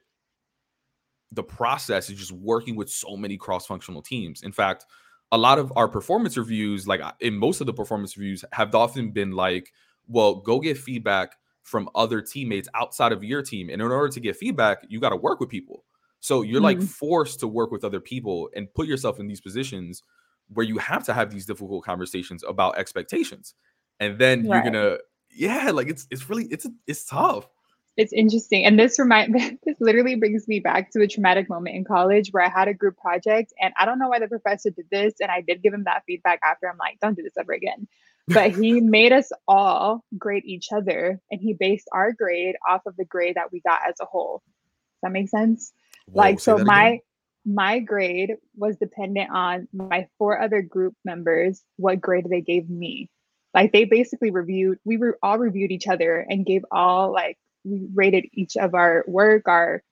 the 1.30 1.42
process 1.42 2.10
is 2.10 2.18
just 2.18 2.32
working 2.32 2.76
with 2.76 2.90
so 2.90 3.16
many 3.16 3.36
cross-functional 3.36 4.02
teams. 4.02 4.42
In 4.42 4.52
fact, 4.52 4.84
a 5.30 5.38
lot 5.38 5.58
of 5.58 5.72
our 5.76 5.88
performance 5.88 6.36
reviews, 6.36 6.86
like 6.86 7.00
in 7.20 7.34
most 7.38 7.60
of 7.60 7.66
the 7.66 7.72
performance 7.72 8.16
reviews, 8.18 8.44
have 8.52 8.74
often 8.74 9.12
been 9.12 9.32
like, 9.32 9.72
well, 10.06 10.34
go 10.36 10.60
get 10.60 10.76
feedback 10.76 11.36
from 11.62 11.88
other 11.94 12.20
teammates 12.20 12.68
outside 12.74 13.12
of 13.12 13.24
your 13.24 13.40
team. 13.42 13.70
And 13.70 13.80
in 13.80 13.90
order 13.90 14.08
to 14.12 14.20
get 14.20 14.36
feedback, 14.36 14.84
you 14.88 15.00
got 15.00 15.10
to 15.10 15.16
work 15.16 15.40
with 15.40 15.48
people. 15.48 15.84
So 16.20 16.42
you're 16.42 16.60
like 16.60 16.82
Mhm. 16.82 16.82
forced 16.82 17.40
to 17.40 17.48
work 17.48 17.70
with 17.70 17.82
other 17.84 18.00
people 18.00 18.50
and 18.54 18.72
put 18.74 18.86
yourself 18.86 19.18
in 19.18 19.26
these 19.26 19.40
positions 19.40 20.02
where 20.48 20.66
you 20.66 20.78
have 20.78 21.04
to 21.04 21.14
have 21.14 21.30
these 21.30 21.46
difficult 21.46 21.84
conversations 21.84 22.44
about 22.46 22.78
expectations. 22.78 23.54
And 24.00 24.18
then 24.18 24.44
you're 24.44 24.62
gonna, 24.62 24.98
yeah, 25.30 25.70
like 25.70 25.88
it's 25.88 26.06
it's 26.10 26.28
really 26.28 26.44
it's 26.46 26.66
it's 26.86 27.04
tough. 27.04 27.48
It's 27.96 28.12
interesting. 28.12 28.64
And 28.64 28.78
this 28.78 28.98
remind 28.98 29.34
this 29.64 29.76
literally 29.80 30.14
brings 30.14 30.48
me 30.48 30.60
back 30.60 30.90
to 30.92 31.02
a 31.02 31.08
traumatic 31.08 31.48
moment 31.48 31.76
in 31.76 31.84
college 31.84 32.30
where 32.30 32.44
I 32.44 32.48
had 32.48 32.68
a 32.68 32.74
group 32.74 32.96
project 32.96 33.52
and 33.60 33.72
I 33.78 33.84
don't 33.84 33.98
know 33.98 34.08
why 34.08 34.18
the 34.18 34.28
professor 34.28 34.70
did 34.70 34.86
this. 34.90 35.14
And 35.20 35.30
I 35.30 35.42
did 35.42 35.62
give 35.62 35.74
him 35.74 35.84
that 35.84 36.02
feedback 36.06 36.40
after. 36.42 36.68
I'm 36.68 36.78
like, 36.78 36.98
don't 37.00 37.14
do 37.14 37.22
this 37.22 37.36
ever 37.38 37.52
again. 37.52 37.86
But 38.28 38.52
he 38.56 38.80
made 38.80 39.12
us 39.12 39.30
all 39.46 40.04
grade 40.18 40.44
each 40.46 40.68
other 40.72 41.20
and 41.30 41.40
he 41.40 41.52
based 41.52 41.88
our 41.92 42.12
grade 42.12 42.56
off 42.68 42.82
of 42.86 42.96
the 42.96 43.04
grade 43.04 43.36
that 43.36 43.52
we 43.52 43.60
got 43.60 43.80
as 43.86 43.94
a 44.00 44.06
whole. 44.06 44.42
Does 44.46 45.08
that 45.08 45.12
make 45.12 45.28
sense? 45.28 45.72
Whoa, 46.06 46.22
like 46.22 46.40
so 46.40 46.58
my 46.58 46.86
again? 46.86 47.00
My 47.44 47.80
grade 47.80 48.36
was 48.56 48.76
dependent 48.76 49.30
on 49.30 49.68
my 49.72 50.06
four 50.18 50.40
other 50.40 50.62
group 50.62 50.94
members 51.04 51.62
what 51.76 52.00
grade 52.00 52.26
they 52.30 52.40
gave 52.40 52.68
me. 52.68 53.10
Like 53.54 53.72
they 53.72 53.84
basically 53.84 54.30
reviewed 54.30 54.78
we 54.84 54.96
were 54.96 55.18
all 55.22 55.38
reviewed 55.38 55.72
each 55.72 55.88
other 55.88 56.24
and 56.28 56.46
gave 56.46 56.64
all 56.70 57.12
like 57.12 57.38
we 57.64 57.86
rated 57.94 58.26
each 58.32 58.56
of 58.56 58.74
our 58.74 59.04
work 59.06 59.48
our 59.48 59.82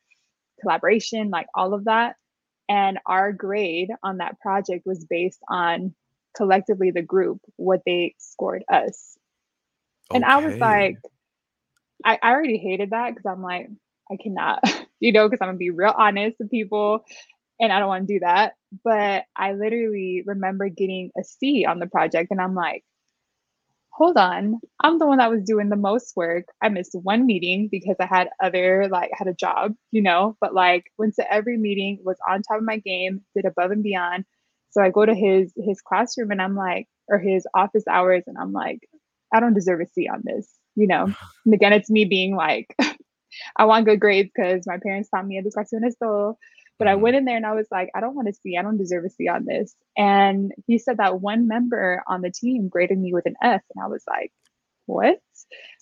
collaboration 0.61 1.31
like 1.31 1.47
all 1.55 1.75
of 1.75 1.85
that. 1.85 2.17
And 2.69 2.99
our 3.05 3.33
grade 3.33 3.91
on 4.03 4.19
that 4.19 4.39
project 4.41 4.87
was 4.87 5.05
based 5.05 5.41
on 5.49 5.95
collectively 6.37 6.93
the 6.93 7.03
group 7.03 7.41
what 7.57 7.83
they 7.85 8.15
scored 8.19 8.63
us. 8.73 9.19
And 10.13 10.25
I 10.25 10.39
was 10.39 10.57
like, 10.59 10.99
I, 12.05 12.19
I 12.23 12.31
already 12.31 12.59
hated 12.59 12.91
that 12.91 13.11
because 13.11 13.27
I'm 13.27 13.43
like, 13.43 13.69
I 14.11 14.17
cannot, 14.21 14.63
you 15.01 15.13
know, 15.13 15.29
because 15.29 15.43
I'm 15.43 15.49
gonna 15.49 15.59
be 15.59 15.71
real 15.71 15.95
honest 15.97 16.37
with 16.39 16.51
people 16.51 17.05
and 17.61 17.73
I 17.73 17.79
don't 17.79 17.89
want 17.89 18.09
to 18.09 18.15
do 18.15 18.21
that. 18.21 18.55
But 18.85 19.25
I 19.37 19.53
literally 19.53 20.23
remember 20.27 20.69
getting 20.69 21.11
a 21.19 21.25
C 21.25 21.65
on 21.67 21.79
the 21.79 21.87
project 21.87 22.31
and 22.31 22.41
I'm 22.41 22.55
like, 22.55 22.85
hold 23.93 24.17
on, 24.17 24.59
I'm 24.81 24.99
the 24.99 25.07
one 25.07 25.19
that 25.19 25.31
was 25.31 25.43
doing 25.45 25.69
the 25.69 25.77
most 25.77 26.17
work. 26.17 26.47
I 26.63 26.69
missed 26.69 26.95
one 26.95 27.27
meeting 27.27 27.69
because 27.71 27.97
I 28.01 28.07
had 28.07 28.29
other 28.43 28.89
like 28.91 29.11
had 29.13 29.29
a 29.29 29.35
job, 29.35 29.75
you 29.91 30.03
know, 30.03 30.37
but 30.41 30.55
like 30.55 30.85
went 30.99 31.17
to 31.17 31.33
every 31.33 31.59
meeting, 31.59 31.99
was 32.05 32.17
on 32.29 32.43
top 32.43 32.59
of 32.59 32.65
my 32.65 32.79
game, 32.79 33.23
did 33.37 33.45
above 33.45 33.71
and 33.73 33.83
beyond. 33.83 34.25
So 34.71 34.83
I 34.83 34.91
go 34.91 35.05
to 35.05 35.15
his 35.15 35.53
his 35.57 35.81
classroom 35.83 36.31
and 36.31 36.41
I'm 36.41 36.57
like, 36.57 36.89
or 37.09 37.19
his 37.19 37.47
office 37.55 37.85
hours, 37.89 38.25
and 38.27 38.39
I'm 38.39 38.53
like, 38.53 38.81
I 39.35 39.41
don't 39.41 39.55
deserve 39.55 39.81
a 39.81 39.87
C 39.87 40.09
on 40.09 40.23
this, 40.25 40.49
you 40.77 40.87
know. 40.87 41.13
And 41.45 41.55
again, 41.55 41.73
it's 41.73 41.91
me 41.91 42.05
being 42.05 42.37
like, 42.37 42.75
I 43.57 43.65
want 43.65 43.87
good 43.87 44.01
grades 44.01 44.31
because 44.35 44.67
my 44.67 44.79
parents 44.83 45.09
taught 45.11 45.27
me 45.27 45.41
educación 45.41 45.85
es 45.87 45.97
todo. 46.03 46.39
But 46.81 46.89
I 46.89 46.95
Mhm. 46.97 47.01
went 47.01 47.17
in 47.17 47.25
there 47.27 47.37
and 47.37 47.47
I 47.47 47.53
was 47.55 47.69
like, 47.71 47.91
I 47.95 48.01
don't 48.01 48.17
want 48.17 48.27
to 48.27 48.35
see, 48.35 48.57
I 48.57 48.63
don't 48.63 48.79
deserve 48.79 49.05
a 49.05 49.11
C 49.11 49.29
on 49.29 49.45
this. 49.45 49.77
And 49.97 50.53
he 50.67 50.79
said 50.79 50.97
that 50.97 51.21
one 51.21 51.47
member 51.47 52.03
on 52.09 52.23
the 52.23 52.31
team 52.31 52.69
graded 52.69 52.99
me 52.99 53.13
with 53.13 53.27
an 53.27 53.37
F. 53.43 53.63
And 53.75 53.85
I 53.85 53.87
was 53.87 54.03
like, 54.09 54.33
what? 54.87 55.21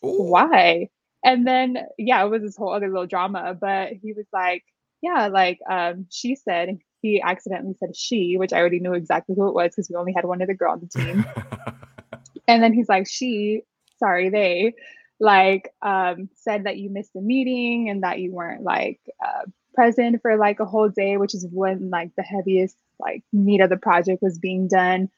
Ooh. 0.05 0.25
Why? 0.25 0.89
And 1.25 1.47
then, 1.47 1.79
yeah, 1.97 2.25
it 2.25 2.29
was 2.29 2.43
this 2.43 2.57
whole 2.57 2.75
other 2.75 2.89
little 2.89 3.07
drama. 3.07 3.57
But 3.59 3.93
he 4.03 4.13
was 4.13 4.27
like, 4.33 4.65
yeah, 5.01 5.29
like 5.29 5.61
um, 5.71 6.07
she 6.11 6.35
said, 6.35 6.79
he 7.01 7.23
accidentally 7.23 7.75
said 7.79 7.97
she, 7.97 8.37
which 8.37 8.53
I 8.53 8.59
already 8.59 8.81
knew 8.81 8.95
exactly 8.95 9.37
who 9.37 9.49
it 9.49 9.55
was 9.55 9.71
because 9.71 9.89
we 9.89 9.97
only 9.97 10.13
had 10.13 10.25
one 10.25 10.43
other 10.43 10.55
girl 10.55 10.73
on 10.73 10.81
the 10.81 10.89
team. 10.89 11.25
and 12.49 12.63
then 12.63 12.73
he's 12.73 12.89
like, 12.89 13.07
she, 13.07 13.63
sorry, 13.99 14.31
they 14.31 14.75
like 15.21 15.73
um, 15.83 16.29
said 16.35 16.65
that 16.65 16.77
you 16.79 16.91
missed 16.91 17.13
the 17.13 17.21
meeting 17.21 17.89
and 17.89 18.03
that 18.03 18.19
you 18.19 18.33
weren't 18.33 18.63
like 18.63 19.01
uh, 19.25 19.45
present 19.79 20.21
for 20.23 20.37
like 20.37 20.59
a 20.59 20.65
whole 20.65 20.89
day, 20.89 21.17
which 21.19 21.35
is 21.35 21.47
when 21.53 21.89
like 21.89 22.11
the 22.17 22.23
heaviest 22.25 22.77
like 22.99 23.23
meat 23.33 23.61
of 23.61 23.71
the 23.71 23.77
project 23.77 24.21
was 24.21 24.39
being 24.39 24.67
done. 24.67 25.09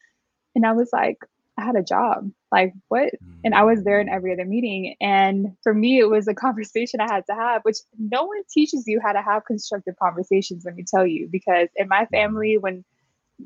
And 0.55 0.67
I 0.67 0.73
was 0.73 0.91
like, 0.93 1.17
I 1.57 1.65
had 1.65 1.77
a 1.77 1.83
job. 1.83 2.31
Like 2.53 2.75
what? 2.89 3.11
And 3.43 3.55
I 3.55 3.63
was 3.63 3.85
there 3.85 4.01
in 4.01 4.11
every 4.11 4.35
other 4.35 4.45
meeting. 4.45 4.97
And 5.01 5.57
for 5.63 5.73
me, 5.73 5.99
it 5.99 6.11
was 6.11 6.29
a 6.29 6.35
conversation 6.47 7.01
I 7.01 7.11
had 7.11 7.25
to 7.31 7.35
have, 7.35 7.63
which 7.63 7.79
no 7.99 8.25
one 8.25 8.43
teaches 8.53 8.85
you 8.87 9.01
how 9.03 9.13
to 9.13 9.23
have 9.23 9.47
constructive 9.47 9.95
conversations, 9.99 10.65
let 10.67 10.75
me 10.75 10.85
tell 10.87 11.07
you. 11.07 11.27
Because 11.33 11.69
in 11.75 11.89
my 11.89 12.05
family, 12.07 12.59
when 12.59 12.85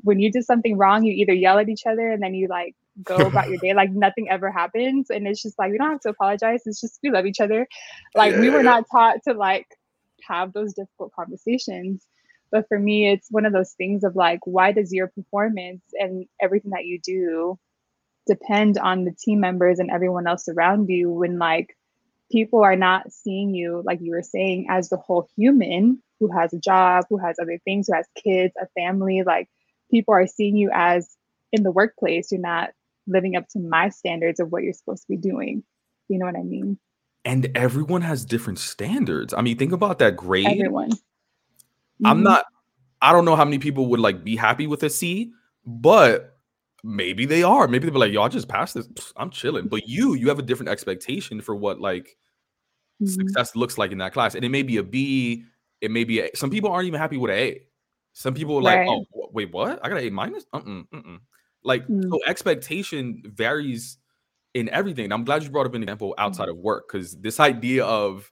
when 0.03 0.19
you 0.19 0.29
do 0.29 0.41
something 0.41 0.77
wrong, 0.77 1.05
you 1.05 1.13
either 1.13 1.33
yell 1.33 1.59
at 1.59 1.69
each 1.69 1.85
other 1.85 2.11
and 2.11 2.21
then 2.21 2.33
you 2.33 2.49
like 2.49 2.75
go 3.01 3.15
about 3.27 3.47
your 3.47 3.59
day 3.59 3.73
like 3.73 3.91
nothing 3.91 4.29
ever 4.29 4.51
happens. 4.51 5.09
And 5.09 5.25
it's 5.25 5.41
just 5.41 5.57
like 5.57 5.71
we 5.71 5.77
don't 5.77 5.91
have 5.91 6.01
to 6.01 6.09
apologize. 6.09 6.63
It's 6.65 6.81
just 6.81 6.99
we 7.01 7.09
love 7.09 7.25
each 7.25 7.39
other. 7.39 7.65
Like 8.13 8.33
yeah. 8.33 8.41
we 8.41 8.49
were 8.49 8.63
not 8.63 8.83
taught 8.91 9.23
to 9.29 9.33
like 9.33 9.67
have 10.27 10.53
those 10.53 10.73
difficult 10.73 11.13
conversations. 11.13 12.05
But 12.51 12.67
for 12.67 12.77
me, 12.79 13.09
it's 13.09 13.27
one 13.29 13.45
of 13.45 13.53
those 13.53 13.73
things 13.73 14.03
of 14.03 14.15
like, 14.15 14.39
why 14.45 14.71
does 14.71 14.93
your 14.93 15.07
performance 15.07 15.83
and 15.93 16.25
everything 16.41 16.71
that 16.71 16.85
you 16.85 16.99
do 16.99 17.59
depend 18.27 18.77
on 18.77 19.05
the 19.05 19.11
team 19.11 19.39
members 19.39 19.79
and 19.79 19.91
everyone 19.91 20.27
else 20.27 20.47
around 20.47 20.89
you 20.89 21.11
when 21.11 21.37
like 21.37 21.75
people 22.31 22.63
are 22.63 22.75
not 22.75 23.11
seeing 23.11 23.53
you, 23.53 23.83
like 23.85 23.99
you 24.01 24.11
were 24.11 24.23
saying, 24.23 24.67
as 24.69 24.89
the 24.89 24.97
whole 24.97 25.27
human 25.35 26.01
who 26.19 26.31
has 26.31 26.53
a 26.53 26.59
job, 26.59 27.05
who 27.09 27.17
has 27.17 27.37
other 27.39 27.59
things, 27.65 27.87
who 27.87 27.93
has 27.93 28.07
kids, 28.15 28.53
a 28.61 28.67
family, 28.79 29.23
like 29.25 29.49
people 29.91 30.13
are 30.13 30.27
seeing 30.27 30.55
you 30.55 30.69
as 30.73 31.15
in 31.51 31.63
the 31.63 31.71
workplace, 31.71 32.31
you're 32.31 32.41
not 32.41 32.71
living 33.07 33.35
up 33.35 33.47
to 33.49 33.59
my 33.59 33.89
standards 33.89 34.39
of 34.39 34.51
what 34.51 34.63
you're 34.63 34.73
supposed 34.73 35.03
to 35.03 35.09
be 35.09 35.17
doing. 35.17 35.63
You 36.07 36.19
know 36.19 36.25
what 36.25 36.35
I 36.35 36.43
mean? 36.43 36.79
And 37.25 37.49
everyone 37.55 38.03
has 38.03 38.23
different 38.23 38.59
standards. 38.59 39.33
I 39.33 39.41
mean, 39.41 39.57
think 39.57 39.71
about 39.71 39.97
that 39.97 40.15
grade. 40.15 40.45
Everyone. 40.45 40.91
Mm-hmm. 40.91 42.05
I'm 42.05 42.21
not, 42.21 42.45
I 43.01 43.11
don't 43.11 43.25
know 43.25 43.35
how 43.35 43.45
many 43.45 43.57
people 43.57 43.87
would 43.87 43.99
like 43.99 44.23
be 44.23 44.35
happy 44.35 44.67
with 44.67 44.83
a 44.83 44.91
C, 44.91 45.31
but 45.65 46.37
maybe 46.83 47.25
they 47.25 47.41
are. 47.41 47.67
Maybe 47.67 47.85
they'll 47.87 47.93
be 47.93 47.99
like, 47.99 48.13
y'all 48.13 48.29
just 48.29 48.47
passed 48.47 48.75
this. 48.75 48.87
I'm 49.17 49.31
chilling. 49.31 49.67
But 49.67 49.87
you, 49.87 50.13
you 50.13 50.29
have 50.29 50.37
a 50.37 50.43
different 50.43 50.69
expectation 50.69 51.41
for 51.41 51.55
what 51.55 51.81
like 51.81 52.15
mm-hmm. 53.01 53.07
success 53.07 53.55
looks 53.55 53.79
like 53.79 53.91
in 53.91 53.97
that 53.97 54.13
class. 54.13 54.35
And 54.35 54.45
it 54.45 54.49
may 54.49 54.61
be 54.61 54.77
a 54.77 54.83
B, 54.83 55.45
it 55.81 55.89
may 55.89 56.03
be 56.03 56.19
a, 56.19 56.29
some 56.35 56.51
people 56.51 56.71
aren't 56.71 56.85
even 56.87 56.99
happy 56.99 57.17
with 57.17 57.31
an 57.31 57.37
A. 57.37 57.61
Some 58.13 58.35
people 58.35 58.57
are 58.57 58.61
right. 58.61 58.87
like, 58.87 58.99
oh, 59.15 59.29
wait, 59.33 59.51
what? 59.51 59.79
I 59.83 59.89
got 59.89 59.97
an 59.97 60.07
A 60.07 60.09
minus? 60.11 60.45
Uh-uh, 60.53 60.83
uh-uh. 60.93 61.17
Like, 61.63 61.87
mm. 61.87 62.03
so 62.07 62.19
expectation 62.27 63.23
varies 63.25 63.97
in 64.55 64.67
everything. 64.69 65.11
I'm 65.11 65.23
glad 65.23 65.43
you 65.43 65.51
brought 65.51 65.67
up 65.67 65.75
an 65.75 65.83
example 65.83 66.15
outside 66.17 66.47
mm. 66.47 66.53
of 66.53 66.57
work 66.57 66.85
because 66.91 67.15
this 67.17 67.39
idea 67.39 67.85
of 67.85 68.31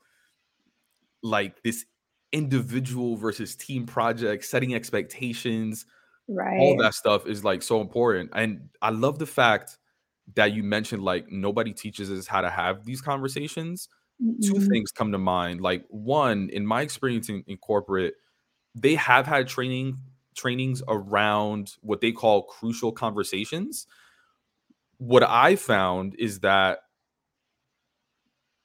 like 1.21 1.61
this 1.61 1.85
individual 2.31 3.15
versus 3.15 3.55
team 3.55 3.85
project, 3.85 4.43
setting 4.43 4.73
expectations, 4.73 5.85
right 6.27 6.59
all 6.59 6.77
that 6.77 6.93
stuff 6.93 7.27
is 7.27 7.43
like 7.43 7.61
so 7.61 7.81
important 7.81 8.29
and 8.33 8.69
i 8.81 8.89
love 8.89 9.19
the 9.19 9.25
fact 9.25 9.77
that 10.35 10.53
you 10.53 10.63
mentioned 10.63 11.03
like 11.03 11.29
nobody 11.29 11.73
teaches 11.73 12.09
us 12.09 12.27
how 12.27 12.39
to 12.39 12.49
have 12.49 12.85
these 12.85 13.01
conversations 13.01 13.89
mm-hmm. 14.21 14.39
two 14.41 14.61
things 14.67 14.91
come 14.91 15.11
to 15.11 15.17
mind 15.17 15.59
like 15.59 15.83
one 15.89 16.49
in 16.53 16.65
my 16.65 16.81
experience 16.81 17.27
in, 17.29 17.43
in 17.47 17.57
corporate 17.57 18.13
they 18.73 18.95
have 18.95 19.25
had 19.25 19.47
training 19.47 19.97
trainings 20.35 20.81
around 20.87 21.73
what 21.81 21.99
they 21.99 22.11
call 22.11 22.43
crucial 22.43 22.91
conversations 22.91 23.85
what 24.97 25.23
i 25.23 25.55
found 25.55 26.15
is 26.19 26.39
that 26.39 26.79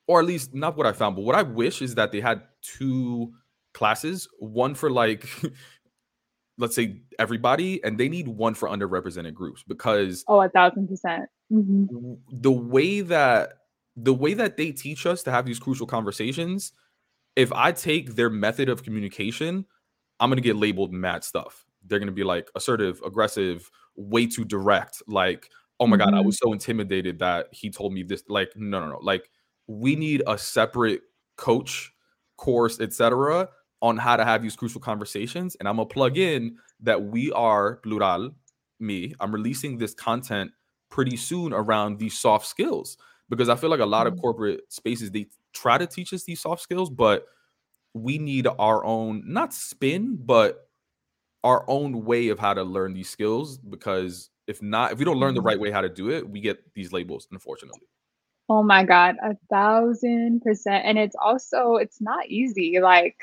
or 0.06 0.20
at 0.20 0.26
least 0.26 0.54
not 0.54 0.76
what 0.76 0.86
i 0.86 0.92
found 0.92 1.16
but 1.16 1.22
what 1.22 1.34
i 1.34 1.42
wish 1.42 1.82
is 1.82 1.94
that 1.94 2.12
they 2.12 2.20
had 2.20 2.42
two 2.62 3.32
classes 3.74 4.28
one 4.38 4.74
for 4.74 4.90
like 4.90 5.28
let's 6.58 6.74
say 6.74 7.00
everybody 7.18 7.82
and 7.84 7.98
they 7.98 8.08
need 8.08 8.26
one 8.26 8.54
for 8.54 8.68
underrepresented 8.68 9.34
groups 9.34 9.62
because 9.66 10.24
oh 10.28 10.40
a 10.40 10.48
thousand 10.48 10.88
percent. 10.88 11.28
Mm-hmm. 11.52 12.14
the 12.30 12.52
way 12.52 13.00
that 13.00 13.54
the 13.96 14.14
way 14.14 14.34
that 14.34 14.56
they 14.56 14.70
teach 14.70 15.06
us 15.06 15.22
to 15.22 15.30
have 15.30 15.46
these 15.46 15.58
crucial 15.58 15.86
conversations 15.86 16.72
if 17.36 17.52
i 17.52 17.72
take 17.72 18.16
their 18.16 18.28
method 18.28 18.68
of 18.68 18.82
communication 18.82 19.64
i'm 20.20 20.30
going 20.30 20.36
to 20.36 20.42
get 20.42 20.56
labeled 20.56 20.92
mad 20.92 21.24
stuff. 21.24 21.64
They're 21.86 21.98
going 21.98 22.08
to 22.08 22.12
be 22.12 22.24
like 22.24 22.50
assertive 22.54 23.00
aggressive 23.04 23.70
way 23.96 24.26
too 24.26 24.44
direct. 24.44 25.02
Like 25.06 25.48
oh 25.80 25.86
my 25.86 25.96
mm-hmm. 25.96 26.10
god 26.10 26.18
i 26.18 26.20
was 26.20 26.38
so 26.38 26.52
intimidated 26.52 27.18
that 27.18 27.46
he 27.52 27.70
told 27.70 27.92
me 27.92 28.02
this 28.02 28.22
like 28.28 28.50
no 28.56 28.80
no 28.80 28.88
no 28.88 28.98
like 29.02 29.30
we 29.66 29.96
need 29.96 30.22
a 30.26 30.36
separate 30.36 31.02
coach 31.36 31.92
course 32.36 32.80
etc 32.80 33.48
on 33.80 33.96
how 33.96 34.16
to 34.16 34.24
have 34.24 34.42
these 34.42 34.56
crucial 34.56 34.80
conversations. 34.80 35.56
And 35.56 35.68
I'm 35.68 35.76
gonna 35.76 35.86
plug 35.86 36.16
in 36.16 36.56
that 36.80 37.02
we 37.02 37.32
are 37.32 37.76
Plural, 37.76 38.30
me. 38.80 39.14
I'm 39.20 39.32
releasing 39.32 39.78
this 39.78 39.94
content 39.94 40.52
pretty 40.90 41.16
soon 41.16 41.52
around 41.52 41.98
these 41.98 42.18
soft 42.18 42.46
skills 42.46 42.96
because 43.28 43.48
I 43.48 43.56
feel 43.56 43.70
like 43.70 43.80
a 43.80 43.86
lot 43.86 44.06
of 44.06 44.14
mm. 44.14 44.20
corporate 44.20 44.72
spaces 44.72 45.10
they 45.10 45.26
try 45.52 45.78
to 45.78 45.86
teach 45.86 46.12
us 46.12 46.24
these 46.24 46.40
soft 46.40 46.62
skills, 46.62 46.90
but 46.90 47.26
we 47.94 48.18
need 48.18 48.46
our 48.58 48.84
own 48.84 49.22
not 49.26 49.52
spin, 49.52 50.16
but 50.20 50.68
our 51.44 51.64
own 51.68 52.04
way 52.04 52.28
of 52.28 52.38
how 52.38 52.54
to 52.54 52.62
learn 52.62 52.94
these 52.94 53.08
skills 53.08 53.58
because 53.58 54.30
if 54.48 54.60
not, 54.62 54.92
if 54.92 54.98
we 54.98 55.04
don't 55.04 55.18
learn 55.18 55.34
the 55.34 55.40
mm-hmm. 55.40 55.46
right 55.46 55.60
way 55.60 55.70
how 55.70 55.82
to 55.82 55.88
do 55.88 56.10
it, 56.10 56.28
we 56.28 56.40
get 56.40 56.74
these 56.74 56.92
labels, 56.92 57.28
unfortunately. 57.30 57.82
Oh 58.48 58.62
my 58.62 58.82
God, 58.82 59.16
a 59.22 59.36
thousand 59.50 60.40
percent. 60.40 60.84
And 60.86 60.98
it's 60.98 61.16
also, 61.22 61.76
it's 61.76 62.00
not 62.00 62.26
easy. 62.28 62.80
Like, 62.80 63.14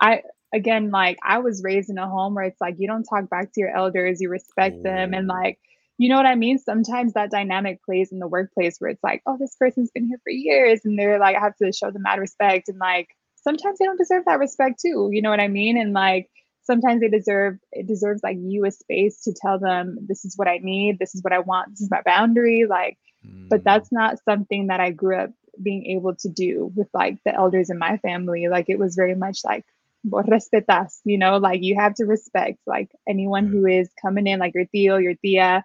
I 0.00 0.22
again 0.54 0.90
like 0.90 1.18
I 1.22 1.38
was 1.38 1.62
raised 1.62 1.90
in 1.90 1.98
a 1.98 2.08
home 2.08 2.34
where 2.34 2.44
it's 2.44 2.60
like 2.60 2.76
you 2.78 2.86
don't 2.86 3.04
talk 3.04 3.28
back 3.28 3.52
to 3.52 3.60
your 3.60 3.76
elders, 3.76 4.20
you 4.20 4.28
respect 4.28 4.82
them 4.82 5.12
and 5.14 5.26
like 5.26 5.58
you 6.00 6.08
know 6.08 6.16
what 6.16 6.26
I 6.26 6.36
mean? 6.36 6.58
Sometimes 6.58 7.14
that 7.14 7.32
dynamic 7.32 7.84
plays 7.84 8.12
in 8.12 8.20
the 8.20 8.28
workplace 8.28 8.76
where 8.78 8.90
it's 8.90 9.02
like, 9.02 9.20
oh, 9.26 9.36
this 9.36 9.56
person's 9.58 9.90
been 9.90 10.06
here 10.06 10.20
for 10.22 10.30
years 10.30 10.82
and 10.84 10.96
they're 10.96 11.18
like, 11.18 11.34
I 11.34 11.40
have 11.40 11.56
to 11.56 11.72
show 11.72 11.90
them 11.90 12.02
mad 12.02 12.20
respect. 12.20 12.68
And 12.68 12.78
like 12.78 13.08
sometimes 13.34 13.80
they 13.80 13.84
don't 13.84 13.98
deserve 13.98 14.22
that 14.26 14.38
respect 14.38 14.80
too. 14.80 15.10
You 15.12 15.22
know 15.22 15.30
what 15.30 15.40
I 15.40 15.48
mean? 15.48 15.76
And 15.76 15.92
like 15.92 16.30
sometimes 16.68 17.00
they 17.00 17.08
deserve 17.08 17.58
it 17.72 17.86
deserves 17.86 18.22
like 18.22 18.36
you 18.38 18.64
a 18.66 18.70
space 18.70 19.22
to 19.22 19.32
tell 19.32 19.58
them 19.58 19.98
this 20.06 20.24
is 20.24 20.34
what 20.36 20.48
I 20.48 20.58
need, 20.58 20.98
this 20.98 21.14
is 21.14 21.22
what 21.22 21.32
I 21.32 21.40
want, 21.40 21.70
this 21.70 21.80
is 21.80 21.90
my 21.90 22.02
boundary. 22.02 22.66
Like, 22.68 22.98
mm. 23.26 23.48
but 23.48 23.64
that's 23.64 23.90
not 23.90 24.22
something 24.24 24.68
that 24.68 24.78
I 24.78 24.92
grew 24.92 25.16
up 25.16 25.30
being 25.60 25.86
able 25.86 26.14
to 26.16 26.28
do 26.28 26.70
with 26.76 26.88
like 26.92 27.18
the 27.24 27.34
elders 27.34 27.70
in 27.70 27.78
my 27.78 27.96
family. 27.98 28.48
Like 28.48 28.66
it 28.68 28.78
was 28.78 28.94
very 28.94 29.14
much 29.14 29.40
like 29.44 29.64
respetas, 30.06 31.00
you 31.04 31.18
know, 31.18 31.38
like 31.38 31.62
you 31.62 31.74
have 31.76 31.94
to 31.94 32.04
respect 32.04 32.58
like 32.66 32.90
anyone 33.08 33.46
who 33.46 33.66
is 33.66 33.90
coming 34.00 34.26
in, 34.26 34.38
like 34.38 34.54
your 34.54 34.66
tío, 34.66 35.02
your 35.02 35.14
tia, 35.14 35.64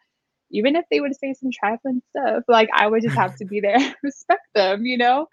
even 0.52 0.76
if 0.76 0.86
they 0.90 1.02
would 1.02 1.16
say 1.16 1.34
some 1.34 1.52
trifling 1.52 2.02
stuff, 2.12 2.44
like 2.48 2.70
I 2.74 2.88
would 2.88 3.04
just 3.04 3.16
have 3.16 3.36
to 3.38 3.46
be 3.46 3.60
there, 3.60 3.78
respect 4.04 4.48
them, 4.56 4.86
you 4.86 4.98
know. 4.98 5.28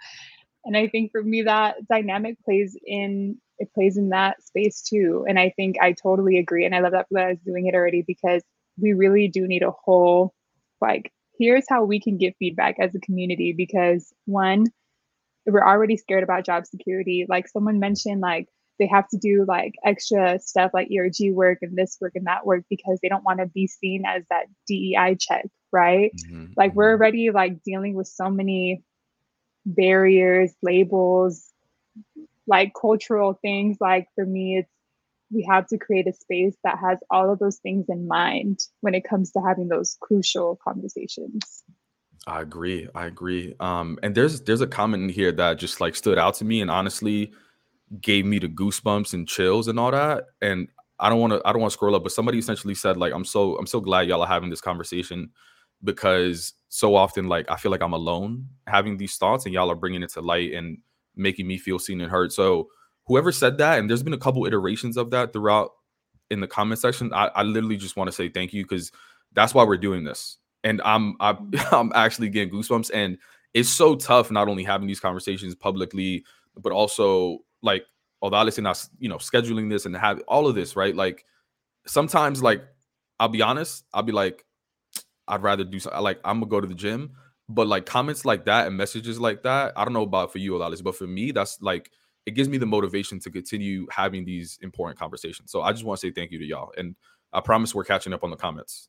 And 0.64 0.76
I 0.76 0.88
think 0.88 1.12
for 1.12 1.22
me 1.22 1.42
that 1.42 1.76
dynamic 1.88 2.36
plays 2.44 2.76
in 2.84 3.38
it 3.58 3.72
plays 3.74 3.96
in 3.96 4.10
that 4.10 4.42
space 4.42 4.82
too. 4.82 5.26
And 5.28 5.38
I 5.38 5.50
think 5.50 5.76
I 5.80 5.92
totally 5.92 6.38
agree, 6.38 6.64
and 6.64 6.74
I 6.74 6.80
love 6.80 6.92
that 6.92 7.06
I 7.14 7.28
was 7.28 7.38
doing 7.44 7.66
it 7.66 7.74
already 7.74 8.02
because 8.06 8.42
we 8.80 8.92
really 8.92 9.28
do 9.28 9.46
need 9.46 9.62
a 9.62 9.70
whole 9.70 10.34
like 10.80 11.12
here's 11.38 11.64
how 11.68 11.84
we 11.84 12.00
can 12.00 12.18
give 12.18 12.34
feedback 12.38 12.76
as 12.78 12.94
a 12.94 13.00
community 13.00 13.54
because 13.56 14.12
one 14.26 14.66
we're 15.46 15.66
already 15.66 15.96
scared 15.96 16.22
about 16.22 16.46
job 16.46 16.66
security 16.66 17.26
like 17.28 17.48
someone 17.48 17.80
mentioned 17.80 18.20
like 18.20 18.46
they 18.80 18.86
have 18.86 19.06
to 19.08 19.18
do 19.18 19.44
like 19.46 19.74
extra 19.84 20.40
stuff 20.40 20.72
like 20.74 20.88
ERG 20.90 21.32
work 21.32 21.58
and 21.60 21.76
this 21.76 21.98
work 22.00 22.12
and 22.16 22.26
that 22.26 22.46
work 22.46 22.64
because 22.68 22.98
they 23.02 23.08
don't 23.08 23.22
want 23.22 23.38
to 23.38 23.46
be 23.46 23.66
seen 23.66 24.04
as 24.06 24.24
that 24.30 24.46
DEI 24.66 25.16
check, 25.20 25.46
right? 25.70 26.10
Mm-hmm. 26.26 26.54
Like 26.56 26.74
we're 26.74 26.94
mm-hmm. 26.94 27.02
already 27.02 27.30
like 27.30 27.62
dealing 27.62 27.94
with 27.94 28.08
so 28.08 28.30
many 28.30 28.82
barriers, 29.66 30.52
labels, 30.62 31.50
like 32.46 32.72
cultural 32.80 33.38
things. 33.40 33.76
Like 33.80 34.08
for 34.14 34.26
me, 34.26 34.58
it's 34.58 34.70
we 35.32 35.46
have 35.48 35.66
to 35.68 35.78
create 35.78 36.08
a 36.08 36.12
space 36.12 36.56
that 36.64 36.78
has 36.78 36.98
all 37.10 37.32
of 37.32 37.38
those 37.38 37.58
things 37.58 37.86
in 37.88 38.08
mind 38.08 38.58
when 38.80 38.94
it 38.94 39.04
comes 39.08 39.30
to 39.32 39.40
having 39.40 39.68
those 39.68 39.96
crucial 40.00 40.58
conversations. 40.62 41.62
I 42.26 42.40
agree. 42.42 42.88
I 42.94 43.06
agree. 43.06 43.54
Um, 43.60 43.98
and 44.02 44.14
there's 44.14 44.42
there's 44.42 44.60
a 44.60 44.66
comment 44.66 45.04
in 45.04 45.08
here 45.08 45.32
that 45.32 45.58
just 45.58 45.80
like 45.80 45.94
stood 45.94 46.18
out 46.18 46.34
to 46.36 46.44
me, 46.44 46.60
and 46.60 46.70
honestly, 46.70 47.32
gave 48.00 48.26
me 48.26 48.38
the 48.38 48.48
goosebumps 48.48 49.14
and 49.14 49.26
chills 49.26 49.68
and 49.68 49.78
all 49.78 49.90
that. 49.90 50.24
And 50.42 50.68
I 50.98 51.08
don't 51.08 51.20
want 51.20 51.32
to 51.32 51.40
I 51.44 51.52
don't 51.52 51.62
want 51.62 51.72
to 51.72 51.76
scroll 51.76 51.94
up, 51.94 52.02
but 52.02 52.12
somebody 52.12 52.38
essentially 52.38 52.74
said 52.74 52.96
like 52.96 53.12
I'm 53.14 53.24
so 53.24 53.56
I'm 53.56 53.66
so 53.66 53.80
glad 53.80 54.08
y'all 54.08 54.22
are 54.22 54.28
having 54.28 54.50
this 54.50 54.60
conversation 54.60 55.30
because 55.82 56.54
so 56.68 56.94
often 56.94 57.28
like 57.28 57.50
I 57.50 57.56
feel 57.56 57.70
like 57.70 57.82
I'm 57.82 57.92
alone 57.92 58.46
having 58.66 58.96
these 58.96 59.16
thoughts 59.16 59.44
and 59.44 59.54
y'all 59.54 59.70
are 59.70 59.76
bringing 59.76 60.02
it 60.02 60.10
to 60.10 60.20
light 60.20 60.52
and 60.52 60.78
making 61.16 61.46
me 61.46 61.58
feel 61.58 61.78
seen 61.78 62.00
and 62.00 62.10
heard. 62.10 62.32
So 62.32 62.68
whoever 63.06 63.32
said 63.32 63.58
that 63.58 63.78
and 63.78 63.88
there's 63.88 64.02
been 64.02 64.12
a 64.12 64.18
couple 64.18 64.46
iterations 64.46 64.96
of 64.96 65.10
that 65.10 65.32
throughout 65.32 65.72
in 66.30 66.40
the 66.40 66.46
comment 66.46 66.78
section, 66.78 67.12
I, 67.12 67.26
I 67.34 67.42
literally 67.42 67.76
just 67.76 67.96
want 67.96 68.08
to 68.08 68.12
say 68.12 68.28
thank 68.28 68.52
you 68.52 68.64
because 68.64 68.92
that's 69.32 69.54
why 69.54 69.64
we're 69.64 69.76
doing 69.76 70.04
this. 70.04 70.36
And 70.62 70.80
I'm 70.84 71.16
I'm 71.20 71.36
Mm-hmm. 71.50 71.74
I'm 71.74 71.92
actually 71.94 72.28
getting 72.28 72.52
goosebumps. 72.52 72.90
And 72.94 73.18
it's 73.54 73.68
so 73.68 73.96
tough 73.96 74.30
not 74.30 74.48
only 74.48 74.62
having 74.62 74.86
these 74.86 75.00
conversations 75.00 75.54
publicly, 75.54 76.24
but 76.56 76.72
also 76.72 77.38
like 77.62 77.84
Odalys 78.22 78.58
and 78.58 78.66
us, 78.66 78.88
you 78.98 79.08
know, 79.08 79.16
scheduling 79.16 79.70
this 79.70 79.86
and 79.86 79.96
have 79.96 80.20
all 80.28 80.46
of 80.46 80.54
this, 80.54 80.76
right? 80.76 80.94
Like 80.94 81.24
sometimes, 81.86 82.42
like 82.42 82.62
I'll 83.18 83.28
be 83.28 83.42
honest, 83.42 83.84
I'll 83.92 84.02
be 84.02 84.12
like, 84.12 84.44
I'd 85.28 85.42
rather 85.42 85.64
do 85.64 85.78
something 85.78 86.00
like 86.02 86.20
I'm 86.24 86.40
gonna 86.40 86.50
go 86.50 86.60
to 86.60 86.66
the 86.66 86.74
gym. 86.74 87.12
But 87.48 87.66
like 87.66 87.84
comments 87.84 88.24
like 88.24 88.44
that 88.44 88.68
and 88.68 88.76
messages 88.76 89.18
like 89.18 89.42
that, 89.42 89.72
I 89.76 89.84
don't 89.84 89.92
know 89.92 90.02
about 90.02 90.30
for 90.30 90.38
you, 90.38 90.52
Odalys, 90.52 90.84
but 90.84 90.94
for 90.94 91.08
me, 91.08 91.32
that's 91.32 91.60
like 91.60 91.90
it 92.26 92.32
gives 92.32 92.48
me 92.48 92.58
the 92.58 92.66
motivation 92.66 93.18
to 93.20 93.30
continue 93.30 93.86
having 93.90 94.24
these 94.24 94.58
important 94.62 94.98
conversations. 94.98 95.50
So 95.50 95.62
I 95.62 95.72
just 95.72 95.84
want 95.84 96.00
to 96.00 96.06
say 96.06 96.12
thank 96.12 96.30
you 96.30 96.38
to 96.38 96.44
y'all. 96.44 96.72
And 96.76 96.94
I 97.32 97.40
promise 97.40 97.74
we're 97.74 97.84
catching 97.84 98.12
up 98.12 98.22
on 98.22 98.30
the 98.30 98.36
comments. 98.36 98.88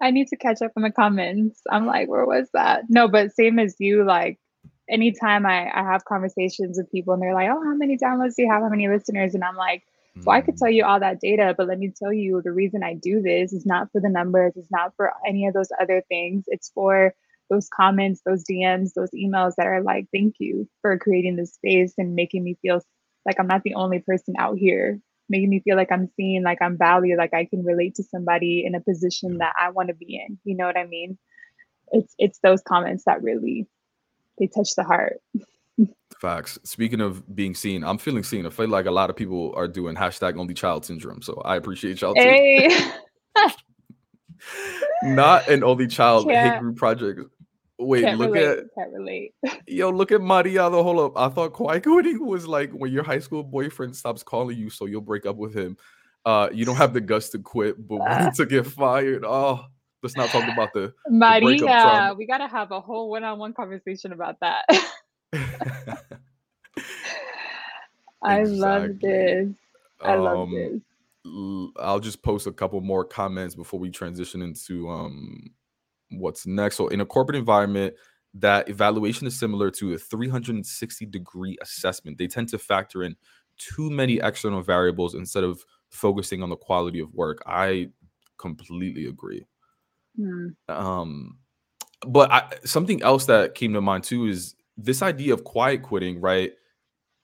I 0.00 0.10
need 0.10 0.26
to 0.28 0.36
catch 0.36 0.60
up 0.60 0.72
on 0.76 0.82
the 0.82 0.90
comments. 0.90 1.60
I'm 1.70 1.86
like, 1.86 2.08
where 2.08 2.26
was 2.26 2.48
that? 2.52 2.84
No, 2.88 3.06
but 3.06 3.32
same 3.32 3.60
as 3.60 3.76
you, 3.78 4.04
like 4.04 4.40
anytime 4.88 5.46
I, 5.46 5.70
I 5.72 5.84
have 5.84 6.04
conversations 6.04 6.76
with 6.76 6.90
people 6.90 7.14
and 7.14 7.22
they're 7.22 7.34
like, 7.34 7.48
oh, 7.48 7.62
how 7.62 7.74
many 7.74 7.96
downloads 7.96 8.34
do 8.34 8.42
you 8.42 8.50
have? 8.50 8.62
How 8.62 8.68
many 8.68 8.88
listeners? 8.88 9.34
And 9.34 9.44
I'm 9.44 9.56
like, 9.56 9.84
well, 10.24 10.36
I 10.36 10.42
could 10.42 10.56
Mm, 10.56 10.58
tell 10.58 10.70
you 10.70 10.84
all 10.84 11.00
that 11.00 11.20
data, 11.20 11.54
but 11.56 11.68
let 11.68 11.78
me 11.78 11.92
tell 11.96 12.12
you 12.12 12.40
the 12.42 12.52
reason 12.52 12.82
I 12.82 12.94
do 12.94 13.22
this 13.22 13.52
is 13.52 13.66
not 13.66 13.90
for 13.92 14.00
the 14.00 14.08
numbers, 14.08 14.52
it's 14.56 14.70
not 14.70 14.94
for 14.96 15.12
any 15.26 15.46
of 15.46 15.54
those 15.54 15.70
other 15.80 16.02
things. 16.08 16.44
It's 16.48 16.70
for 16.74 17.14
those 17.50 17.68
comments, 17.68 18.22
those 18.24 18.44
DMs, 18.44 18.94
those 18.94 19.10
emails 19.12 19.54
that 19.56 19.66
are 19.66 19.82
like, 19.82 20.06
thank 20.12 20.36
you 20.38 20.68
for 20.80 20.98
creating 20.98 21.36
this 21.36 21.54
space 21.54 21.94
and 21.98 22.14
making 22.14 22.44
me 22.44 22.56
feel 22.62 22.80
like 23.26 23.38
I'm 23.38 23.46
not 23.48 23.62
the 23.62 23.74
only 23.74 24.00
person 24.00 24.34
out 24.38 24.58
here, 24.58 25.00
making 25.28 25.50
me 25.50 25.60
feel 25.60 25.76
like 25.76 25.92
I'm 25.92 26.08
seen, 26.16 26.42
like 26.44 26.62
I'm 26.62 26.78
valued, 26.78 27.18
like 27.18 27.34
I 27.34 27.44
can 27.46 27.64
relate 27.64 27.96
to 27.96 28.04
somebody 28.04 28.64
in 28.66 28.74
a 28.74 28.80
position 28.80 29.38
that 29.38 29.54
I 29.60 29.70
want 29.70 29.88
to 29.88 29.94
be 29.94 30.16
in. 30.26 30.38
You 30.44 30.56
know 30.56 30.66
what 30.66 30.78
I 30.78 30.86
mean? 30.86 31.18
It's 31.92 32.14
it's 32.18 32.38
those 32.40 32.62
comments 32.62 33.04
that 33.06 33.22
really 33.22 33.66
they 34.38 34.46
touch 34.48 34.74
the 34.76 34.84
heart. 34.84 35.20
Facts. 36.20 36.58
Speaking 36.62 37.00
of 37.00 37.34
being 37.34 37.54
seen, 37.54 37.82
I'm 37.82 37.98
feeling 37.98 38.22
seen. 38.22 38.46
I 38.46 38.50
feel 38.50 38.68
like 38.68 38.86
a 38.86 38.90
lot 38.90 39.10
of 39.10 39.16
people 39.16 39.52
are 39.56 39.66
doing 39.66 39.96
hashtag 39.96 40.38
only 40.38 40.54
child 40.54 40.84
syndrome. 40.84 41.20
So 41.22 41.40
I 41.44 41.56
appreciate 41.56 42.00
y'all 42.00 42.14
too. 42.14 42.20
Hey, 42.22 42.68
Not 45.02 45.48
an 45.48 45.64
only 45.64 45.86
child 45.86 46.30
hate 46.30 46.60
group 46.60 46.76
project. 46.76 47.20
Wait, 47.78 48.04
can't 48.04 48.18
look 48.18 48.34
relate. 48.34 48.58
at 48.58 48.64
Can't 48.76 48.92
relate. 48.92 49.34
yo, 49.66 49.90
look 49.90 50.12
at 50.12 50.20
Maria. 50.20 50.70
The 50.70 50.82
whole 50.82 51.00
up. 51.00 51.16
I 51.16 51.28
thought 51.28 51.52
quiet 51.52 51.82
quitting 51.82 52.24
was 52.24 52.46
like 52.46 52.70
when 52.70 52.92
your 52.92 53.02
high 53.02 53.18
school 53.18 53.42
boyfriend 53.42 53.96
stops 53.96 54.22
calling 54.22 54.56
you, 54.56 54.70
so 54.70 54.86
you'll 54.86 55.00
break 55.00 55.26
up 55.26 55.36
with 55.36 55.54
him. 55.56 55.76
Uh, 56.24 56.48
you 56.52 56.64
don't 56.64 56.76
have 56.76 56.92
the 56.94 57.00
guts 57.00 57.30
to 57.30 57.38
quit, 57.40 57.88
but 57.88 57.96
wanting 57.98 58.32
to 58.32 58.46
get 58.46 58.66
fired. 58.66 59.24
Oh, 59.26 59.64
let's 60.04 60.16
not 60.16 60.28
talk 60.28 60.44
about 60.48 60.72
the. 60.72 60.94
Maria, 61.08 61.58
trauma. 61.58 62.14
we 62.16 62.26
gotta 62.26 62.46
have 62.46 62.70
a 62.70 62.80
whole 62.80 63.10
one-on-one 63.10 63.54
conversation 63.54 64.12
about 64.12 64.38
that. 64.40 64.64
I 68.22 68.42
love 68.44 68.98
this. 69.00 69.48
I 70.00 70.14
love 70.14 70.38
Um, 70.38 70.50
this. 70.52 70.80
l- 71.26 71.72
I'll 71.80 72.00
just 72.00 72.22
post 72.22 72.46
a 72.46 72.52
couple 72.52 72.80
more 72.80 73.04
comments 73.04 73.54
before 73.54 73.80
we 73.80 73.90
transition 73.90 74.42
into 74.42 74.88
um 74.88 75.50
what's 76.10 76.46
next. 76.46 76.76
So 76.76 76.88
in 76.88 77.00
a 77.00 77.06
corporate 77.06 77.36
environment, 77.36 77.94
that 78.34 78.68
evaluation 78.68 79.26
is 79.26 79.38
similar 79.38 79.70
to 79.72 79.94
a 79.94 79.98
360 79.98 81.06
degree 81.06 81.56
assessment. 81.62 82.18
They 82.18 82.26
tend 82.26 82.48
to 82.50 82.58
factor 82.58 83.02
in 83.04 83.16
too 83.58 83.90
many 83.90 84.18
external 84.20 84.62
variables 84.62 85.14
instead 85.14 85.44
of 85.44 85.64
focusing 85.90 86.42
on 86.42 86.48
the 86.50 86.56
quality 86.56 87.00
of 87.00 87.12
work. 87.14 87.42
I 87.46 87.90
completely 88.38 89.06
agree. 89.06 89.46
Hmm. 90.16 90.48
Um 90.68 91.38
but 92.04 92.32
I, 92.32 92.50
something 92.64 93.00
else 93.02 93.26
that 93.26 93.54
came 93.54 93.72
to 93.74 93.80
mind 93.80 94.02
too 94.04 94.26
is 94.26 94.56
this 94.84 95.02
idea 95.02 95.32
of 95.32 95.44
quiet 95.44 95.82
quitting, 95.82 96.20
right? 96.20 96.52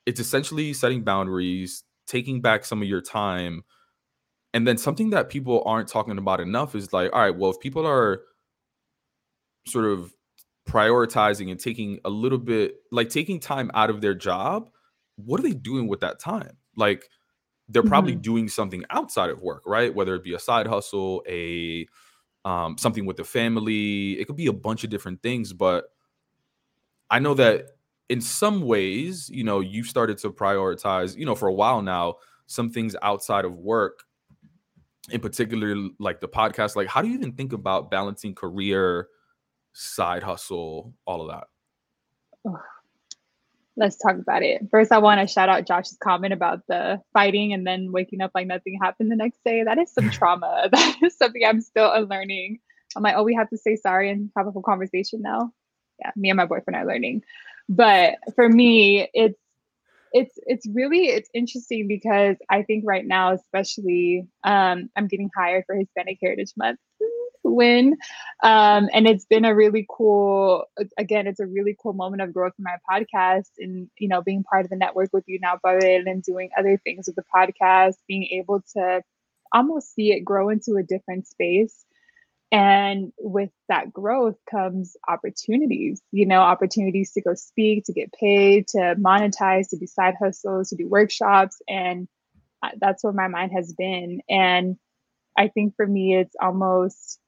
It's 0.06 0.20
essentially 0.20 0.72
setting 0.72 1.02
boundaries, 1.02 1.84
taking 2.06 2.40
back 2.40 2.64
some 2.64 2.82
of 2.82 2.88
your 2.88 3.00
time. 3.00 3.64
And 4.54 4.66
then 4.66 4.78
something 4.78 5.10
that 5.10 5.28
people 5.28 5.62
aren't 5.66 5.88
talking 5.88 6.16
about 6.18 6.40
enough 6.40 6.74
is 6.74 6.92
like, 6.92 7.12
all 7.12 7.20
right, 7.20 7.36
well, 7.36 7.50
if 7.50 7.60
people 7.60 7.86
are 7.86 8.22
sort 9.66 9.84
of 9.84 10.14
prioritizing 10.66 11.50
and 11.50 11.60
taking 11.60 11.98
a 12.04 12.10
little 12.10 12.38
bit, 12.38 12.76
like 12.90 13.10
taking 13.10 13.40
time 13.40 13.70
out 13.74 13.90
of 13.90 14.00
their 14.00 14.14
job, 14.14 14.70
what 15.16 15.40
are 15.40 15.42
they 15.42 15.52
doing 15.52 15.88
with 15.88 16.00
that 16.00 16.18
time? 16.18 16.56
Like, 16.76 17.08
they're 17.68 17.82
probably 17.82 18.14
doing 18.14 18.48
something 18.48 18.84
outside 18.88 19.28
of 19.28 19.42
work, 19.42 19.62
right? 19.66 19.94
Whether 19.94 20.14
it 20.14 20.24
be 20.24 20.32
a 20.32 20.38
side 20.38 20.66
hustle, 20.66 21.22
a 21.28 21.86
um, 22.44 22.78
something 22.78 23.04
with 23.04 23.18
the 23.18 23.24
family. 23.24 24.12
It 24.12 24.26
could 24.26 24.36
be 24.36 24.46
a 24.46 24.52
bunch 24.54 24.84
of 24.84 24.90
different 24.90 25.22
things, 25.22 25.52
but 25.52 25.84
I 27.10 27.18
know 27.18 27.34
that 27.34 27.70
in 28.08 28.20
some 28.20 28.62
ways, 28.62 29.28
you 29.30 29.44
know, 29.44 29.60
you've 29.60 29.86
started 29.86 30.18
to 30.18 30.30
prioritize, 30.30 31.16
you 31.16 31.26
know, 31.26 31.34
for 31.34 31.48
a 31.48 31.54
while 31.54 31.82
now, 31.82 32.16
some 32.46 32.70
things 32.70 32.96
outside 33.02 33.44
of 33.44 33.56
work, 33.56 34.04
in 35.10 35.20
particular, 35.20 35.74
like 35.98 36.20
the 36.20 36.28
podcast. 36.28 36.76
Like, 36.76 36.88
how 36.88 37.02
do 37.02 37.08
you 37.08 37.14
even 37.14 37.32
think 37.32 37.52
about 37.52 37.90
balancing 37.90 38.34
career, 38.34 39.08
side 39.72 40.22
hustle, 40.22 40.94
all 41.06 41.22
of 41.22 41.28
that? 41.28 41.46
Let's 43.76 43.96
talk 43.96 44.16
about 44.16 44.42
it. 44.42 44.66
First, 44.70 44.90
I 44.90 44.98
want 44.98 45.20
to 45.20 45.32
shout 45.32 45.48
out 45.48 45.66
Josh's 45.66 45.98
comment 46.02 46.32
about 46.32 46.66
the 46.66 47.00
fighting 47.12 47.52
and 47.52 47.66
then 47.66 47.92
waking 47.92 48.20
up 48.20 48.32
like 48.34 48.46
nothing 48.46 48.78
happened 48.82 49.10
the 49.12 49.16
next 49.16 49.38
day. 49.44 49.62
That 49.62 49.78
is 49.78 49.92
some 49.92 50.10
trauma. 50.10 50.68
That 50.72 50.96
is 51.02 51.16
something 51.16 51.42
I'm 51.46 51.60
still 51.60 51.92
unlearning. 51.92 52.58
I'm 52.96 53.02
like, 53.02 53.14
oh, 53.16 53.22
we 53.22 53.34
have 53.34 53.50
to 53.50 53.58
say 53.58 53.76
sorry 53.76 54.10
and 54.10 54.30
have 54.36 54.46
a 54.46 54.50
whole 54.50 54.62
conversation 54.62 55.20
now. 55.22 55.52
Yeah, 55.98 56.10
me 56.16 56.30
and 56.30 56.36
my 56.36 56.46
boyfriend 56.46 56.76
are 56.76 56.86
learning. 56.86 57.22
But 57.68 58.14
for 58.34 58.48
me, 58.48 59.08
it's 59.14 59.38
it's 60.12 60.38
it's 60.46 60.66
really 60.72 61.06
it's 61.08 61.28
interesting 61.34 61.88
because 61.88 62.36
I 62.50 62.62
think 62.62 62.84
right 62.86 63.06
now, 63.06 63.32
especially, 63.34 64.26
um, 64.44 64.90
I'm 64.96 65.08
getting 65.08 65.30
hired 65.36 65.64
for 65.66 65.74
Hispanic 65.76 66.18
Heritage 66.22 66.52
Month. 66.56 66.80
Win, 67.44 67.96
um, 68.42 68.88
and 68.92 69.06
it's 69.08 69.24
been 69.24 69.44
a 69.44 69.54
really 69.54 69.86
cool. 69.88 70.64
Again, 70.98 71.26
it's 71.26 71.40
a 71.40 71.46
really 71.46 71.76
cool 71.80 71.92
moment 71.94 72.20
of 72.22 72.34
growth 72.34 72.52
for 72.56 72.62
my 72.62 72.76
podcast, 72.90 73.50
and 73.58 73.88
you 73.98 74.08
know, 74.08 74.22
being 74.22 74.42
part 74.44 74.64
of 74.64 74.70
the 74.70 74.76
network 74.76 75.10
with 75.12 75.24
you 75.26 75.38
now, 75.40 75.58
Pabel, 75.64 76.06
and 76.06 76.22
doing 76.22 76.50
other 76.58 76.78
things 76.84 77.06
with 77.06 77.16
the 77.16 77.24
podcast, 77.34 77.94
being 78.08 78.24
able 78.32 78.62
to 78.76 79.02
almost 79.52 79.94
see 79.94 80.12
it 80.12 80.20
grow 80.24 80.50
into 80.50 80.76
a 80.76 80.82
different 80.82 81.26
space. 81.26 81.86
And 82.50 83.12
with 83.18 83.50
that 83.68 83.92
growth 83.92 84.36
comes 84.50 84.96
opportunities, 85.06 86.00
you 86.12 86.24
know, 86.24 86.40
opportunities 86.40 87.12
to 87.12 87.20
go 87.20 87.34
speak, 87.34 87.84
to 87.84 87.92
get 87.92 88.12
paid, 88.12 88.68
to 88.68 88.96
monetize, 88.98 89.68
to 89.70 89.76
do 89.76 89.86
side 89.86 90.14
hustles, 90.18 90.70
to 90.70 90.76
do 90.76 90.88
workshops. 90.88 91.60
And 91.68 92.08
uh, 92.62 92.70
that's 92.80 93.04
where 93.04 93.12
my 93.12 93.28
mind 93.28 93.52
has 93.52 93.74
been. 93.74 94.22
And 94.30 94.76
I 95.36 95.48
think 95.48 95.76
for 95.76 95.86
me, 95.86 96.16
it's 96.16 96.34
almost 96.40 97.20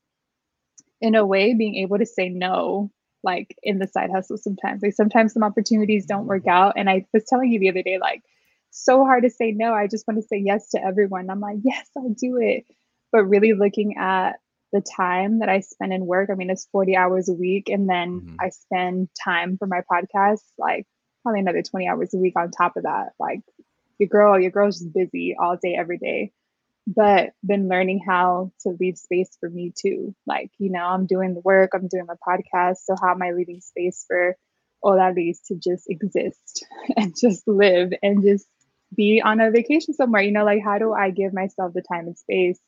in 1.02 1.14
a 1.14 1.26
way 1.26 1.54
being 1.54 1.76
able 1.76 1.98
to 1.98 2.06
say 2.06 2.30
no, 2.30 2.90
like 3.22 3.54
in 3.62 3.78
the 3.78 3.86
side 3.86 4.10
hustle 4.10 4.38
sometimes. 4.38 4.82
Like 4.82 4.94
sometimes 4.94 5.34
some 5.34 5.44
opportunities 5.44 6.06
don't 6.06 6.26
work 6.26 6.46
out. 6.46 6.74
And 6.76 6.88
I 6.88 7.04
was 7.12 7.24
telling 7.24 7.52
you 7.52 7.60
the 7.60 7.68
other 7.68 7.82
day, 7.82 7.98
like, 7.98 8.22
so 8.70 9.04
hard 9.04 9.24
to 9.24 9.30
say 9.30 9.52
no. 9.52 9.74
I 9.74 9.86
just 9.86 10.06
want 10.06 10.18
to 10.18 10.26
say 10.26 10.38
yes 10.38 10.70
to 10.70 10.82
everyone. 10.82 11.28
I'm 11.28 11.40
like, 11.40 11.58
yes, 11.62 11.88
I'll 11.96 12.08
do 12.08 12.38
it. 12.40 12.64
But 13.12 13.24
really 13.24 13.52
looking 13.52 13.96
at 13.98 14.38
the 14.72 14.80
time 14.80 15.40
that 15.40 15.48
I 15.48 15.60
spend 15.60 15.92
in 15.92 16.06
work, 16.06 16.30
I 16.30 16.34
mean, 16.34 16.50
it's 16.50 16.66
40 16.72 16.96
hours 16.96 17.28
a 17.28 17.34
week. 17.34 17.68
And 17.68 17.88
then 17.88 18.20
Mhm. 18.20 18.36
I 18.40 18.50
spend 18.50 19.08
time 19.22 19.56
for 19.58 19.66
my 19.66 19.82
podcast, 19.90 20.44
like 20.58 20.86
probably 21.22 21.40
another 21.40 21.62
20 21.62 21.88
hours 21.88 22.14
a 22.14 22.18
week 22.18 22.34
on 22.36 22.50
top 22.50 22.76
of 22.76 22.84
that. 22.84 23.12
Like 23.18 23.40
your 23.98 24.08
girl, 24.08 24.38
your 24.40 24.50
girl's 24.50 24.78
just 24.78 24.92
busy 24.92 25.36
all 25.38 25.56
day, 25.56 25.74
every 25.74 25.98
day. 25.98 26.32
But 26.86 27.34
been 27.44 27.68
learning 27.68 28.00
how 28.06 28.52
to 28.62 28.70
leave 28.80 28.98
space 28.98 29.36
for 29.38 29.48
me 29.48 29.72
too. 29.76 30.14
Like, 30.26 30.50
you 30.58 30.70
know, 30.70 30.84
I'm 30.84 31.06
doing 31.06 31.34
the 31.34 31.40
work, 31.40 31.70
I'm 31.74 31.88
doing 31.88 32.06
my 32.06 32.14
podcast. 32.26 32.78
So 32.84 32.96
how 33.00 33.12
am 33.12 33.22
I 33.22 33.32
leaving 33.32 33.60
space 33.60 34.04
for 34.08 34.36
all 34.82 34.96
that 34.96 35.16
is 35.18 35.40
to 35.48 35.56
just 35.56 35.88
exist 35.88 36.64
and 36.96 37.14
just 37.18 37.46
live 37.46 37.92
and 38.02 38.22
just 38.24 38.46
be 38.96 39.22
on 39.24 39.40
a 39.40 39.50
vacation 39.50 39.94
somewhere? 39.94 40.22
You 40.22 40.32
know, 40.32 40.44
like 40.44 40.62
how 40.64 40.78
do 40.78 40.92
I 40.92 41.10
give 41.10 41.32
myself 41.32 41.74
the 41.74 41.82
time 41.82 42.06
and 42.06 42.18
space? 42.18 42.58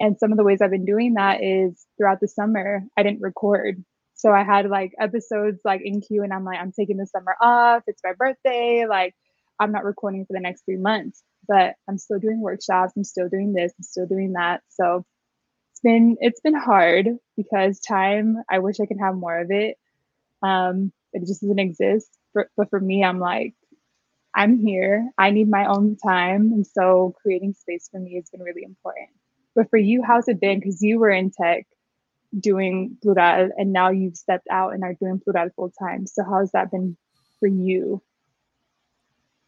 And 0.00 0.18
some 0.18 0.32
of 0.32 0.38
the 0.38 0.44
ways 0.44 0.60
I've 0.62 0.70
been 0.70 0.86
doing 0.86 1.14
that 1.14 1.42
is 1.42 1.86
throughout 1.98 2.20
the 2.20 2.28
summer, 2.28 2.82
I 2.96 3.02
didn't 3.02 3.20
record. 3.20 3.84
So 4.14 4.32
I 4.32 4.44
had 4.44 4.68
like 4.68 4.92
episodes 4.98 5.60
like 5.64 5.82
in 5.84 6.00
queue, 6.00 6.22
and 6.22 6.32
I'm 6.32 6.44
like, 6.44 6.58
I'm 6.58 6.72
taking 6.72 6.96
the 6.96 7.06
summer 7.06 7.36
off. 7.40 7.84
It's 7.86 8.02
my 8.04 8.12
birthday. 8.18 8.86
Like, 8.88 9.14
I'm 9.60 9.72
not 9.72 9.84
recording 9.84 10.24
for 10.26 10.32
the 10.32 10.40
next 10.40 10.64
three 10.64 10.76
months, 10.78 11.22
but 11.46 11.74
I'm 11.88 11.98
still 11.98 12.18
doing 12.18 12.40
workshops. 12.40 12.94
I'm 12.96 13.04
still 13.04 13.28
doing 13.28 13.52
this. 13.52 13.72
I'm 13.78 13.84
still 13.84 14.06
doing 14.06 14.32
that. 14.34 14.62
So 14.68 15.04
it's 15.72 15.80
been 15.80 16.16
it's 16.20 16.40
been 16.40 16.54
hard 16.54 17.08
because 17.36 17.80
time. 17.80 18.38
I 18.50 18.60
wish 18.60 18.80
I 18.80 18.86
could 18.86 19.00
have 19.00 19.14
more 19.14 19.38
of 19.38 19.50
it, 19.50 19.76
um, 20.42 20.92
but 21.12 21.22
it 21.22 21.26
just 21.28 21.42
doesn't 21.42 21.58
exist. 21.58 22.08
For, 22.32 22.50
but 22.56 22.70
for 22.70 22.80
me, 22.80 23.04
I'm 23.04 23.18
like, 23.18 23.54
I'm 24.34 24.58
here. 24.58 25.10
I 25.18 25.30
need 25.30 25.48
my 25.50 25.66
own 25.66 25.96
time. 25.96 26.52
And 26.52 26.66
so 26.66 27.14
creating 27.22 27.54
space 27.54 27.88
for 27.90 28.00
me 28.00 28.16
has 28.16 28.30
been 28.30 28.42
really 28.42 28.62
important. 28.62 29.10
But 29.54 29.68
for 29.70 29.78
you, 29.78 30.02
how's 30.02 30.28
it 30.28 30.40
been? 30.40 30.60
Because 30.60 30.82
you 30.82 30.98
were 30.98 31.10
in 31.10 31.30
tech 31.30 31.66
doing 32.38 32.96
Plural 33.02 33.50
and 33.56 33.72
now 33.72 33.90
you've 33.90 34.16
stepped 34.16 34.46
out 34.50 34.72
and 34.72 34.84
are 34.84 34.94
doing 34.94 35.20
Plural 35.20 35.50
full 35.56 35.72
time. 35.78 36.06
So 36.06 36.22
how's 36.24 36.52
that 36.52 36.70
been 36.70 36.96
for 37.40 37.48
you? 37.48 38.02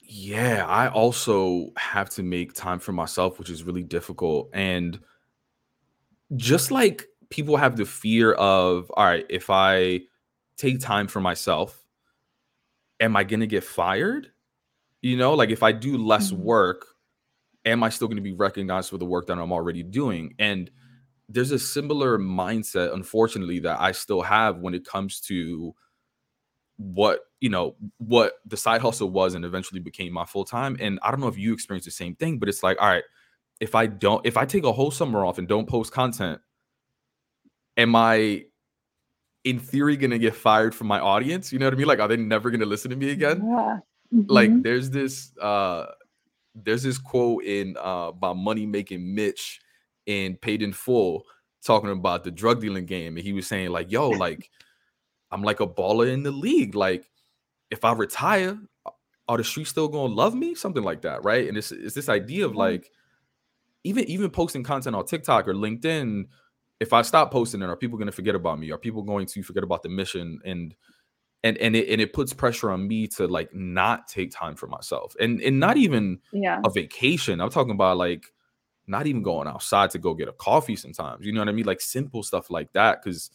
Yeah, 0.02 0.66
I 0.66 0.88
also 0.88 1.70
have 1.76 2.10
to 2.10 2.22
make 2.22 2.54
time 2.54 2.80
for 2.80 2.92
myself, 2.92 3.38
which 3.38 3.48
is 3.48 3.62
really 3.62 3.84
difficult. 3.84 4.50
And 4.52 4.98
just 6.36 6.70
like 6.70 7.06
people 7.30 7.56
have 7.56 7.76
the 7.76 7.84
fear 7.86 8.32
of, 8.32 8.90
all 8.96 9.04
right, 9.04 9.24
if 9.30 9.48
I 9.48 10.00
take 10.56 10.80
time 10.80 11.06
for 11.06 11.20
myself, 11.20 11.82
am 13.00 13.16
I 13.16 13.24
going 13.24 13.40
to 13.40 13.46
get 13.46 13.64
fired? 13.64 14.28
You 15.00 15.16
know, 15.16 15.34
like 15.34 15.50
if 15.50 15.62
I 15.62 15.72
do 15.72 15.96
less 15.96 16.30
mm-hmm. 16.30 16.42
work, 16.42 16.86
am 17.64 17.82
I 17.82 17.88
still 17.88 18.08
going 18.08 18.16
to 18.16 18.22
be 18.22 18.32
recognized 18.32 18.90
for 18.90 18.98
the 18.98 19.04
work 19.04 19.26
that 19.26 19.38
I'm 19.38 19.52
already 19.52 19.82
doing? 19.82 20.34
And 20.38 20.70
there's 21.28 21.50
a 21.50 21.58
similar 21.58 22.18
mindset, 22.18 22.92
unfortunately, 22.92 23.60
that 23.60 23.80
I 23.80 23.92
still 23.92 24.22
have 24.22 24.58
when 24.58 24.74
it 24.74 24.84
comes 24.84 25.20
to 25.20 25.74
what 26.76 27.20
you 27.40 27.48
know 27.48 27.76
what 27.98 28.34
the 28.46 28.56
side 28.56 28.80
hustle 28.80 29.10
was 29.10 29.34
and 29.34 29.44
eventually 29.44 29.80
became 29.80 30.12
my 30.12 30.24
full 30.24 30.44
time. 30.44 30.76
And 30.80 30.98
I 31.02 31.10
don't 31.10 31.20
know 31.20 31.28
if 31.28 31.38
you 31.38 31.52
experience 31.52 31.84
the 31.84 31.90
same 31.90 32.14
thing, 32.14 32.38
but 32.38 32.48
it's 32.48 32.62
like, 32.62 32.80
all 32.80 32.88
right, 32.88 33.04
if 33.60 33.74
I 33.74 33.86
don't, 33.86 34.24
if 34.26 34.36
I 34.36 34.44
take 34.44 34.64
a 34.64 34.72
whole 34.72 34.90
summer 34.90 35.24
off 35.24 35.38
and 35.38 35.46
don't 35.46 35.68
post 35.68 35.92
content, 35.92 36.40
am 37.76 37.94
I 37.94 38.44
in 39.44 39.58
theory 39.58 39.96
gonna 39.96 40.18
get 40.18 40.34
fired 40.34 40.74
from 40.74 40.86
my 40.86 41.00
audience? 41.00 41.52
You 41.52 41.58
know 41.58 41.66
what 41.66 41.74
I 41.74 41.76
mean? 41.76 41.86
Like, 41.86 42.00
are 42.00 42.08
they 42.08 42.16
never 42.16 42.50
gonna 42.50 42.66
listen 42.66 42.90
to 42.90 42.96
me 42.96 43.10
again? 43.10 43.38
Yeah. 43.44 43.78
Mm-hmm. 44.14 44.22
Like, 44.28 44.62
there's 44.62 44.90
this 44.90 45.32
uh 45.40 45.86
there's 46.54 46.82
this 46.82 46.98
quote 46.98 47.44
in 47.44 47.76
uh 47.80 48.12
by 48.12 48.32
money 48.32 48.66
making 48.66 49.14
Mitch 49.14 49.60
in 50.06 50.36
Paid 50.36 50.62
in 50.62 50.72
Full 50.72 51.24
talking 51.64 51.90
about 51.90 52.24
the 52.24 52.30
drug 52.30 52.60
dealing 52.60 52.86
game. 52.86 53.16
And 53.16 53.24
he 53.24 53.32
was 53.32 53.46
saying, 53.46 53.70
like, 53.70 53.90
yo, 53.90 54.08
like, 54.10 54.50
I'm 55.30 55.42
like 55.42 55.60
a 55.60 55.66
baller 55.66 56.12
in 56.12 56.22
the 56.22 56.30
league. 56.30 56.74
Like, 56.74 57.10
if 57.70 57.84
I 57.84 57.92
retire, 57.92 58.58
are 59.28 59.38
the 59.38 59.44
streets 59.44 59.70
still 59.70 59.88
gonna 59.88 60.12
love 60.12 60.34
me? 60.34 60.54
Something 60.54 60.82
like 60.82 61.02
that, 61.02 61.24
right? 61.24 61.48
And 61.48 61.56
it's 61.56 61.72
it's 61.72 61.94
this 61.94 62.08
idea 62.08 62.44
of 62.44 62.54
like 62.54 62.90
even 63.84 64.04
even 64.04 64.30
posting 64.30 64.62
content 64.62 64.96
on 64.96 65.06
TikTok 65.06 65.48
or 65.48 65.54
LinkedIn. 65.54 66.26
If 66.80 66.92
I 66.92 67.02
stop 67.02 67.30
posting 67.30 67.62
it, 67.62 67.66
are 67.66 67.76
people 67.76 67.98
gonna 67.98 68.12
forget 68.12 68.34
about 68.34 68.58
me? 68.58 68.72
Are 68.72 68.78
people 68.78 69.02
going 69.02 69.26
to 69.26 69.42
forget 69.42 69.62
about 69.62 69.82
the 69.82 69.88
mission? 69.88 70.40
And 70.44 70.74
and 71.44 71.58
and 71.58 71.74
it 71.76 71.88
and 71.88 72.00
it 72.00 72.12
puts 72.12 72.32
pressure 72.32 72.70
on 72.70 72.86
me 72.86 73.06
to 73.08 73.26
like 73.26 73.54
not 73.54 74.08
take 74.08 74.30
time 74.30 74.54
for 74.54 74.66
myself 74.66 75.14
and 75.20 75.40
and 75.40 75.58
not 75.58 75.76
mm-hmm. 75.76 75.84
even 75.84 76.18
yeah. 76.32 76.60
a 76.64 76.70
vacation. 76.70 77.40
I'm 77.40 77.50
talking 77.50 77.72
about 77.72 77.96
like 77.96 78.26
not 78.86 79.06
even 79.06 79.22
going 79.22 79.48
outside 79.48 79.90
to 79.90 79.98
go 79.98 80.14
get 80.14 80.28
a 80.28 80.32
coffee 80.32 80.76
sometimes. 80.76 81.24
You 81.24 81.32
know 81.32 81.40
what 81.40 81.48
I 81.48 81.52
mean? 81.52 81.66
Like 81.66 81.80
simple 81.80 82.22
stuff 82.22 82.50
like 82.50 82.72
that. 82.72 83.02
Cause 83.02 83.30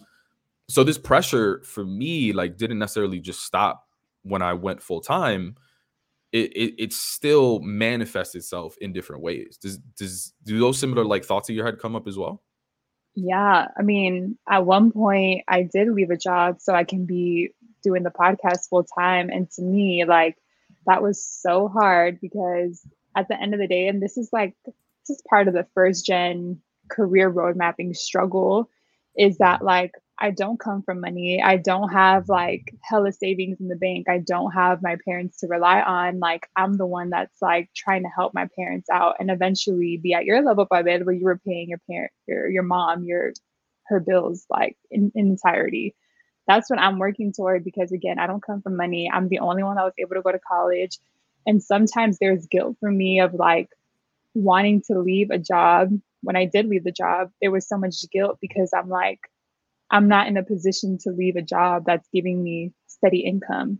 so 0.69 0.83
this 0.83 0.97
pressure 0.97 1.61
for 1.63 1.85
me, 1.85 2.33
like, 2.33 2.57
didn't 2.57 2.79
necessarily 2.79 3.19
just 3.19 3.43
stop 3.43 3.87
when 4.23 4.41
I 4.41 4.53
went 4.53 4.81
full 4.81 5.01
time. 5.01 5.55
It, 6.33 6.51
it 6.57 6.73
it 6.77 6.93
still 6.93 7.61
manifests 7.61 8.35
itself 8.35 8.75
in 8.81 8.91
different 8.91 9.21
ways. 9.21 9.57
Does 9.57 9.77
does 9.97 10.33
do 10.43 10.59
those 10.59 10.77
similar 10.77 11.05
like 11.05 11.23
thoughts 11.23 11.47
in 11.47 11.55
your 11.55 11.65
head 11.65 11.79
come 11.79 11.95
up 11.95 12.05
as 12.05 12.17
well? 12.17 12.43
Yeah. 13.15 13.67
I 13.75 13.81
mean, 13.81 14.37
at 14.47 14.65
one 14.65 14.91
point 14.91 15.43
I 15.47 15.63
did 15.63 15.89
leave 15.89 16.11
a 16.11 16.17
job 16.17 16.57
so 16.59 16.75
I 16.75 16.83
can 16.83 17.05
be 17.05 17.51
doing 17.83 18.03
the 18.03 18.09
podcast 18.11 18.69
full 18.69 18.83
time. 18.83 19.29
And 19.29 19.49
to 19.51 19.61
me, 19.61 20.05
like 20.05 20.37
that 20.85 21.01
was 21.01 21.23
so 21.23 21.67
hard 21.67 22.19
because 22.21 22.85
at 23.15 23.27
the 23.27 23.39
end 23.41 23.53
of 23.53 23.59
the 23.59 23.67
day, 23.67 23.87
and 23.87 24.01
this 24.01 24.17
is 24.17 24.29
like 24.31 24.55
this 24.65 24.75
is 25.09 25.23
part 25.29 25.47
of 25.47 25.53
the 25.53 25.67
first 25.73 26.05
gen 26.05 26.61
career 26.89 27.29
road 27.29 27.55
mapping 27.55 27.93
struggle 27.93 28.69
is 29.17 29.37
that 29.39 29.63
like 29.63 29.91
I 30.19 30.31
don't 30.31 30.59
come 30.59 30.81
from 30.81 31.01
money. 31.01 31.41
I 31.43 31.57
don't 31.57 31.89
have 31.89 32.27
like 32.27 32.73
hella 32.81 33.11
savings 33.11 33.59
in 33.59 33.67
the 33.67 33.75
bank. 33.75 34.07
I 34.09 34.17
don't 34.19 34.51
have 34.51 34.81
my 34.81 34.97
parents 35.05 35.39
to 35.39 35.47
rely 35.47 35.81
on. 35.81 36.19
Like 36.19 36.47
I'm 36.55 36.77
the 36.77 36.87
one 36.87 37.09
that's 37.11 37.39
like 37.41 37.69
trying 37.75 38.03
to 38.03 38.09
help 38.09 38.33
my 38.33 38.47
parents 38.57 38.89
out 38.89 39.15
and 39.19 39.29
eventually 39.29 39.97
be 39.97 40.13
at 40.13 40.25
your 40.25 40.41
level 40.41 40.65
Pabel 40.65 41.05
where 41.05 41.15
you 41.15 41.25
were 41.25 41.37
paying 41.45 41.69
your 41.69 41.81
parent 41.89 42.11
your 42.27 42.49
your 42.49 42.63
mom 42.63 43.03
your 43.05 43.33
her 43.87 43.99
bills 43.99 44.45
like 44.49 44.77
in, 44.91 45.11
in 45.15 45.27
entirety. 45.27 45.95
That's 46.47 46.69
what 46.69 46.79
I'm 46.79 46.99
working 46.99 47.33
toward 47.33 47.63
because 47.63 47.91
again, 47.91 48.19
I 48.19 48.27
don't 48.27 48.43
come 48.45 48.61
from 48.61 48.77
money. 48.77 49.09
I'm 49.13 49.29
the 49.29 49.39
only 49.39 49.63
one 49.63 49.75
that 49.75 49.83
was 49.83 49.93
able 49.99 50.15
to 50.15 50.21
go 50.21 50.31
to 50.31 50.39
college. 50.39 50.97
And 51.45 51.63
sometimes 51.63 52.19
there's 52.19 52.47
guilt 52.47 52.77
for 52.79 52.91
me 52.91 53.19
of 53.21 53.33
like, 53.33 53.69
wanting 54.35 54.83
to 54.87 54.99
leave 54.99 55.31
a 55.31 55.39
job, 55.39 55.91
when 56.21 56.37
I 56.37 56.45
did 56.45 56.67
leave 56.67 56.85
the 56.85 56.93
job, 56.93 57.31
there 57.41 57.51
was 57.51 57.67
so 57.67 57.77
much 57.77 57.95
guilt 58.11 58.39
because 58.41 58.71
I'm 58.73 58.89
like, 58.89 59.19
I'm 59.91 60.07
not 60.07 60.27
in 60.27 60.37
a 60.37 60.43
position 60.43 60.97
to 61.03 61.11
leave 61.11 61.35
a 61.37 61.41
job 61.41 61.83
that's 61.85 62.07
giving 62.13 62.43
me 62.43 62.73
steady 62.87 63.19
income 63.21 63.79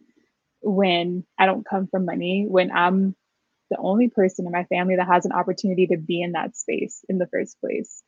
when 0.62 1.26
I 1.40 1.46
don't 1.46 1.66
come 1.68 1.88
from 1.88 2.06
money, 2.06 2.46
when 2.50 2.72
I'm 2.72 3.16
the 3.72 3.78
only 3.80 4.10
person 4.10 4.46
in 4.48 4.54
my 4.54 4.66
family 4.66 4.98
that 4.98 5.08
has 5.08 5.26
an 5.26 5.34
opportunity 5.34 5.88
to 5.88 5.98
be 5.98 6.22
in 6.22 6.34
that 6.34 6.58
space 6.58 7.06
in 7.10 7.18
the 7.20 7.28
first 7.28 7.60
place. 7.62 8.04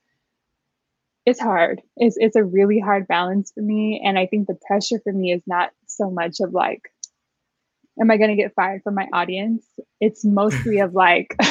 It's 1.29 1.39
hard. 1.39 1.81
It's 1.97 2.17
it's 2.17 2.35
a 2.35 2.43
really 2.43 2.79
hard 2.79 3.07
balance 3.07 3.51
for 3.53 3.61
me. 3.61 4.01
And 4.03 4.17
I 4.17 4.25
think 4.25 4.47
the 4.47 4.57
pressure 4.67 4.99
for 5.03 5.13
me 5.13 5.31
is 5.33 5.43
not 5.45 5.71
so 5.87 6.09
much 6.09 6.39
of 6.39 6.53
like, 6.53 6.81
am 7.99 8.11
I 8.11 8.17
gonna 8.17 8.35
get 8.35 8.55
fired 8.55 8.83
from 8.83 8.95
my 8.95 9.07
audience? 9.13 9.65
It's 9.99 10.25
mostly 10.25 10.79
of 10.79 10.93
like 10.93 11.35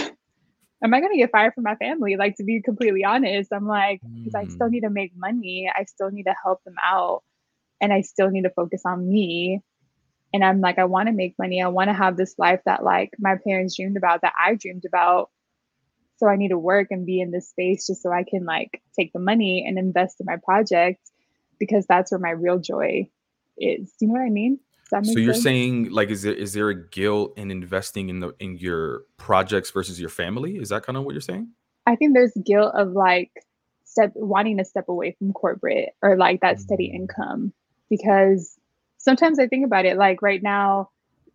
am 0.83 0.95
I 0.95 1.01
going 1.01 1.13
to 1.13 1.19
get 1.19 1.31
fired 1.31 1.55
from 1.55 1.65
my 1.65 1.75
family? 1.77 2.17
Like, 2.17 2.37
to 2.37 2.45
be 2.45 2.63
completely 2.63 3.05
honest, 3.05 3.53
I'm 3.53 3.67
like, 3.67 4.01
because 4.03 4.35
mm. 4.35 4.41
I 4.41 4.45
still 4.47 4.69
mm. 4.69 4.73
need 4.73 4.81
to 4.83 4.91
make 4.91 5.13
money. 5.17 5.71
I 5.75 5.85
still 5.85 6.11
need 6.11 6.25
to 6.25 6.35
help 6.43 6.63
them 6.65 6.77
out. 6.83 7.23
And 7.81 7.93
I 7.93 8.03
still 8.03 8.31
need 8.31 8.43
to 8.43 8.51
focus 8.51 8.83
on 8.85 9.09
me. 9.09 9.61
And 10.33 10.45
I'm 10.45 10.61
like, 10.61 10.79
I 10.79 10.85
want 10.85 11.09
to 11.09 11.13
make 11.13 11.35
money. 11.39 11.63
I 11.63 11.69
want 11.69 11.89
to 11.89 11.95
have 11.95 12.17
this 12.17 12.35
life 12.39 12.61
that, 12.67 12.85
like, 12.85 13.11
my 13.19 13.37
parents 13.45 13.77
dreamed 13.77 13.97
about, 13.97 14.23
that 14.23 14.35
I 14.39 14.55
dreamed 14.55 14.85
about. 14.87 15.31
So 16.19 16.27
I 16.27 16.37
need 16.37 16.49
to 16.49 16.59
work 16.59 16.89
and 16.91 17.07
be 17.07 17.21
in 17.21 17.31
this 17.31 17.49
space 17.49 17.87
just 17.87 18.03
so 18.03 18.13
I 18.13 18.25
can, 18.29 18.45
like, 18.45 18.83
take 18.99 19.13
the 19.13 19.19
money 19.21 19.65
and 19.67 19.79
invest 19.79 20.21
in 20.21 20.27
my 20.27 20.37
project 20.45 21.01
because 21.59 21.87
that's 21.87 22.11
where 22.11 22.19
my 22.19 22.31
real 22.31 22.59
joy 22.59 23.09
is. 23.57 23.93
You 24.01 24.09
know 24.09 24.15
what 24.15 24.23
I 24.23 24.31
mean? 24.31 24.59
so 25.03 25.19
you're 25.19 25.35
saying 25.35 25.91
like 25.91 26.09
is 26.09 26.23
there 26.23 26.33
is 26.33 26.53
there 26.53 26.71
a 26.71 26.75
guilt 26.75 27.35
in 27.37 27.51
investing 27.51 28.09
in 28.09 28.21
the 28.21 28.33
in 28.41 28.57
your 28.57 29.03
projects 29.17 29.71
versus 29.71 30.01
your 30.01 30.09
family 30.09 30.57
is 30.57 30.71
that 30.71 30.83
kind 30.83 30.97
of 30.97 31.05
what 31.05 31.13
you're 31.13 31.21
saying 31.21 31.49
i 31.87 31.95
think 31.95 32.15
there's 32.15 32.33
guilt 32.45 32.73
of 32.75 32.93
like 32.93 33.31
step 33.85 34.13
wanting 34.15 34.57
to 34.57 34.65
step 34.65 34.89
away 34.89 35.15
from 35.19 35.33
corporate 35.33 35.91
or 36.03 36.17
like 36.17 36.41
that 36.41 36.59
steady 36.59 36.91
mm. 36.91 36.95
income 36.95 37.53
because 37.91 38.59
sometimes 38.97 39.39
i 39.39 39.47
think 39.47 39.65
about 39.65 39.85
it 39.85 39.97
like 39.97 40.23
right 40.23 40.43
now 40.43 40.89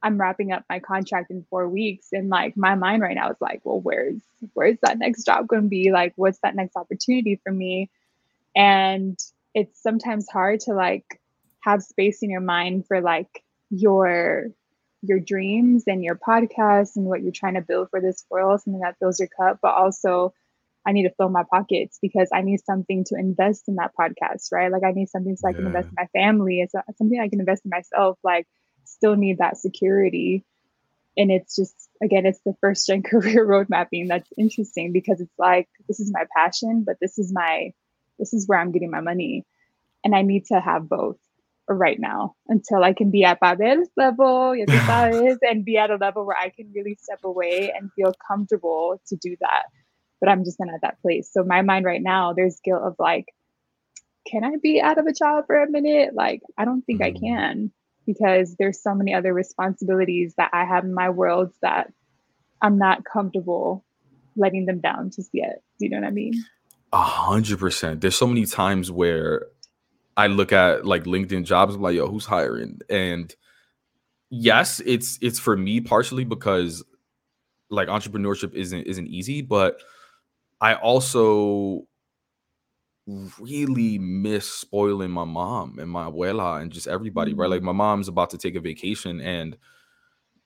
i'm 0.03 0.19
wrapping 0.19 0.51
up 0.51 0.63
my 0.69 0.79
contract 0.79 1.31
in 1.31 1.45
four 1.49 1.67
weeks 1.67 2.07
and 2.11 2.29
like 2.29 2.55
my 2.55 2.75
mind 2.75 3.01
right 3.01 3.15
now 3.15 3.29
is 3.29 3.41
like 3.41 3.61
well 3.63 3.79
where's 3.79 4.21
where's 4.53 4.77
that 4.81 4.99
next 4.99 5.25
job 5.25 5.47
going 5.47 5.63
to 5.63 5.67
be 5.69 5.91
like 5.91 6.13
what's 6.15 6.39
that 6.43 6.55
next 6.55 6.75
opportunity 6.75 7.39
for 7.43 7.51
me 7.51 7.89
and 8.55 9.17
it's 9.53 9.81
sometimes 9.81 10.27
hard 10.29 10.59
to 10.59 10.73
like 10.73 11.19
have 11.61 11.81
space 11.81 12.21
in 12.21 12.29
your 12.29 12.41
mind 12.41 12.85
for 12.87 13.01
like 13.01 13.43
your 13.69 14.47
your 15.01 15.19
dreams 15.19 15.83
and 15.87 16.03
your 16.03 16.15
podcast 16.15 16.95
and 16.95 17.05
what 17.05 17.21
you're 17.21 17.31
trying 17.31 17.55
to 17.55 17.61
build 17.61 17.89
for 17.89 17.99
this 17.99 18.25
world, 18.29 18.61
something 18.61 18.81
that 18.81 18.97
fills 18.99 19.19
your 19.19 19.27
cup, 19.27 19.59
but 19.61 19.73
also 19.73 20.33
I 20.85 20.93
need 20.93 21.03
to 21.03 21.13
fill 21.17 21.29
my 21.29 21.43
pockets 21.49 21.99
because 22.01 22.29
I 22.33 22.41
need 22.41 22.61
something 22.65 23.03
to 23.05 23.15
invest 23.15 23.67
in 23.67 23.75
that 23.75 23.91
podcast, 23.99 24.51
right? 24.51 24.71
Like 24.71 24.83
I 24.83 24.91
need 24.91 25.09
something 25.09 25.35
so 25.35 25.47
I 25.47 25.53
can 25.53 25.65
invest 25.65 25.89
in 25.89 25.95
my 25.97 26.07
family. 26.07 26.61
It's 26.61 26.73
something 26.97 27.19
I 27.19 27.29
can 27.29 27.39
invest 27.39 27.63
in 27.65 27.69
myself. 27.69 28.17
Like 28.23 28.47
still 28.85 29.15
need 29.15 29.39
that 29.39 29.57
security. 29.57 30.43
And 31.17 31.31
it's 31.31 31.55
just 31.55 31.89
again, 32.01 32.25
it's 32.25 32.41
the 32.45 32.55
first 32.61 32.87
gen 32.87 33.03
career 33.03 33.45
road 33.45 33.69
mapping 33.69 34.07
that's 34.07 34.29
interesting 34.37 34.91
because 34.91 35.21
it's 35.21 35.37
like 35.37 35.69
this 35.87 35.99
is 35.99 36.11
my 36.11 36.25
passion, 36.35 36.83
but 36.85 36.97
this 37.01 37.17
is 37.17 37.31
my 37.33 37.73
this 38.19 38.33
is 38.33 38.47
where 38.47 38.59
I'm 38.59 38.71
getting 38.71 38.91
my 38.91 39.01
money. 39.01 39.45
And 40.03 40.13
I 40.13 40.21
need 40.21 40.45
to 40.47 40.59
have 40.59 40.89
both 40.89 41.17
right 41.69 41.99
now 41.99 42.35
until 42.49 42.83
I 42.83 42.93
can 42.93 43.09
be 43.09 43.23
at 43.23 43.39
Pabel's 43.39 43.87
level, 43.95 44.51
and 45.41 45.65
be 45.65 45.77
at 45.77 45.91
a 45.91 45.95
level 45.95 46.25
where 46.25 46.37
I 46.37 46.49
can 46.49 46.71
really 46.73 46.97
step 47.01 47.19
away 47.23 47.71
and 47.75 47.91
feel 47.93 48.13
comfortable 48.27 49.01
to 49.07 49.15
do 49.15 49.37
that. 49.39 49.63
But 50.19 50.29
I'm 50.29 50.43
just 50.43 50.59
not 50.59 50.73
at 50.73 50.81
that 50.81 51.01
place. 51.01 51.29
So 51.31 51.43
my 51.43 51.61
mind 51.61 51.85
right 51.85 52.01
now, 52.01 52.33
there's 52.33 52.59
guilt 52.63 52.83
of 52.83 52.95
like, 52.99 53.33
can 54.27 54.43
I 54.43 54.55
be 54.61 54.81
out 54.81 54.97
of 54.97 55.05
a 55.05 55.13
job 55.13 55.45
for 55.47 55.61
a 55.61 55.69
minute? 55.69 56.13
Like, 56.13 56.41
I 56.57 56.65
don't 56.65 56.81
think 56.81 57.01
mm-hmm. 57.01 57.17
I 57.17 57.19
can 57.19 57.71
because 58.05 58.55
there's 58.57 58.81
so 58.81 58.93
many 58.93 59.13
other 59.13 59.33
responsibilities 59.33 60.33
that 60.37 60.51
I 60.53 60.65
have 60.65 60.83
in 60.83 60.93
my 60.93 61.09
world 61.09 61.53
that 61.61 61.91
I'm 62.61 62.77
not 62.77 63.03
comfortable 63.05 63.85
letting 64.35 64.65
them 64.65 64.79
down 64.79 65.11
just 65.11 65.29
yet. 65.33 65.61
Do 65.79 65.85
you 65.85 65.91
know 65.91 65.99
what 65.99 66.07
I 66.07 66.11
mean? 66.11 66.33
A 66.91 67.01
hundred 67.01 67.59
percent. 67.59 68.01
There's 68.01 68.15
so 68.15 68.27
many 68.27 68.45
times 68.45 68.91
where 68.91 69.47
I 70.15 70.27
look 70.27 70.51
at 70.51 70.85
like 70.85 71.05
LinkedIn 71.05 71.45
jobs, 71.45 71.75
I'm 71.75 71.81
like, 71.81 71.95
yo, 71.95 72.07
who's 72.07 72.25
hiring? 72.25 72.79
And 72.89 73.33
yes, 74.29 74.81
it's 74.85 75.17
it's 75.21 75.39
for 75.39 75.57
me 75.57 75.81
partially 75.81 76.23
because 76.23 76.83
like 77.69 77.87
entrepreneurship 77.87 78.53
isn't 78.53 78.83
isn't 78.83 79.07
easy, 79.07 79.41
but 79.41 79.79
I 80.61 80.75
also 80.75 81.87
really 83.05 83.99
miss 83.99 84.49
spoiling 84.49 85.11
my 85.11 85.25
mom 85.25 85.77
and 85.79 85.89
my 85.89 86.09
abuela 86.09 86.61
and 86.61 86.71
just 86.71 86.87
everybody, 86.87 87.31
mm-hmm. 87.31 87.41
right? 87.41 87.49
Like 87.49 87.61
mm. 87.61 87.65
my 87.65 87.71
mom's 87.73 88.07
about 88.07 88.29
to 88.31 88.37
take 88.37 88.55
a 88.55 88.61
vacation 88.61 89.19
and 89.21 89.57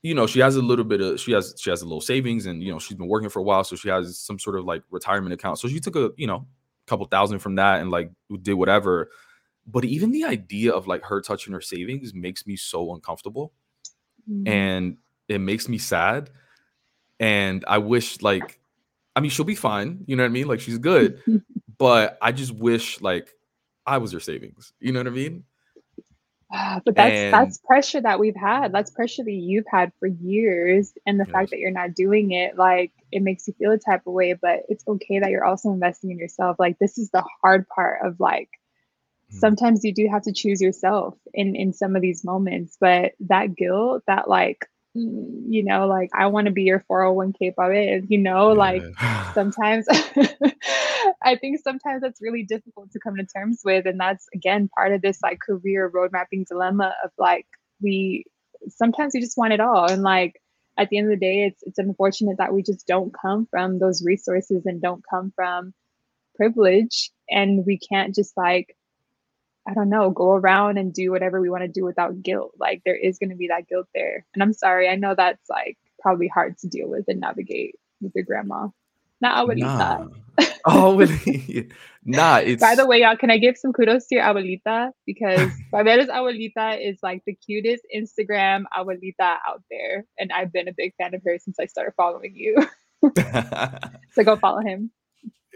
you 0.03 0.14
know, 0.14 0.28
she 0.28 0.39
has 0.39 0.55
a 0.55 0.62
little 0.62 0.86
bit 0.86 1.01
of 1.01 1.20
she 1.20 1.32
has 1.34 1.55
she 1.58 1.70
has 1.70 1.82
a 1.82 1.86
little 1.86 2.01
savings 2.01 2.45
and 2.45 2.64
you 2.64 2.72
know, 2.72 2.80
she's 2.80 2.97
been 2.97 3.08
working 3.08 3.30
for 3.30 3.39
a 3.39 3.43
while, 3.43 3.64
so 3.64 3.76
she 3.76 3.89
has 3.89 4.18
some 4.18 4.39
sort 4.39 4.58
of 4.58 4.66
like 4.66 4.84
retirement 4.89 5.34
account. 5.34 5.60
So 5.60 5.68
she 5.68 5.80
took 5.80 5.95
a, 5.95 6.12
you 6.18 6.28
know, 6.28 6.47
couple 6.86 7.05
thousand 7.08 7.39
from 7.39 7.55
that 7.55 7.82
and 7.82 7.91
like 7.91 8.12
did 8.41 8.53
whatever. 8.53 9.10
But 9.66 9.84
even 9.86 10.12
the 10.12 10.24
idea 10.24 10.72
of 10.72 10.88
like 10.88 11.03
her 11.03 11.20
touching 11.22 11.53
her 11.53 11.62
savings 11.62 12.14
makes 12.14 12.47
me 12.47 12.55
so 12.55 12.93
uncomfortable. 12.93 13.53
Mm-hmm. 14.30 14.47
And 14.47 14.97
it 15.28 15.39
makes 15.39 15.68
me 15.68 15.78
sad. 15.78 16.30
And 17.20 17.66
I 17.68 17.80
wish 17.80 18.22
like 18.22 18.60
I 19.16 19.20
mean 19.20 19.32
she'll 19.32 19.45
be 19.45 19.55
fine, 19.55 20.05
you 20.08 20.16
know 20.16 20.24
what 20.24 20.30
I 20.30 20.32
mean? 20.32 20.47
Like 20.47 20.62
she's 20.62 20.78
good. 20.78 21.22
but 21.78 22.17
I 22.21 22.32
just 22.32 22.51
wish 22.51 23.01
like 23.01 23.34
I 23.86 23.97
was 23.97 24.11
your 24.11 24.21
savings. 24.21 24.73
You 24.80 24.91
know 24.91 24.99
what 24.99 25.07
I 25.07 25.11
mean? 25.11 25.43
but 26.86 26.95
that's 26.95 27.13
and, 27.13 27.34
that's 27.34 27.57
pressure 27.57 27.99
that 27.99 28.19
we've 28.19 28.36
had 28.36 28.71
that's 28.71 28.91
pressure 28.91 29.23
that 29.23 29.32
you've 29.32 29.65
had 29.69 29.91
for 29.99 30.07
years 30.07 30.93
and 31.05 31.19
the 31.19 31.25
yes. 31.25 31.32
fact 31.34 31.49
that 31.49 31.59
you're 31.59 31.71
not 31.71 31.93
doing 31.93 32.32
it 32.32 32.57
like 32.57 32.91
it 33.11 33.21
makes 33.21 33.47
you 33.47 33.53
feel 33.59 33.71
a 33.71 33.78
type 33.78 34.01
of 34.07 34.13
way 34.13 34.34
but 34.34 34.61
it's 34.69 34.84
okay 34.88 35.19
that 35.19 35.30
you're 35.30 35.43
also 35.43 35.71
investing 35.71 36.09
in 36.09 36.17
yourself 36.17 36.55
like 36.57 36.80
this 36.80 36.97
is 36.97 37.09
the 37.09 37.23
hard 37.41 37.67
part 37.67 37.99
of 38.05 38.17
like 38.19 38.49
mm-hmm. 39.30 39.39
sometimes 39.39 39.84
you 39.84 39.93
do 39.93 40.07
have 40.09 40.21
to 40.21 40.32
choose 40.32 40.61
yourself 40.61 41.15
in 41.34 41.53
in 41.53 41.73
some 41.73 41.97
of 41.97 42.01
these 42.01 42.23
moments 42.23 42.78
but 42.80 43.11
that 43.19 43.53
guilt 43.53 44.03
that 44.07 44.30
like 44.30 44.67
Mm, 44.98 45.43
you 45.50 45.64
know 45.64 45.88
like 45.88 46.10
i 46.14 46.28
want 46.28 46.45
to 46.45 46.52
be 46.52 46.64
your 46.64 46.84
401k 46.89 47.54
it 47.74 48.06
you 48.10 48.18
know 48.18 48.50
yeah. 48.50 48.58
like 48.58 48.84
sometimes 49.34 49.86
I 51.22 51.36
think 51.36 51.60
sometimes 51.62 52.02
that's 52.02 52.22
really 52.22 52.43
difficult 52.43 52.91
to 52.91 53.00
come 53.00 53.16
to 53.18 53.26
terms 53.26 53.62
with. 53.64 53.86
And 53.86 54.00
that's 54.00 54.28
again 54.34 54.70
part 54.74 54.93
of 54.93 55.02
this 55.02 55.22
like 55.22 55.39
career 55.39 55.89
road 55.93 56.12
mapping 56.12 56.45
dilemma 56.48 56.93
of 57.04 57.12
like 57.18 57.45
we 57.82 58.26
sometimes 58.70 59.12
we 59.14 59.22
just 59.22 59.38
want 59.38 59.54
it 59.54 59.60
all. 59.60 59.91
And 59.91 60.04
like 60.04 60.41
at 60.78 60.89
the 60.89 60.98
end 60.98 61.12
of 61.12 61.20
the 61.20 61.26
day, 61.26 61.43
it's 61.43 61.62
it's 61.64 61.80
unfortunate 61.80 62.38
that 62.38 62.54
we 62.54 62.64
just 62.64 62.88
don't 62.88 63.14
come 63.14 63.48
from 63.50 63.80
those 63.80 64.04
resources 64.04 64.66
and 64.66 64.82
don't 64.82 65.04
come 65.10 65.32
from 65.36 65.74
privilege 66.36 67.12
and 67.30 67.66
we 67.66 67.80
can't 67.80 68.14
just 68.14 68.38
like 68.38 68.76
I 69.68 69.74
don't 69.74 69.89
know, 69.89 70.09
go 70.09 70.32
around 70.32 70.78
and 70.78 70.93
do 70.93 71.11
whatever 71.11 71.41
we 71.41 71.49
want 71.49 71.63
to 71.63 71.68
do 71.68 71.84
without 71.84 72.22
guilt. 72.22 72.53
Like 72.57 72.82
there 72.86 72.95
is 72.95 73.20
going 73.20 73.32
to 73.32 73.36
be 73.36 73.49
that 73.49 73.68
guilt 73.68 73.88
there. 73.93 74.26
And 74.34 74.41
I'm 74.41 74.53
sorry, 74.53 74.88
I 74.88 74.95
know 74.95 75.13
that's 75.15 75.49
like 75.49 75.78
probably 75.99 76.28
hard 76.28 76.57
to 76.59 76.68
deal 76.68 76.88
with 76.88 77.05
and 77.07 77.20
navigate 77.20 77.76
with 77.99 78.13
your 78.15 78.24
grandma. 78.24 78.70
Not 79.20 79.47
abuelita. 79.47 79.61
Nah. 80.39 80.45
oh, 80.65 80.99
nah. 82.05 82.38
It's 82.38 82.61
by 82.61 82.76
the 82.76 82.86
way, 82.86 83.01
y'all. 83.01 83.18
Can 83.18 83.32
I 83.32 83.39
give 83.39 83.57
some 83.57 83.74
kudos 83.74 84.07
to 84.07 84.15
your 84.15 84.24
abuelita 84.24 84.91
because 85.05 85.49
Pabel's 85.72 86.07
abuelita 86.07 86.80
is 86.80 86.99
like 87.01 87.24
the 87.26 87.34
cutest 87.34 87.84
Instagram 87.95 88.63
abuelita 88.78 89.38
out 89.47 89.63
there, 89.72 90.05
and 90.20 90.32
I've 90.32 90.53
been 90.53 90.68
a 90.68 90.74
big 90.78 90.93
fan 90.97 91.15
of 91.15 91.22
her 91.26 91.38
since 91.39 91.57
I 91.59 91.65
started 91.65 91.93
following 91.97 92.36
you. 92.36 92.57
so 94.11 94.24
go 94.24 94.36
follow 94.36 94.61
him. 94.61 94.91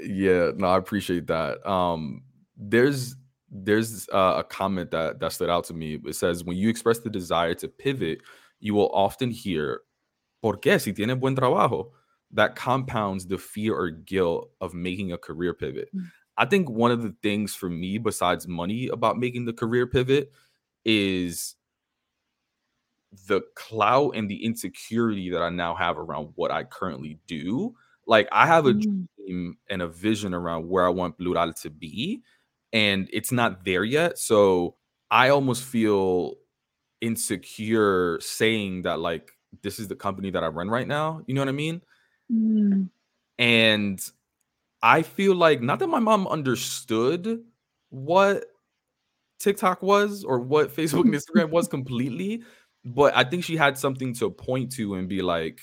Yeah, 0.03 0.51
no, 0.55 0.67
I 0.67 0.77
appreciate 0.77 1.27
that. 1.27 1.63
Um, 1.69 2.23
there's 2.57 3.15
there's 3.51 4.07
uh, 4.09 4.35
a 4.37 4.43
comment 4.43 4.91
that 4.91 5.19
that 5.19 5.33
stood 5.33 5.49
out 5.49 5.65
to 5.65 5.73
me. 5.73 5.99
It 6.05 6.15
says 6.15 6.43
when 6.43 6.57
you 6.57 6.69
express 6.69 6.99
the 6.99 7.09
desire 7.09 7.53
to 7.55 7.67
pivot, 7.67 8.21
you 8.59 8.73
will 8.73 8.89
often 8.93 9.29
hear, 9.29 9.81
"¿Por 10.41 10.57
qué 10.57 10.79
si 10.79 10.93
tiene 10.93 11.19
buen 11.19 11.35
trabajo?" 11.35 11.91
that 12.33 12.55
compounds 12.55 13.27
the 13.27 13.37
fear 13.37 13.75
or 13.75 13.89
guilt 13.89 14.49
of 14.61 14.73
making 14.73 15.11
a 15.11 15.17
career 15.17 15.53
pivot. 15.53 15.89
Mm-hmm. 15.93 16.05
I 16.37 16.45
think 16.45 16.69
one 16.69 16.91
of 16.91 17.03
the 17.03 17.13
things 17.21 17.53
for 17.53 17.69
me, 17.69 17.97
besides 17.97 18.47
money, 18.47 18.87
about 18.87 19.19
making 19.19 19.45
the 19.45 19.53
career 19.53 19.85
pivot 19.85 20.31
is 20.85 21.55
the 23.27 23.41
clout 23.55 24.15
and 24.15 24.29
the 24.29 24.43
insecurity 24.45 25.29
that 25.31 25.41
I 25.41 25.49
now 25.49 25.75
have 25.75 25.97
around 25.97 26.29
what 26.35 26.51
I 26.51 26.63
currently 26.63 27.19
do. 27.27 27.75
Like 28.07 28.27
I 28.31 28.47
have 28.47 28.65
a 28.65 28.73
mm. 28.73 29.07
dream 29.17 29.57
and 29.69 29.81
a 29.81 29.87
vision 29.87 30.33
around 30.33 30.69
where 30.69 30.85
I 30.85 30.89
want 30.89 31.17
Plural 31.17 31.53
to 31.53 31.69
be, 31.69 32.23
and 32.73 33.09
it's 33.11 33.31
not 33.31 33.65
there 33.65 33.83
yet. 33.83 34.17
So 34.17 34.75
I 35.09 35.29
almost 35.29 35.63
feel 35.63 36.35
insecure 37.01 38.19
saying 38.21 38.83
that 38.83 38.99
like 38.99 39.31
this 39.63 39.79
is 39.79 39.87
the 39.87 39.95
company 39.95 40.29
that 40.31 40.43
I 40.43 40.47
run 40.47 40.69
right 40.69 40.87
now. 40.87 41.21
You 41.27 41.33
know 41.33 41.41
what 41.41 41.49
I 41.49 41.53
mean? 41.53 41.81
Mm. 42.31 42.89
And 43.37 44.11
I 44.81 45.01
feel 45.01 45.35
like 45.35 45.61
not 45.61 45.79
that 45.79 45.87
my 45.87 45.99
mom 45.99 46.27
understood 46.27 47.43
what 47.89 48.45
TikTok 49.39 49.81
was 49.81 50.23
or 50.23 50.39
what 50.39 50.73
Facebook 50.75 51.01
and 51.01 51.13
Instagram 51.13 51.49
was 51.49 51.67
completely, 51.69 52.43
but 52.85 53.15
I 53.15 53.23
think 53.23 53.43
she 53.43 53.57
had 53.57 53.77
something 53.77 54.13
to 54.15 54.29
point 54.29 54.71
to 54.73 54.95
and 54.95 55.09
be 55.09 55.21
like, 55.21 55.61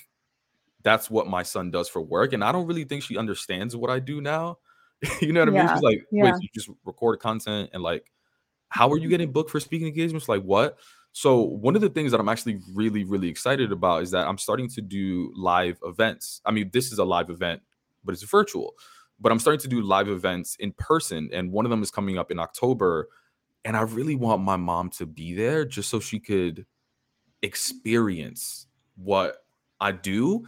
that's 0.83 1.09
what 1.09 1.27
my 1.27 1.43
son 1.43 1.71
does 1.71 1.89
for 1.89 2.01
work. 2.01 2.33
And 2.33 2.43
I 2.43 2.51
don't 2.51 2.67
really 2.67 2.85
think 2.85 3.03
she 3.03 3.17
understands 3.17 3.75
what 3.75 3.89
I 3.89 3.99
do 3.99 4.21
now. 4.21 4.59
you 5.21 5.33
know 5.33 5.41
what. 5.41 5.49
I 5.49 5.51
mean? 5.51 5.69
She's 5.69 5.81
like, 5.81 6.05
yeah. 6.11 6.23
wait, 6.23 6.33
so 6.33 6.39
you 6.41 6.49
just 6.53 6.69
record 6.85 7.19
content 7.19 7.69
and 7.73 7.83
like, 7.83 8.11
how 8.69 8.89
are 8.91 8.97
you 8.97 9.03
mm-hmm. 9.03 9.09
getting 9.09 9.31
booked 9.31 9.49
for 9.49 9.59
speaking 9.59 9.87
engagements? 9.87 10.29
Like, 10.29 10.43
what? 10.43 10.77
So 11.11 11.41
one 11.41 11.75
of 11.75 11.81
the 11.81 11.89
things 11.89 12.11
that 12.11 12.19
I'm 12.19 12.29
actually 12.29 12.59
really, 12.73 13.03
really 13.03 13.29
excited 13.29 13.71
about 13.71 14.03
is 14.03 14.11
that 14.11 14.27
I'm 14.27 14.37
starting 14.37 14.69
to 14.69 14.81
do 14.81 15.33
live 15.35 15.79
events. 15.83 16.41
I 16.45 16.51
mean, 16.51 16.69
this 16.71 16.91
is 16.91 16.99
a 16.99 17.03
live 17.03 17.29
event, 17.29 17.61
but 18.03 18.13
it's 18.13 18.23
virtual. 18.23 18.75
But 19.19 19.31
I'm 19.31 19.39
starting 19.39 19.59
to 19.61 19.67
do 19.67 19.81
live 19.81 20.07
events 20.07 20.55
in 20.59 20.71
person, 20.73 21.29
and 21.33 21.51
one 21.51 21.65
of 21.65 21.71
them 21.71 21.81
is 21.81 21.91
coming 21.91 22.17
up 22.17 22.31
in 22.31 22.39
October. 22.39 23.09
And 23.65 23.75
I 23.75 23.81
really 23.81 24.15
want 24.15 24.41
my 24.41 24.55
mom 24.55 24.91
to 24.91 25.05
be 25.05 25.33
there 25.33 25.65
just 25.65 25.89
so 25.89 25.99
she 25.99 26.19
could 26.19 26.65
experience 27.41 28.67
what 28.95 29.43
I 29.81 29.91
do. 29.91 30.47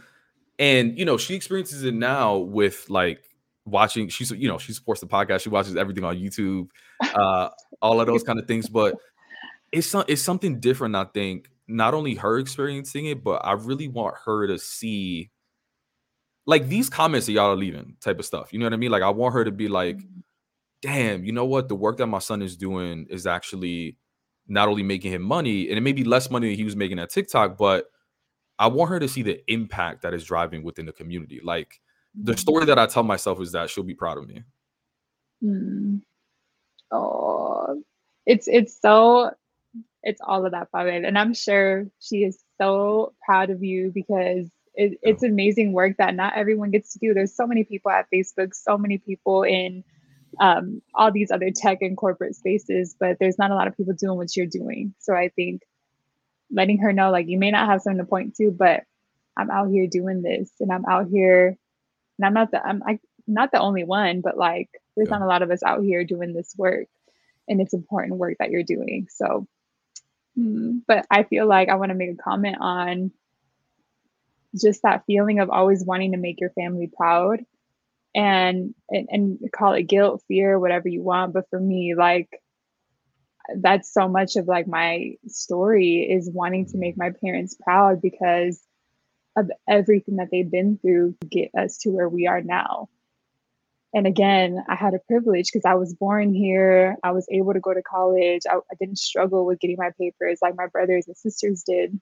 And 0.58 0.96
you 0.98 1.04
know, 1.04 1.18
she 1.18 1.34
experiences 1.34 1.82
it 1.82 1.92
now 1.92 2.38
with 2.38 2.88
like 2.88 3.24
watching. 3.64 4.08
She's 4.08 4.30
you 4.30 4.48
know, 4.48 4.58
she 4.58 4.72
supports 4.72 5.00
the 5.00 5.06
podcast. 5.06 5.42
She 5.42 5.48
watches 5.48 5.76
everything 5.76 6.04
on 6.04 6.16
YouTube, 6.16 6.68
uh, 7.14 7.48
all 7.80 8.00
of 8.00 8.06
those 8.06 8.22
kind 8.22 8.38
of 8.38 8.46
things. 8.46 8.68
But 8.68 8.94
it's 9.72 9.86
some, 9.86 10.04
it's 10.08 10.22
something 10.22 10.60
different. 10.60 10.96
I 10.96 11.04
think 11.04 11.48
not 11.68 11.94
only 11.94 12.14
her 12.16 12.38
experiencing 12.38 13.06
it, 13.06 13.24
but 13.24 13.44
I 13.44 13.52
really 13.52 13.88
want 13.88 14.16
her 14.24 14.46
to 14.46 14.58
see 14.58 15.30
like 16.46 16.68
these 16.68 16.90
comments 16.90 17.26
that 17.26 17.32
y'all 17.32 17.50
are 17.50 17.56
leaving 17.56 17.96
type 18.00 18.18
of 18.18 18.24
stuff. 18.24 18.52
You 18.52 18.58
know 18.58 18.66
what 18.66 18.72
I 18.72 18.76
mean? 18.76 18.90
Like 18.90 19.02
I 19.02 19.10
want 19.10 19.34
her 19.34 19.44
to 19.44 19.52
be 19.52 19.68
like, 19.68 19.98
mm-hmm. 19.98 20.20
damn, 20.82 21.24
you 21.24 21.32
know 21.32 21.44
what? 21.44 21.68
The 21.68 21.76
work 21.76 21.98
that 21.98 22.06
my 22.06 22.18
son 22.18 22.42
is 22.42 22.56
doing 22.56 23.06
is 23.10 23.26
actually 23.26 23.96
not 24.48 24.68
only 24.68 24.82
making 24.82 25.12
him 25.12 25.22
money, 25.22 25.68
and 25.68 25.78
it 25.78 25.82
may 25.82 25.92
be 25.92 26.04
less 26.04 26.30
money 26.30 26.48
than 26.48 26.56
he 26.56 26.64
was 26.64 26.76
making 26.76 26.98
at 26.98 27.10
TikTok, 27.10 27.56
but 27.56 27.86
I 28.58 28.66
want 28.66 28.90
her 28.90 29.00
to 29.00 29.08
see 29.08 29.22
the 29.22 29.40
impact 29.50 30.02
that 30.02 30.14
is 30.14 30.24
driving 30.24 30.62
within 30.62 30.86
the 30.86 30.92
community. 30.92 31.40
Like 31.42 31.80
the 32.14 32.36
story 32.36 32.64
that 32.66 32.78
I 32.78 32.86
tell 32.86 33.02
myself 33.02 33.40
is 33.40 33.52
that 33.52 33.70
she'll 33.70 33.84
be 33.84 33.94
proud 33.94 34.18
of 34.18 34.28
me. 34.28 34.42
Mm. 35.42 36.02
Oh, 36.90 37.82
it's 38.26 38.48
it's 38.48 38.80
so 38.80 39.30
it's 40.02 40.20
all 40.26 40.44
of 40.44 40.52
that, 40.52 40.70
Pabel. 40.72 41.06
And 41.06 41.18
I'm 41.18 41.34
sure 41.34 41.86
she 42.00 42.24
is 42.24 42.42
so 42.60 43.14
proud 43.24 43.50
of 43.50 43.62
you 43.62 43.90
because 43.94 44.48
it, 44.74 44.98
it's 45.02 45.22
amazing 45.22 45.72
work 45.72 45.96
that 45.98 46.14
not 46.14 46.36
everyone 46.36 46.70
gets 46.70 46.92
to 46.92 46.98
do. 46.98 47.14
There's 47.14 47.34
so 47.34 47.46
many 47.46 47.64
people 47.64 47.90
at 47.90 48.06
Facebook, 48.12 48.54
so 48.54 48.76
many 48.76 48.98
people 48.98 49.42
in 49.42 49.84
um, 50.40 50.80
all 50.94 51.12
these 51.12 51.30
other 51.30 51.50
tech 51.54 51.78
and 51.82 51.96
corporate 51.96 52.34
spaces, 52.34 52.96
but 52.98 53.18
there's 53.20 53.38
not 53.38 53.50
a 53.50 53.54
lot 53.54 53.68
of 53.68 53.76
people 53.76 53.94
doing 53.94 54.16
what 54.16 54.34
you're 54.36 54.46
doing. 54.46 54.94
So 54.98 55.14
I 55.14 55.28
think 55.28 55.62
letting 56.50 56.78
her 56.78 56.92
know, 56.92 57.10
like, 57.10 57.28
you 57.28 57.38
may 57.38 57.50
not 57.50 57.68
have 57.68 57.82
something 57.82 57.98
to 57.98 58.08
point 58.08 58.34
to, 58.36 58.50
but 58.50 58.84
I'm 59.36 59.50
out 59.50 59.70
here 59.70 59.86
doing 59.86 60.22
this 60.22 60.50
and 60.60 60.72
I'm 60.72 60.84
out 60.86 61.08
here 61.08 61.58
and 62.22 62.26
I'm 62.26 62.34
not 62.34 62.50
the 62.50 62.64
I'm 62.64 62.82
I, 62.86 62.98
not 63.26 63.50
the 63.52 63.60
only 63.60 63.84
one, 63.84 64.20
but 64.20 64.36
like 64.36 64.70
there's 64.96 65.08
yeah. 65.08 65.18
not 65.18 65.24
a 65.24 65.28
lot 65.28 65.42
of 65.42 65.50
us 65.50 65.62
out 65.62 65.82
here 65.82 66.04
doing 66.04 66.32
this 66.32 66.54
work 66.56 66.86
and 67.48 67.60
it's 67.60 67.74
important 67.74 68.18
work 68.18 68.36
that 68.38 68.50
you're 68.50 68.62
doing. 68.62 69.08
So 69.10 69.46
Hmm, 70.36 70.78
but 70.86 71.06
I 71.10 71.24
feel 71.24 71.46
like 71.46 71.68
I 71.68 71.74
want 71.74 71.90
to 71.90 71.96
make 71.96 72.10
a 72.10 72.22
comment 72.22 72.56
on 72.60 73.12
just 74.58 74.82
that 74.82 75.04
feeling 75.06 75.40
of 75.40 75.50
always 75.50 75.84
wanting 75.84 76.12
to 76.12 76.18
make 76.18 76.40
your 76.40 76.50
family 76.50 76.90
proud 76.94 77.40
and, 78.14 78.74
and 78.90 79.08
and 79.10 79.52
call 79.52 79.74
it 79.74 79.84
guilt, 79.84 80.22
fear, 80.28 80.58
whatever 80.58 80.88
you 80.88 81.02
want. 81.02 81.32
But 81.32 81.48
for 81.50 81.60
me, 81.60 81.94
like 81.94 82.28
that's 83.56 83.92
so 83.92 84.08
much 84.08 84.36
of 84.36 84.46
like 84.46 84.66
my 84.66 85.16
story 85.26 86.08
is 86.10 86.30
wanting 86.30 86.66
to 86.66 86.78
make 86.78 86.96
my 86.96 87.10
parents 87.10 87.56
proud 87.62 88.00
because 88.00 88.60
of 89.36 89.50
everything 89.68 90.16
that 90.16 90.28
they've 90.30 90.50
been 90.50 90.78
through 90.78 91.14
to 91.20 91.26
get 91.26 91.50
us 91.58 91.78
to 91.78 91.90
where 91.90 92.08
we 92.08 92.26
are 92.26 92.42
now. 92.42 92.88
And 93.94 94.06
again 94.06 94.64
i 94.68 94.74
had 94.74 94.94
a 94.94 95.00
privilege 95.06 95.50
because 95.52 95.66
i 95.66 95.74
was 95.74 95.92
born 95.92 96.32
here. 96.32 96.96
I 97.02 97.12
was 97.12 97.26
able 97.30 97.52
to 97.52 97.60
go 97.60 97.74
to 97.74 97.82
college. 97.82 98.42
I, 98.50 98.56
I, 98.56 98.74
didn't 98.80 98.98
struggle 98.98 99.44
with 99.44 99.60
getting 99.60 99.76
my 99.78 99.90
papers 100.00 100.38
like 100.40 100.56
my 100.56 100.66
brothers 100.66 101.06
and 101.06 101.16
sisters 101.16 101.62
did. 101.62 102.00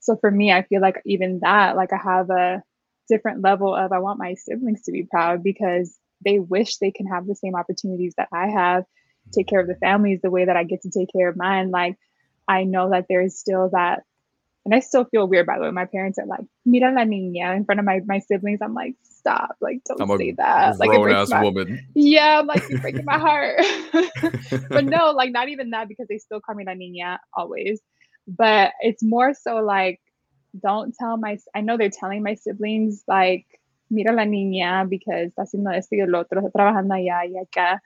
So 0.00 0.16
for 0.16 0.30
me, 0.30 0.50
I 0.52 0.62
feel 0.62 0.80
like 0.80 1.00
even 1.06 1.38
that, 1.42 1.76
like 1.76 1.92
I 1.92 1.98
have 2.02 2.28
a 2.30 2.62
different 3.08 3.42
level 3.42 3.74
of 3.74 3.92
I 3.92 4.00
want 4.00 4.18
my 4.18 4.34
siblings 4.34 4.82
to 4.82 4.92
be 4.92 5.04
proud 5.04 5.44
because 5.44 5.96
they 6.24 6.40
wish 6.40 6.76
they 6.76 6.90
can 6.90 7.06
have 7.06 7.26
the 7.26 7.36
same 7.36 7.54
opportunities 7.54 8.14
that 8.16 8.28
I 8.32 8.48
have, 8.48 8.84
take 9.32 9.46
care 9.46 9.60
of 9.60 9.68
the 9.68 9.74
mm-hmm. 9.74 9.84
families 9.84 10.20
the 10.20 10.30
way 10.30 10.44
that 10.44 10.56
I 10.56 10.64
get 10.64 10.82
to 10.82 10.90
take 10.90 11.10
care 11.12 11.28
of 11.28 11.36
mine. 11.36 11.70
Like 11.70 11.96
I 12.48 12.64
know 12.64 12.90
that 12.90 13.06
there 13.08 13.22
is 13.22 13.38
still 13.38 13.70
that 13.72 14.02
and 14.64 14.74
I 14.74 14.80
still 14.80 15.04
feel 15.04 15.26
weird 15.26 15.46
by 15.46 15.58
the 15.58 15.64
way. 15.64 15.70
My 15.70 15.86
parents 15.86 16.18
are 16.18 16.26
like, 16.26 16.44
mira 16.64 16.92
la 16.92 17.02
niña 17.02 17.56
in 17.56 17.64
front 17.64 17.80
of 17.80 17.84
my, 17.84 18.00
my 18.06 18.20
siblings. 18.20 18.60
I'm 18.62 18.74
like, 18.74 18.94
stop, 19.02 19.56
like 19.60 19.82
don't 19.84 20.00
I'm 20.00 20.18
say 20.18 20.32
that. 20.32 20.78
Like 20.78 20.90
grown 20.90 21.12
ass 21.12 21.30
my, 21.30 21.42
woman. 21.42 21.84
Yeah, 21.94 22.40
I'm 22.40 22.46
like 22.46 22.68
you're 22.68 22.80
breaking 22.80 23.04
my 23.04 23.18
heart. 23.18 23.60
but 24.68 24.84
no, 24.84 25.10
like 25.10 25.32
not 25.32 25.48
even 25.48 25.70
that 25.70 25.88
because 25.88 26.06
they 26.08 26.18
still 26.18 26.40
call 26.40 26.54
me 26.54 26.64
la 26.64 26.74
niña 26.74 27.18
always. 27.34 27.80
But 28.28 28.72
it's 28.80 29.02
more 29.02 29.34
so 29.34 29.56
like, 29.56 30.00
don't 30.60 30.94
tell 30.98 31.16
my 31.16 31.38
I 31.54 31.60
know 31.60 31.76
they're 31.76 31.90
telling 31.90 32.22
my 32.22 32.34
siblings 32.34 33.02
like, 33.08 33.46
mira 33.90 34.12
la 34.12 34.24
niña 34.24 34.88
because 34.88 35.32
está 35.32 35.42
haciendo 35.42 35.76
esto 35.76 35.96
y 35.96 36.02
el 36.02 36.14
otro, 36.14 36.40
está 36.40 36.52
trabajando 36.52 36.94
allá 36.94 37.24
y 37.24 37.34
acá. 37.40 37.80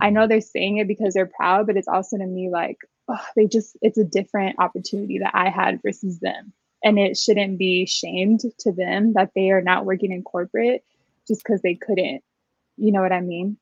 I 0.00 0.06
mm-hmm. 0.06 0.14
know 0.14 0.26
they're 0.26 0.40
saying 0.40 0.78
it 0.78 0.88
because 0.88 1.14
they're 1.14 1.30
proud, 1.38 1.66
but 1.66 1.76
it's 1.76 1.88
also 1.88 2.18
to 2.18 2.26
me 2.26 2.50
like 2.50 2.78
oh, 3.12 3.26
they 3.36 3.46
just 3.46 3.76
it's 3.82 3.98
a 3.98 4.04
different 4.04 4.58
opportunity 4.58 5.18
that 5.18 5.34
I 5.34 5.50
had 5.50 5.80
versus 5.82 6.18
them. 6.20 6.52
And 6.84 6.98
it 6.98 7.16
shouldn't 7.16 7.58
be 7.58 7.86
shamed 7.86 8.40
to 8.60 8.72
them 8.72 9.12
that 9.14 9.30
they 9.36 9.50
are 9.50 9.62
not 9.62 9.84
working 9.86 10.12
in 10.12 10.22
corporate 10.22 10.84
just 11.28 11.42
because 11.44 11.62
they 11.62 11.76
couldn't. 11.76 12.22
You 12.76 12.92
know 12.92 13.02
what 13.02 13.12
I 13.12 13.20
mean? 13.20 13.58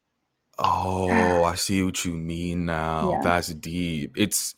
Oh, 0.59 1.45
I 1.45 1.55
see 1.57 1.83
what 1.83 2.05
you 2.05 2.13
mean 2.15 2.67
now. 2.67 3.13
Yeah. 3.13 3.21
That's 3.23 3.49
deep. 3.49 4.15
It's 4.17 4.55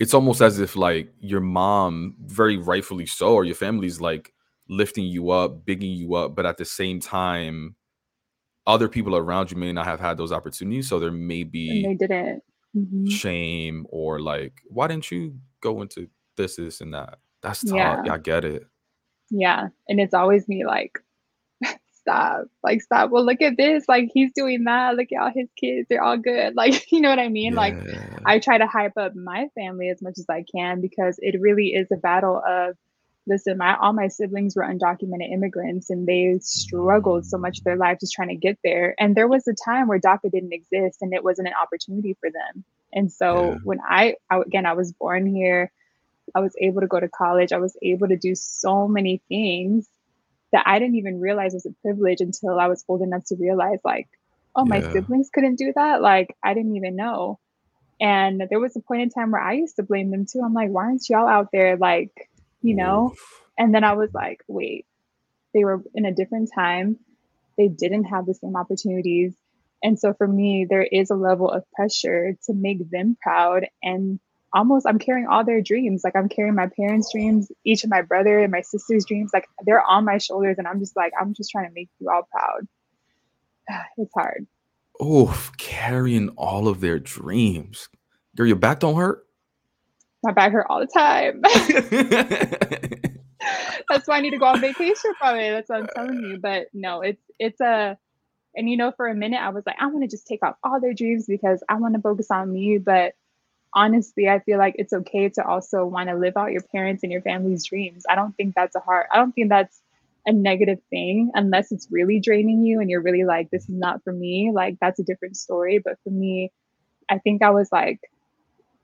it's 0.00 0.14
almost 0.14 0.42
as 0.42 0.60
if 0.60 0.76
like 0.76 1.12
your 1.20 1.40
mom, 1.40 2.16
very 2.20 2.58
rightfully 2.58 3.06
so, 3.06 3.34
or 3.34 3.44
your 3.44 3.54
family's 3.54 4.00
like 4.00 4.32
lifting 4.68 5.06
you 5.06 5.30
up, 5.30 5.64
bigging 5.64 5.92
you 5.92 6.14
up, 6.14 6.36
but 6.36 6.46
at 6.46 6.58
the 6.58 6.64
same 6.64 7.00
time, 7.00 7.76
other 8.66 8.88
people 8.88 9.16
around 9.16 9.50
you 9.50 9.56
may 9.56 9.72
not 9.72 9.86
have 9.86 10.00
had 10.00 10.18
those 10.18 10.32
opportunities. 10.32 10.88
So 10.88 10.98
there 10.98 11.12
may 11.12 11.44
And 11.44 11.52
be 11.52 11.82
they 11.82 11.94
didn't. 11.94 12.42
Mhm. 12.76 13.10
shame 13.10 13.86
or 13.88 14.20
like, 14.20 14.60
why 14.68 14.86
didn't 14.86 15.10
you 15.10 15.38
go 15.60 15.80
into 15.82 16.08
this, 16.36 16.56
this, 16.56 16.80
and 16.80 16.92
that? 16.94 17.18
That's 17.42 17.62
tough. 17.64 17.74
Yeah. 17.76 18.02
Yeah, 18.04 18.12
I 18.12 18.18
get 18.18 18.44
it. 18.44 18.66
Yeah. 19.30 19.68
And 19.88 20.00
it's 20.00 20.14
always 20.14 20.46
me 20.48 20.64
like, 20.66 20.98
stop. 21.92 22.46
Like, 22.62 22.82
stop. 22.82 23.10
Well, 23.10 23.24
look 23.24 23.40
at 23.40 23.56
this. 23.56 23.84
Like, 23.88 24.10
he's 24.12 24.30
doing 24.34 24.64
that. 24.64 24.96
Look 24.96 25.08
at 25.12 25.20
all 25.22 25.32
his 25.34 25.48
kids. 25.58 25.86
They're 25.88 26.02
all 26.02 26.18
good. 26.18 26.54
Like, 26.56 26.90
you 26.92 27.00
know 27.00 27.10
what 27.10 27.18
I 27.18 27.28
mean? 27.28 27.54
Like, 27.54 27.74
I 28.24 28.38
try 28.38 28.58
to 28.58 28.66
hype 28.66 28.96
up 28.96 29.14
my 29.14 29.48
family 29.54 29.88
as 29.88 30.02
much 30.02 30.18
as 30.18 30.26
I 30.28 30.44
can 30.54 30.80
because 30.80 31.18
it 31.20 31.40
really 31.40 31.68
is 31.68 31.88
a 31.92 31.96
battle 31.96 32.42
of 32.46 32.76
listen, 33.26 33.58
my 33.58 33.76
all 33.76 33.92
my 33.92 34.08
siblings 34.08 34.56
were 34.56 34.64
undocumented 34.64 35.32
immigrants 35.32 35.90
and 35.90 36.06
they 36.06 36.38
struggled 36.42 37.26
so 37.26 37.38
much 37.38 37.62
their 37.64 37.76
life 37.76 37.98
just 38.00 38.12
trying 38.14 38.28
to 38.28 38.36
get 38.36 38.58
there. 38.64 38.94
And 38.98 39.14
there 39.14 39.28
was 39.28 39.46
a 39.48 39.54
time 39.64 39.88
where 39.88 40.00
DACA 40.00 40.30
didn't 40.30 40.52
exist 40.52 40.98
and 41.02 41.12
it 41.14 41.24
wasn't 41.24 41.48
an 41.48 41.54
opportunity 41.60 42.16
for 42.20 42.30
them. 42.30 42.64
And 42.92 43.12
so 43.12 43.60
Yeah. 43.60 43.64
when 43.64 43.80
I, 43.88 44.16
I 44.30 44.38
again 44.40 44.66
I 44.66 44.74
was 44.74 44.92
born 44.92 45.26
here, 45.26 45.72
I 46.34 46.40
was 46.40 46.54
able 46.60 46.80
to 46.82 46.86
go 46.86 47.00
to 47.00 47.08
college, 47.08 47.52
I 47.52 47.58
was 47.58 47.76
able 47.82 48.08
to 48.08 48.16
do 48.16 48.34
so 48.34 48.88
many 48.88 49.22
things 49.28 49.88
that 50.52 50.64
I 50.66 50.78
didn't 50.78 50.96
even 50.96 51.20
realize 51.20 51.54
was 51.54 51.66
a 51.66 51.74
privilege 51.82 52.20
until 52.20 52.58
I 52.60 52.68
was 52.68 52.84
old 52.88 53.02
enough 53.02 53.24
to 53.26 53.36
realize 53.36 53.80
like, 53.84 54.08
oh, 54.56 54.64
my 54.64 54.80
Yeah. 54.80 54.92
siblings 54.92 55.30
couldn't 55.32 55.56
do 55.56 55.72
that. 55.76 56.00
Like 56.02 56.36
I 56.42 56.54
didn't 56.54 56.76
even 56.76 56.96
know. 56.96 57.38
And 58.00 58.42
there 58.50 58.60
was 58.60 58.76
a 58.76 58.80
point 58.80 59.02
in 59.02 59.10
time 59.10 59.30
where 59.32 59.42
I 59.42 59.54
used 59.54 59.76
to 59.76 59.82
blame 59.82 60.10
them 60.10 60.26
too. 60.26 60.42
I'm 60.44 60.54
like, 60.54 60.70
why 60.70 60.84
aren't 60.84 61.08
y'all 61.08 61.28
out 61.28 61.48
there 61.52 61.76
like, 61.76 62.12
you 62.66 62.74
know? 62.74 63.10
Oof. 63.12 63.42
And 63.58 63.74
then 63.74 63.84
I 63.84 63.94
was 63.94 64.10
like, 64.12 64.42
wait, 64.48 64.86
they 65.54 65.64
were 65.64 65.82
in 65.94 66.04
a 66.04 66.12
different 66.12 66.50
time. 66.54 66.98
They 67.56 67.68
didn't 67.68 68.04
have 68.04 68.26
the 68.26 68.34
same 68.34 68.56
opportunities. 68.56 69.34
And 69.82 69.98
so 69.98 70.12
for 70.14 70.26
me, 70.26 70.66
there 70.68 70.82
is 70.82 71.10
a 71.10 71.14
level 71.14 71.50
of 71.50 71.64
pressure 71.72 72.36
to 72.46 72.52
make 72.52 72.90
them 72.90 73.16
proud. 73.22 73.66
And 73.82 74.18
almost 74.52 74.86
I'm 74.86 74.98
carrying 74.98 75.26
all 75.26 75.44
their 75.44 75.62
dreams. 75.62 76.02
Like 76.04 76.16
I'm 76.16 76.28
carrying 76.28 76.54
my 76.54 76.68
parents' 76.68 77.12
dreams, 77.12 77.50
each 77.64 77.84
of 77.84 77.90
my 77.90 78.02
brother 78.02 78.40
and 78.40 78.50
my 78.50 78.62
sister's 78.62 79.04
dreams. 79.06 79.30
Like 79.32 79.46
they're 79.64 79.82
on 79.82 80.04
my 80.04 80.18
shoulders. 80.18 80.56
And 80.58 80.66
I'm 80.66 80.80
just 80.80 80.96
like, 80.96 81.12
I'm 81.18 81.34
just 81.34 81.50
trying 81.50 81.68
to 81.68 81.74
make 81.74 81.88
you 81.98 82.10
all 82.10 82.28
proud. 82.30 82.66
It's 83.98 84.12
hard. 84.14 84.46
Oof, 85.02 85.52
carrying 85.58 86.30
all 86.30 86.68
of 86.68 86.80
their 86.80 86.98
dreams. 86.98 87.88
Girl, 88.34 88.46
your 88.46 88.56
back 88.56 88.80
don't 88.80 88.96
hurt? 88.96 89.25
My 90.26 90.32
back 90.32 90.50
hurt 90.50 90.66
all 90.68 90.80
the 90.80 90.88
time. 90.88 91.40
That's 93.88 94.08
why 94.08 94.16
I 94.16 94.20
need 94.20 94.30
to 94.30 94.38
go 94.38 94.46
on 94.46 94.60
vacation 94.60 95.12
from 95.16 95.36
it. 95.36 95.52
That's 95.52 95.68
what 95.68 95.78
I'm 95.78 95.86
telling 95.94 96.24
you. 96.24 96.38
But 96.38 96.66
no, 96.74 97.02
it's 97.02 97.22
it's 97.38 97.60
a 97.60 97.96
and 98.56 98.68
you 98.68 98.76
know, 98.76 98.90
for 98.90 99.06
a 99.06 99.14
minute 99.14 99.40
I 99.40 99.50
was 99.50 99.64
like, 99.64 99.76
I 99.78 99.86
want 99.86 100.02
to 100.02 100.08
just 100.08 100.26
take 100.26 100.44
off 100.44 100.56
all 100.64 100.80
their 100.80 100.94
dreams 100.94 101.26
because 101.26 101.62
I 101.68 101.76
want 101.76 101.94
to 101.94 102.00
focus 102.00 102.32
on 102.32 102.52
me. 102.52 102.78
But 102.78 103.14
honestly, 103.72 104.28
I 104.28 104.40
feel 104.40 104.58
like 104.58 104.74
it's 104.78 104.92
okay 104.92 105.28
to 105.28 105.46
also 105.46 105.86
want 105.86 106.08
to 106.08 106.16
live 106.16 106.36
out 106.36 106.50
your 106.50 106.64
parents 106.72 107.04
and 107.04 107.12
your 107.12 107.22
family's 107.22 107.64
dreams. 107.64 108.02
I 108.10 108.16
don't 108.16 108.36
think 108.36 108.56
that's 108.56 108.74
a 108.74 108.80
hard 108.80 109.06
I 109.12 109.18
don't 109.18 109.30
think 109.30 109.48
that's 109.48 109.80
a 110.26 110.32
negative 110.32 110.80
thing 110.90 111.30
unless 111.34 111.70
it's 111.70 111.86
really 111.88 112.18
draining 112.18 112.64
you 112.64 112.80
and 112.80 112.90
you're 112.90 113.00
really 113.00 113.24
like, 113.24 113.48
this 113.50 113.62
is 113.62 113.68
not 113.68 114.02
for 114.02 114.12
me. 114.12 114.50
Like 114.52 114.78
that's 114.80 114.98
a 114.98 115.04
different 115.04 115.36
story. 115.36 115.78
But 115.78 116.00
for 116.02 116.10
me, 116.10 116.50
I 117.08 117.18
think 117.18 117.44
I 117.44 117.50
was 117.50 117.68
like, 117.70 118.00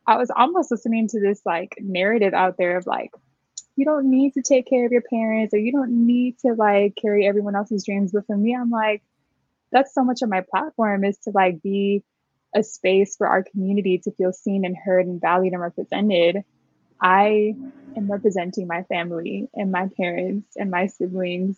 I 0.06 0.16
was 0.16 0.30
almost 0.34 0.70
listening 0.70 1.08
to 1.08 1.20
this 1.20 1.40
like 1.44 1.76
narrative 1.80 2.34
out 2.34 2.56
there 2.58 2.76
of 2.76 2.86
like, 2.86 3.10
you 3.76 3.84
don't 3.84 4.10
need 4.10 4.34
to 4.34 4.42
take 4.42 4.66
care 4.66 4.84
of 4.84 4.92
your 4.92 5.02
parents 5.02 5.54
or 5.54 5.58
you 5.58 5.72
don't 5.72 6.06
need 6.06 6.38
to 6.40 6.54
like 6.54 6.96
carry 6.96 7.26
everyone 7.26 7.56
else's 7.56 7.84
dreams. 7.84 8.12
But 8.12 8.26
for 8.26 8.36
me, 8.36 8.54
I'm 8.54 8.70
like, 8.70 9.02
that's 9.70 9.94
so 9.94 10.04
much 10.04 10.22
of 10.22 10.28
my 10.28 10.42
platform 10.42 11.04
is 11.04 11.18
to 11.20 11.30
like 11.30 11.62
be 11.62 12.02
a 12.54 12.62
space 12.62 13.16
for 13.16 13.26
our 13.26 13.42
community 13.42 13.98
to 13.98 14.12
feel 14.12 14.32
seen 14.32 14.64
and 14.64 14.76
heard 14.76 15.06
and 15.06 15.20
valued 15.20 15.54
and 15.54 15.62
represented. 15.62 16.44
I 17.00 17.54
am 17.96 18.10
representing 18.10 18.66
my 18.66 18.82
family 18.84 19.48
and 19.54 19.72
my 19.72 19.88
parents 19.96 20.56
and 20.56 20.70
my 20.70 20.86
siblings. 20.88 21.56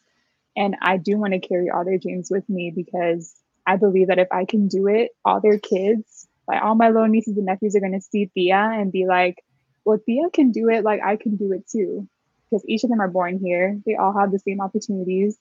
And 0.56 0.76
I 0.80 0.98
do 0.98 1.18
want 1.18 1.32
to 1.32 1.40
carry 1.40 1.70
all 1.70 1.84
their 1.84 1.98
dreams 1.98 2.28
with 2.30 2.48
me 2.48 2.72
because 2.74 3.34
I 3.66 3.76
believe 3.76 4.08
that 4.08 4.20
if 4.20 4.28
I 4.30 4.44
can 4.44 4.68
do 4.68 4.86
it, 4.86 5.10
all 5.24 5.40
their 5.40 5.58
kids, 5.58 6.23
like 6.46 6.62
all 6.62 6.74
my 6.74 6.88
little 6.88 7.08
nieces 7.08 7.36
and 7.36 7.46
nephews 7.46 7.74
are 7.76 7.80
going 7.80 7.92
to 7.92 8.00
see 8.00 8.26
tia 8.34 8.56
and 8.56 8.92
be 8.92 9.06
like, 9.06 9.42
well, 9.84 9.98
tia 9.98 10.30
can 10.32 10.52
do 10.52 10.68
it, 10.68 10.84
like 10.84 11.00
I 11.02 11.16
can 11.16 11.36
do 11.36 11.52
it 11.52 11.68
too. 11.68 12.08
Because 12.50 12.64
each 12.68 12.84
of 12.84 12.90
them 12.90 13.00
are 13.00 13.08
born 13.08 13.38
here. 13.38 13.80
They 13.86 13.96
all 13.96 14.12
have 14.18 14.30
the 14.30 14.38
same 14.38 14.60
opportunities. 14.60 15.38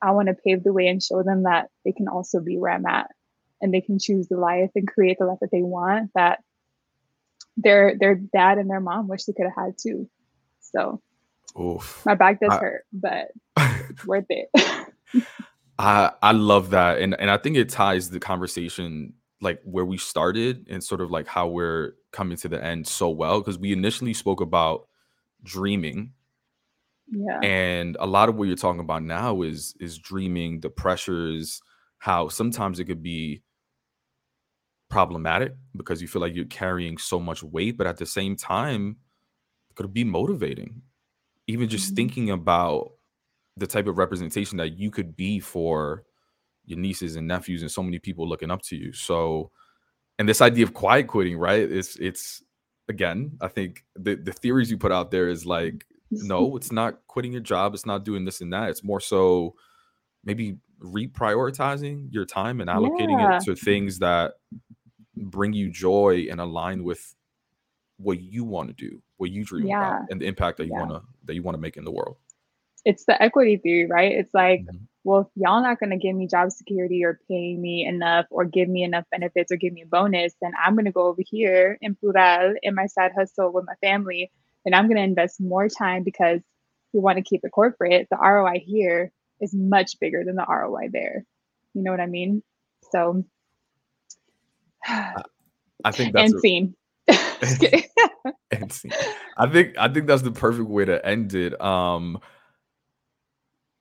I 0.00 0.12
want 0.12 0.28
to 0.28 0.34
pave 0.34 0.62
the 0.64 0.72
way 0.72 0.88
and 0.88 1.02
show 1.02 1.22
them 1.22 1.42
that 1.42 1.68
they 1.84 1.92
can 1.92 2.08
also 2.08 2.40
be 2.40 2.56
where 2.56 2.72
I'm 2.72 2.86
at 2.86 3.10
and 3.60 3.74
they 3.74 3.80
can 3.80 3.98
choose 3.98 4.28
the 4.28 4.36
life 4.36 4.70
and 4.74 4.86
create 4.86 5.18
the 5.18 5.26
life 5.26 5.38
that 5.40 5.50
they 5.50 5.62
want 5.62 6.10
that 6.14 6.40
their 7.56 7.96
their 7.98 8.14
dad 8.14 8.58
and 8.58 8.70
their 8.70 8.80
mom 8.80 9.08
wish 9.08 9.24
they 9.24 9.32
could 9.32 9.46
have 9.46 9.66
had 9.66 9.74
too. 9.78 10.08
So 10.60 11.02
Oof. 11.60 12.02
my 12.06 12.14
back 12.14 12.40
does 12.40 12.52
I- 12.52 12.58
hurt, 12.58 12.84
but 12.92 13.28
it's 13.90 14.06
worth 14.06 14.26
it. 14.28 14.48
I 15.78 16.12
I 16.22 16.32
love 16.32 16.70
that, 16.70 16.98
and 16.98 17.18
and 17.18 17.30
I 17.30 17.36
think 17.36 17.56
it 17.56 17.68
ties 17.68 18.10
the 18.10 18.20
conversation 18.20 19.14
like 19.40 19.60
where 19.64 19.84
we 19.84 19.98
started 19.98 20.66
and 20.70 20.82
sort 20.82 21.00
of 21.00 21.10
like 21.10 21.26
how 21.26 21.48
we're 21.48 21.94
coming 22.12 22.36
to 22.38 22.48
the 22.48 22.62
end 22.62 22.86
so 22.88 23.08
well 23.10 23.40
because 23.40 23.58
we 23.58 23.72
initially 23.72 24.14
spoke 24.14 24.40
about 24.40 24.88
dreaming, 25.44 26.14
yeah. 27.10 27.42
and 27.42 27.96
a 28.00 28.06
lot 28.06 28.28
of 28.28 28.34
what 28.36 28.48
you're 28.48 28.56
talking 28.56 28.80
about 28.80 29.02
now 29.02 29.42
is 29.42 29.74
is 29.80 29.98
dreaming, 29.98 30.60
the 30.60 30.70
pressures, 30.70 31.60
how 31.98 32.28
sometimes 32.28 32.80
it 32.80 32.84
could 32.86 33.02
be 33.02 33.42
problematic 34.88 35.54
because 35.76 36.00
you 36.00 36.08
feel 36.08 36.22
like 36.22 36.34
you're 36.34 36.46
carrying 36.46 36.96
so 36.98 37.18
much 37.20 37.42
weight, 37.42 37.76
but 37.76 37.86
at 37.86 37.98
the 37.98 38.06
same 38.06 38.36
time, 38.36 38.96
it 39.70 39.76
could 39.76 39.92
be 39.92 40.04
motivating. 40.04 40.82
Even 41.48 41.68
just 41.68 41.94
Mhm. 41.94 41.96
thinking 41.96 42.30
about 42.30 42.92
the 43.56 43.66
type 43.68 43.86
of 43.88 43.98
representation 43.98 44.58
that 44.58 44.78
you 44.78 44.90
could 44.90 45.16
be 45.16 45.40
for 45.40 46.04
your 46.68 46.78
nieces 46.78 47.16
and 47.16 47.26
nephews 47.26 47.62
and 47.62 47.70
so 47.70 47.82
many 47.82 47.98
people 47.98 48.28
looking 48.28 48.50
up 48.50 48.62
to 48.62 48.76
you. 48.76 48.92
So, 48.92 49.50
and 50.18 50.28
this 50.28 50.40
idea 50.42 50.64
of 50.64 50.74
quiet 50.74 51.06
quitting, 51.08 51.38
right? 51.38 51.60
It's 51.70 51.96
it's 51.96 52.42
again, 52.88 53.38
I 53.40 53.48
think 53.48 53.84
the 53.96 54.14
the 54.16 54.32
theories 54.32 54.70
you 54.70 54.78
put 54.78 54.92
out 54.92 55.10
there 55.10 55.28
is 55.28 55.46
like, 55.46 55.86
no, 56.10 56.56
it's 56.58 56.70
not 56.72 57.00
quitting 57.06 57.32
your 57.32 57.40
job, 57.40 57.74
it's 57.74 57.86
not 57.86 58.04
doing 58.04 58.24
this 58.24 58.40
and 58.40 58.52
that. 58.52 58.68
It's 58.70 58.84
more 58.84 59.00
so 59.00 59.54
maybe 60.24 60.58
reprioritizing 60.82 62.08
your 62.12 62.24
time 62.26 62.60
and 62.60 62.68
allocating 62.70 63.18
Yeah. 63.18 63.38
it 63.38 63.44
to 63.44 63.56
things 63.56 63.98
that 64.00 64.34
bring 65.16 65.52
you 65.52 65.70
joy 65.70 66.26
and 66.30 66.40
align 66.40 66.84
with 66.84 67.14
what 67.96 68.20
you 68.20 68.44
want 68.44 68.68
to 68.68 68.74
do, 68.74 69.02
what 69.16 69.30
you 69.30 69.44
dream 69.44 69.66
Yeah. 69.66 69.96
about, 69.98 70.10
and 70.10 70.20
the 70.20 70.26
impact 70.26 70.58
that 70.58 70.66
you 70.66 70.72
Yeah. 70.72 70.80
want 70.86 70.90
to 70.92 71.02
that 71.24 71.34
you 71.34 71.42
want 71.42 71.54
to 71.56 71.60
make 71.60 71.76
in 71.76 71.84
the 71.84 71.90
world. 71.90 72.16
It's 72.84 73.04
the 73.04 73.20
equity 73.22 73.56
theory, 73.56 73.86
right? 73.86 74.12
It's 74.12 74.32
like, 74.34 74.60
Mhm. 74.66 74.86
Well, 75.08 75.20
if 75.22 75.28
y'all 75.36 75.62
not 75.62 75.80
going 75.80 75.88
to 75.88 75.96
give 75.96 76.14
me 76.14 76.26
job 76.26 76.52
security 76.52 77.02
or 77.02 77.18
pay 77.30 77.56
me 77.56 77.86
enough 77.86 78.26
or 78.30 78.44
give 78.44 78.68
me 78.68 78.82
enough 78.82 79.06
benefits 79.10 79.50
or 79.50 79.56
give 79.56 79.72
me 79.72 79.80
a 79.80 79.86
bonus, 79.86 80.34
then 80.42 80.52
I'm 80.62 80.74
going 80.74 80.84
to 80.84 80.92
go 80.92 81.06
over 81.06 81.22
here 81.24 81.78
in 81.80 81.94
Plural 81.94 82.56
in 82.62 82.74
my 82.74 82.84
side 82.84 83.12
hustle 83.16 83.50
with 83.50 83.64
my 83.64 83.72
family 83.80 84.30
And 84.66 84.74
I'm 84.74 84.84
going 84.86 84.98
to 84.98 85.02
invest 85.02 85.40
more 85.40 85.66
time 85.66 86.04
because 86.04 86.40
we 86.92 87.00
want 87.00 87.16
to 87.16 87.22
keep 87.22 87.40
it 87.42 87.52
corporate. 87.52 88.06
The 88.10 88.18
ROI 88.18 88.62
here 88.66 89.10
is 89.40 89.54
much 89.54 89.98
bigger 89.98 90.24
than 90.26 90.36
the 90.36 90.44
ROI 90.46 90.90
there. 90.92 91.24
You 91.72 91.84
know 91.84 91.90
what 91.90 92.00
I 92.00 92.06
mean? 92.06 92.42
So, 92.92 93.24
I 94.86 95.90
think 95.90 96.12
that's 96.12 96.32
and 96.32 96.40
scene. 96.42 96.74
and 98.50 98.70
scene. 98.72 98.92
I 99.38 99.46
think 99.46 99.78
I 99.78 99.88
think 99.88 100.06
that's 100.06 100.20
the 100.20 100.32
perfect 100.32 100.68
way 100.68 100.84
to 100.84 101.06
end 101.06 101.32
it. 101.32 101.58
Um, 101.62 102.20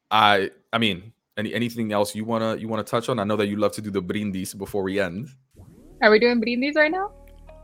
I 0.09 0.51
I 0.71 0.77
mean, 0.77 1.11
any 1.37 1.53
anything 1.53 1.91
else 1.91 2.15
you 2.15 2.25
wanna 2.25 2.55
you 2.55 2.67
wanna 2.67 2.83
touch 2.83 3.09
on? 3.09 3.19
I 3.19 3.23
know 3.23 3.35
that 3.37 3.47
you 3.47 3.57
love 3.57 3.71
to 3.73 3.81
do 3.81 3.91
the 3.91 4.01
brindis 4.01 4.53
before 4.53 4.83
we 4.83 4.99
end. 4.99 5.29
Are 6.01 6.11
we 6.11 6.19
doing 6.19 6.39
brindis 6.39 6.75
right 6.75 6.91
now? 6.91 7.11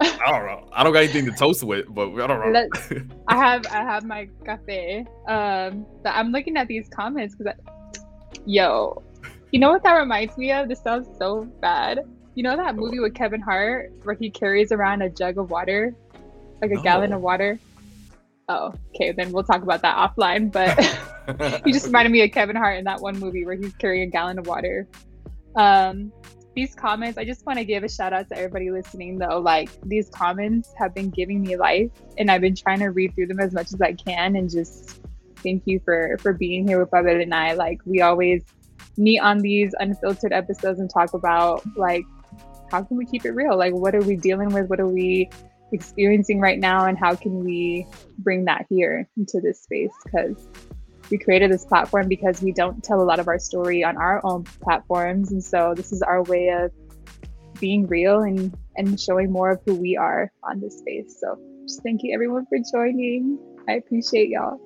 I 0.01 0.31
don't 0.31 0.45
know. 0.47 0.67
I 0.73 0.83
don't 0.83 0.91
got 0.91 0.99
anything 0.99 1.25
to 1.25 1.31
toast 1.31 1.63
with, 1.63 1.85
but 1.89 2.09
I 2.15 2.27
don't 2.27 2.39
know. 2.39 2.51
Let's- 2.51 2.91
I 3.27 3.37
have 3.37 3.65
I 3.67 3.83
have 3.83 4.03
my 4.05 4.27
cafe. 4.45 5.05
Um, 5.27 5.85
but 6.03 6.09
I'm 6.11 6.31
looking 6.31 6.57
at 6.57 6.67
these 6.67 6.89
comments 6.89 7.35
because, 7.35 7.53
yo, 8.45 9.01
you 9.51 9.59
know 9.59 9.69
what 9.71 9.83
that 9.83 9.93
reminds 9.93 10.37
me 10.37 10.51
of? 10.51 10.67
This 10.67 10.81
sounds 10.81 11.07
so 11.17 11.43
bad. 11.61 11.99
You 12.35 12.43
know 12.43 12.57
that 12.57 12.75
movie 12.75 12.99
with 12.99 13.13
Kevin 13.13 13.39
Hart 13.39 13.91
where 14.03 14.15
he 14.15 14.29
carries 14.29 14.71
around 14.71 15.03
a 15.03 15.09
jug 15.09 15.37
of 15.37 15.51
water, 15.51 15.95
like 16.61 16.71
a 16.71 16.81
gallon 16.81 17.13
of 17.13 17.21
water. 17.21 17.59
Oh, 18.49 18.73
okay. 18.89 19.11
Then 19.11 19.31
we'll 19.31 19.43
talk 19.43 19.63
about 19.63 19.81
that 19.81 19.95
offline. 19.95 20.51
But 20.51 20.77
he 21.65 21.71
just 21.71 21.85
reminded 21.85 22.11
me 22.11 22.21
of 22.23 22.31
Kevin 22.31 22.55
Hart 22.55 22.77
in 22.77 22.85
that 22.85 22.99
one 22.99 23.17
movie 23.19 23.45
where 23.45 23.55
he's 23.55 23.73
carrying 23.75 24.07
a 24.07 24.11
gallon 24.11 24.39
of 24.39 24.47
water. 24.47 24.87
Um, 25.55 26.11
these 26.55 26.75
comments, 26.75 27.17
I 27.17 27.25
just 27.25 27.45
want 27.45 27.59
to 27.59 27.65
give 27.65 27.83
a 27.83 27.89
shout 27.89 28.13
out 28.13 28.29
to 28.29 28.37
everybody 28.37 28.69
listening 28.69 29.17
though. 29.17 29.39
Like 29.39 29.69
these 29.83 30.09
comments 30.09 30.71
have 30.77 30.93
been 30.93 31.09
giving 31.09 31.41
me 31.41 31.55
life, 31.55 31.91
and 32.17 32.29
I've 32.29 32.41
been 32.41 32.55
trying 32.55 32.79
to 32.79 32.87
read 32.87 33.15
through 33.15 33.27
them 33.27 33.39
as 33.39 33.53
much 33.53 33.73
as 33.73 33.81
I 33.81 33.93
can, 33.93 34.35
and 34.35 34.49
just 34.49 35.01
thank 35.37 35.63
you 35.65 35.79
for 35.83 36.17
for 36.19 36.33
being 36.33 36.67
here 36.67 36.79
with 36.79 36.91
Pabel 36.91 37.21
and 37.21 37.33
I. 37.33 37.53
Like 37.53 37.79
we 37.85 38.01
always 38.01 38.43
meet 38.97 39.19
on 39.19 39.39
these 39.39 39.73
unfiltered 39.79 40.31
episodes 40.31 40.79
and 40.79 40.89
talk 40.89 41.13
about 41.13 41.63
like 41.75 42.03
how 42.69 42.83
can 42.83 42.97
we 42.97 43.05
keep 43.05 43.25
it 43.25 43.31
real? 43.31 43.57
Like 43.57 43.73
what 43.73 43.95
are 43.95 44.01
we 44.01 44.15
dealing 44.15 44.49
with? 44.49 44.69
What 44.69 44.79
are 44.79 44.87
we 44.87 45.29
experiencing 45.73 46.39
right 46.39 46.59
now, 46.59 46.85
and 46.85 46.97
how 46.97 47.15
can 47.15 47.43
we 47.43 47.85
bring 48.19 48.45
that 48.45 48.65
here 48.69 49.09
into 49.17 49.41
this 49.41 49.61
space? 49.61 49.91
Because 50.05 50.47
we 51.09 51.17
created 51.17 51.51
this 51.51 51.65
platform 51.65 52.07
because 52.07 52.41
we 52.41 52.51
don't 52.51 52.83
tell 52.83 53.01
a 53.01 53.03
lot 53.03 53.19
of 53.19 53.27
our 53.27 53.39
story 53.39 53.83
on 53.83 53.97
our 53.97 54.21
own 54.25 54.45
platforms 54.61 55.33
and 55.33 55.43
so 55.43 55.73
this 55.75 55.91
is 55.91 56.01
our 56.01 56.23
way 56.23 56.47
of 56.47 56.71
being 57.59 57.85
real 57.87 58.21
and 58.21 58.57
and 58.77 58.99
showing 58.99 59.29
more 59.29 59.51
of 59.51 59.59
who 59.65 59.75
we 59.75 59.97
are 59.97 60.31
on 60.49 60.61
this 60.61 60.79
space 60.79 61.17
so 61.19 61.37
just 61.67 61.83
thank 61.83 62.01
you 62.03 62.13
everyone 62.13 62.45
for 62.45 62.57
joining 62.71 63.37
i 63.67 63.73
appreciate 63.73 64.29
y'all 64.29 64.57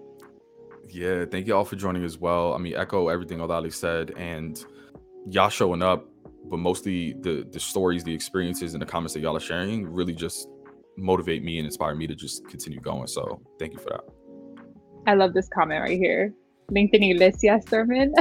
yeah, 0.90 1.26
thank 1.26 1.48
you 1.48 1.56
all 1.56 1.66
for 1.66 1.76
joining 1.76 2.04
as 2.04 2.18
well. 2.18 2.54
I 2.54 2.58
mean, 2.58 2.76
echo 2.76 3.10
everything 3.10 3.40
Odalys 3.40 3.74
said, 3.74 4.12
and 4.12 4.64
y'all 5.30 5.50
showing 5.50 5.82
up, 5.82 6.08
but 6.46 6.58
mostly 6.58 7.14
the 7.22 7.46
the 7.52 7.60
stories, 7.60 8.04
the 8.04 8.14
experiences, 8.14 8.74
and 8.74 8.82
the 8.82 8.86
comments 8.86 9.14
that 9.14 9.20
y'all 9.20 9.36
are 9.36 9.42
sharing 9.42 9.86
really 9.86 10.14
just 10.14 10.48
motivate 10.98 11.44
me 11.44 11.58
and 11.60 11.66
inspire 11.66 11.96
me 11.96 12.08
to 12.08 12.16
just 12.16 12.48
continue 12.48 12.80
going. 12.80 13.08
So 13.08 13.40
thank 13.60 13.74
you 13.74 13.80
for 13.80 13.90
that. 13.92 14.02
i 15.08 15.14
love 15.14 15.34
this 15.34 15.48
comment 15.48 15.80
right 15.82 15.98
here 15.98 16.34
linkedin 16.72 17.12
iglesia 17.12 17.62
sermon 17.70 18.14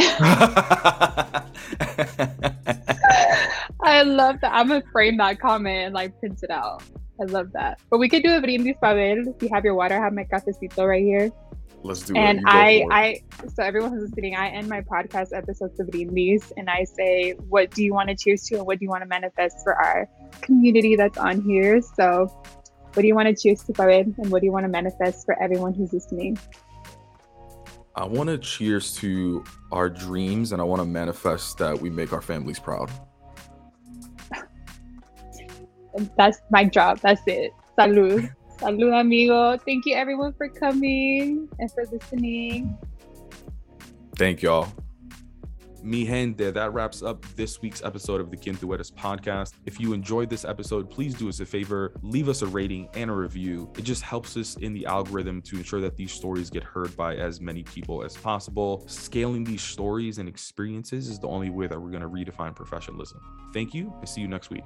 i 3.83 4.03
love 4.05 4.41
that 4.41 4.53
i'm 4.53 4.68
gonna 4.68 4.83
frame 4.93 5.16
that 5.16 5.41
comment 5.41 5.87
and 5.87 5.95
like 5.95 6.16
print 6.20 6.39
it 6.43 6.51
out 6.51 6.83
i 7.20 7.24
love 7.24 7.51
that 7.53 7.81
but 7.91 7.99
we 7.99 8.09
could 8.09 8.22
do 8.22 8.37
a 8.37 8.41
brindis 8.41 8.77
Pabel 8.83 9.27
if 9.35 9.43
you 9.43 9.49
have 9.53 9.64
your 9.64 9.74
water 9.74 9.97
i 9.97 10.01
have 10.01 10.12
my 10.12 10.24
cafecito 10.24 10.87
right 10.87 11.03
here 11.03 11.33
Let's 11.83 12.03
do 12.03 12.14
it. 12.14 12.18
and 12.18 12.41
I. 12.47 12.85
I, 12.91 13.20
so 13.55 13.62
everyone 13.62 13.93
who's 13.93 14.09
listening, 14.11 14.35
I 14.35 14.49
end 14.49 14.68
my 14.68 14.81
podcast 14.81 15.29
episodes 15.37 15.79
of 15.79 15.89
Brindis, 15.89 16.53
and 16.57 16.68
I 16.68 16.83
say, 16.83 17.33
what 17.49 17.70
do 17.70 17.85
you 17.85 17.95
want 17.95 18.09
to 18.09 18.16
cheers 18.16 18.43
to, 18.49 18.57
and 18.57 18.66
what 18.66 18.81
do 18.81 18.85
you 18.85 18.89
want 18.89 19.03
to 19.03 19.07
manifest 19.09 19.62
for 19.62 19.74
our 19.77 20.09
community 20.41 20.97
that's 20.97 21.16
on 21.18 21.43
here? 21.43 21.81
So, 21.81 22.33
what 22.97 23.03
do 23.03 23.09
you 23.09 23.14
want 23.14 23.28
to 23.28 23.34
cheers 23.34 23.62
to, 23.64 23.74
go 23.74 23.86
in 23.90 24.14
and 24.16 24.30
what 24.30 24.40
do 24.40 24.47
you 24.47 24.53
want 24.53 24.64
to 24.64 24.70
manifest 24.70 25.26
for 25.26 25.38
everyone 25.40 25.74
who's 25.74 25.92
listening? 25.92 26.38
I 27.94 28.07
want 28.07 28.30
to 28.30 28.38
cheers 28.38 28.94
to 28.97 29.44
our 29.70 29.90
dreams, 29.90 30.53
and 30.53 30.62
I 30.62 30.64
want 30.64 30.80
to 30.80 30.86
manifest 30.86 31.59
that 31.59 31.78
we 31.78 31.90
make 31.90 32.14
our 32.14 32.22
families 32.22 32.59
proud. 32.59 32.90
That's 36.16 36.40
my 36.51 36.64
job. 36.64 37.01
That's 37.03 37.20
it. 37.26 37.53
Salud. 37.78 38.30
Salud, 38.59 38.99
amigo. 38.99 39.59
Thank 39.59 39.84
you, 39.84 39.94
everyone, 39.94 40.32
for 40.32 40.49
coming 40.49 41.49
and 41.59 41.72
for 41.72 41.84
listening. 41.92 42.78
Thank 44.16 44.40
y'all. 44.40 44.72
Mi 45.87 46.05
gente, 46.05 46.51
that 46.51 46.74
wraps 46.74 47.01
up 47.01 47.24
this 47.37 47.62
week's 47.62 47.80
episode 47.80 48.20
of 48.20 48.28
the 48.28 48.37
Quién 48.37 48.57
Tú 48.57 48.74
Eres 48.74 48.91
podcast. 48.91 49.53
If 49.66 49.78
you 49.78 49.93
enjoyed 49.93 50.28
this 50.28 50.45
episode, 50.45 50.91
please 50.91 51.14
do 51.14 51.28
us 51.28 51.39
a 51.39 51.47
favor, 51.47 51.93
leave 52.03 52.28
us 52.28 52.43
a 52.43 52.47
rating 52.49 52.89
and 52.95 53.09
a 53.09 53.12
review. 53.12 53.70
It 53.78 53.84
just 53.84 54.03
helps 54.03 54.37
us 54.37 54.57
in 54.57 54.72
the 54.72 54.84
algorithm 54.84 55.41
to 55.43 55.57
ensure 55.57 55.80
that 55.80 55.97
these 55.97 56.11
stories 56.11 56.51
get 56.51 56.64
heard 56.64 56.97
by 56.97 57.14
as 57.14 57.41
many 57.41 57.62
people 57.62 58.03
as 58.03 58.16
possible. 58.16 58.82
Scaling 58.89 59.45
these 59.45 59.62
stories 59.62 60.18
and 60.18 60.28
experiences 60.28 61.07
is 61.07 61.20
the 61.20 61.28
only 61.28 61.51
way 61.51 61.68
that 61.68 61.80
we're 61.80 61.93
going 61.93 62.03
to 62.03 62.09
redefine 62.09 62.53
professionalism. 62.53 63.20
Thank 63.55 63.72
you. 63.72 63.95
I 64.03 64.07
see 64.07 64.20
you 64.20 64.26
next 64.26 64.51
week. 64.51 64.64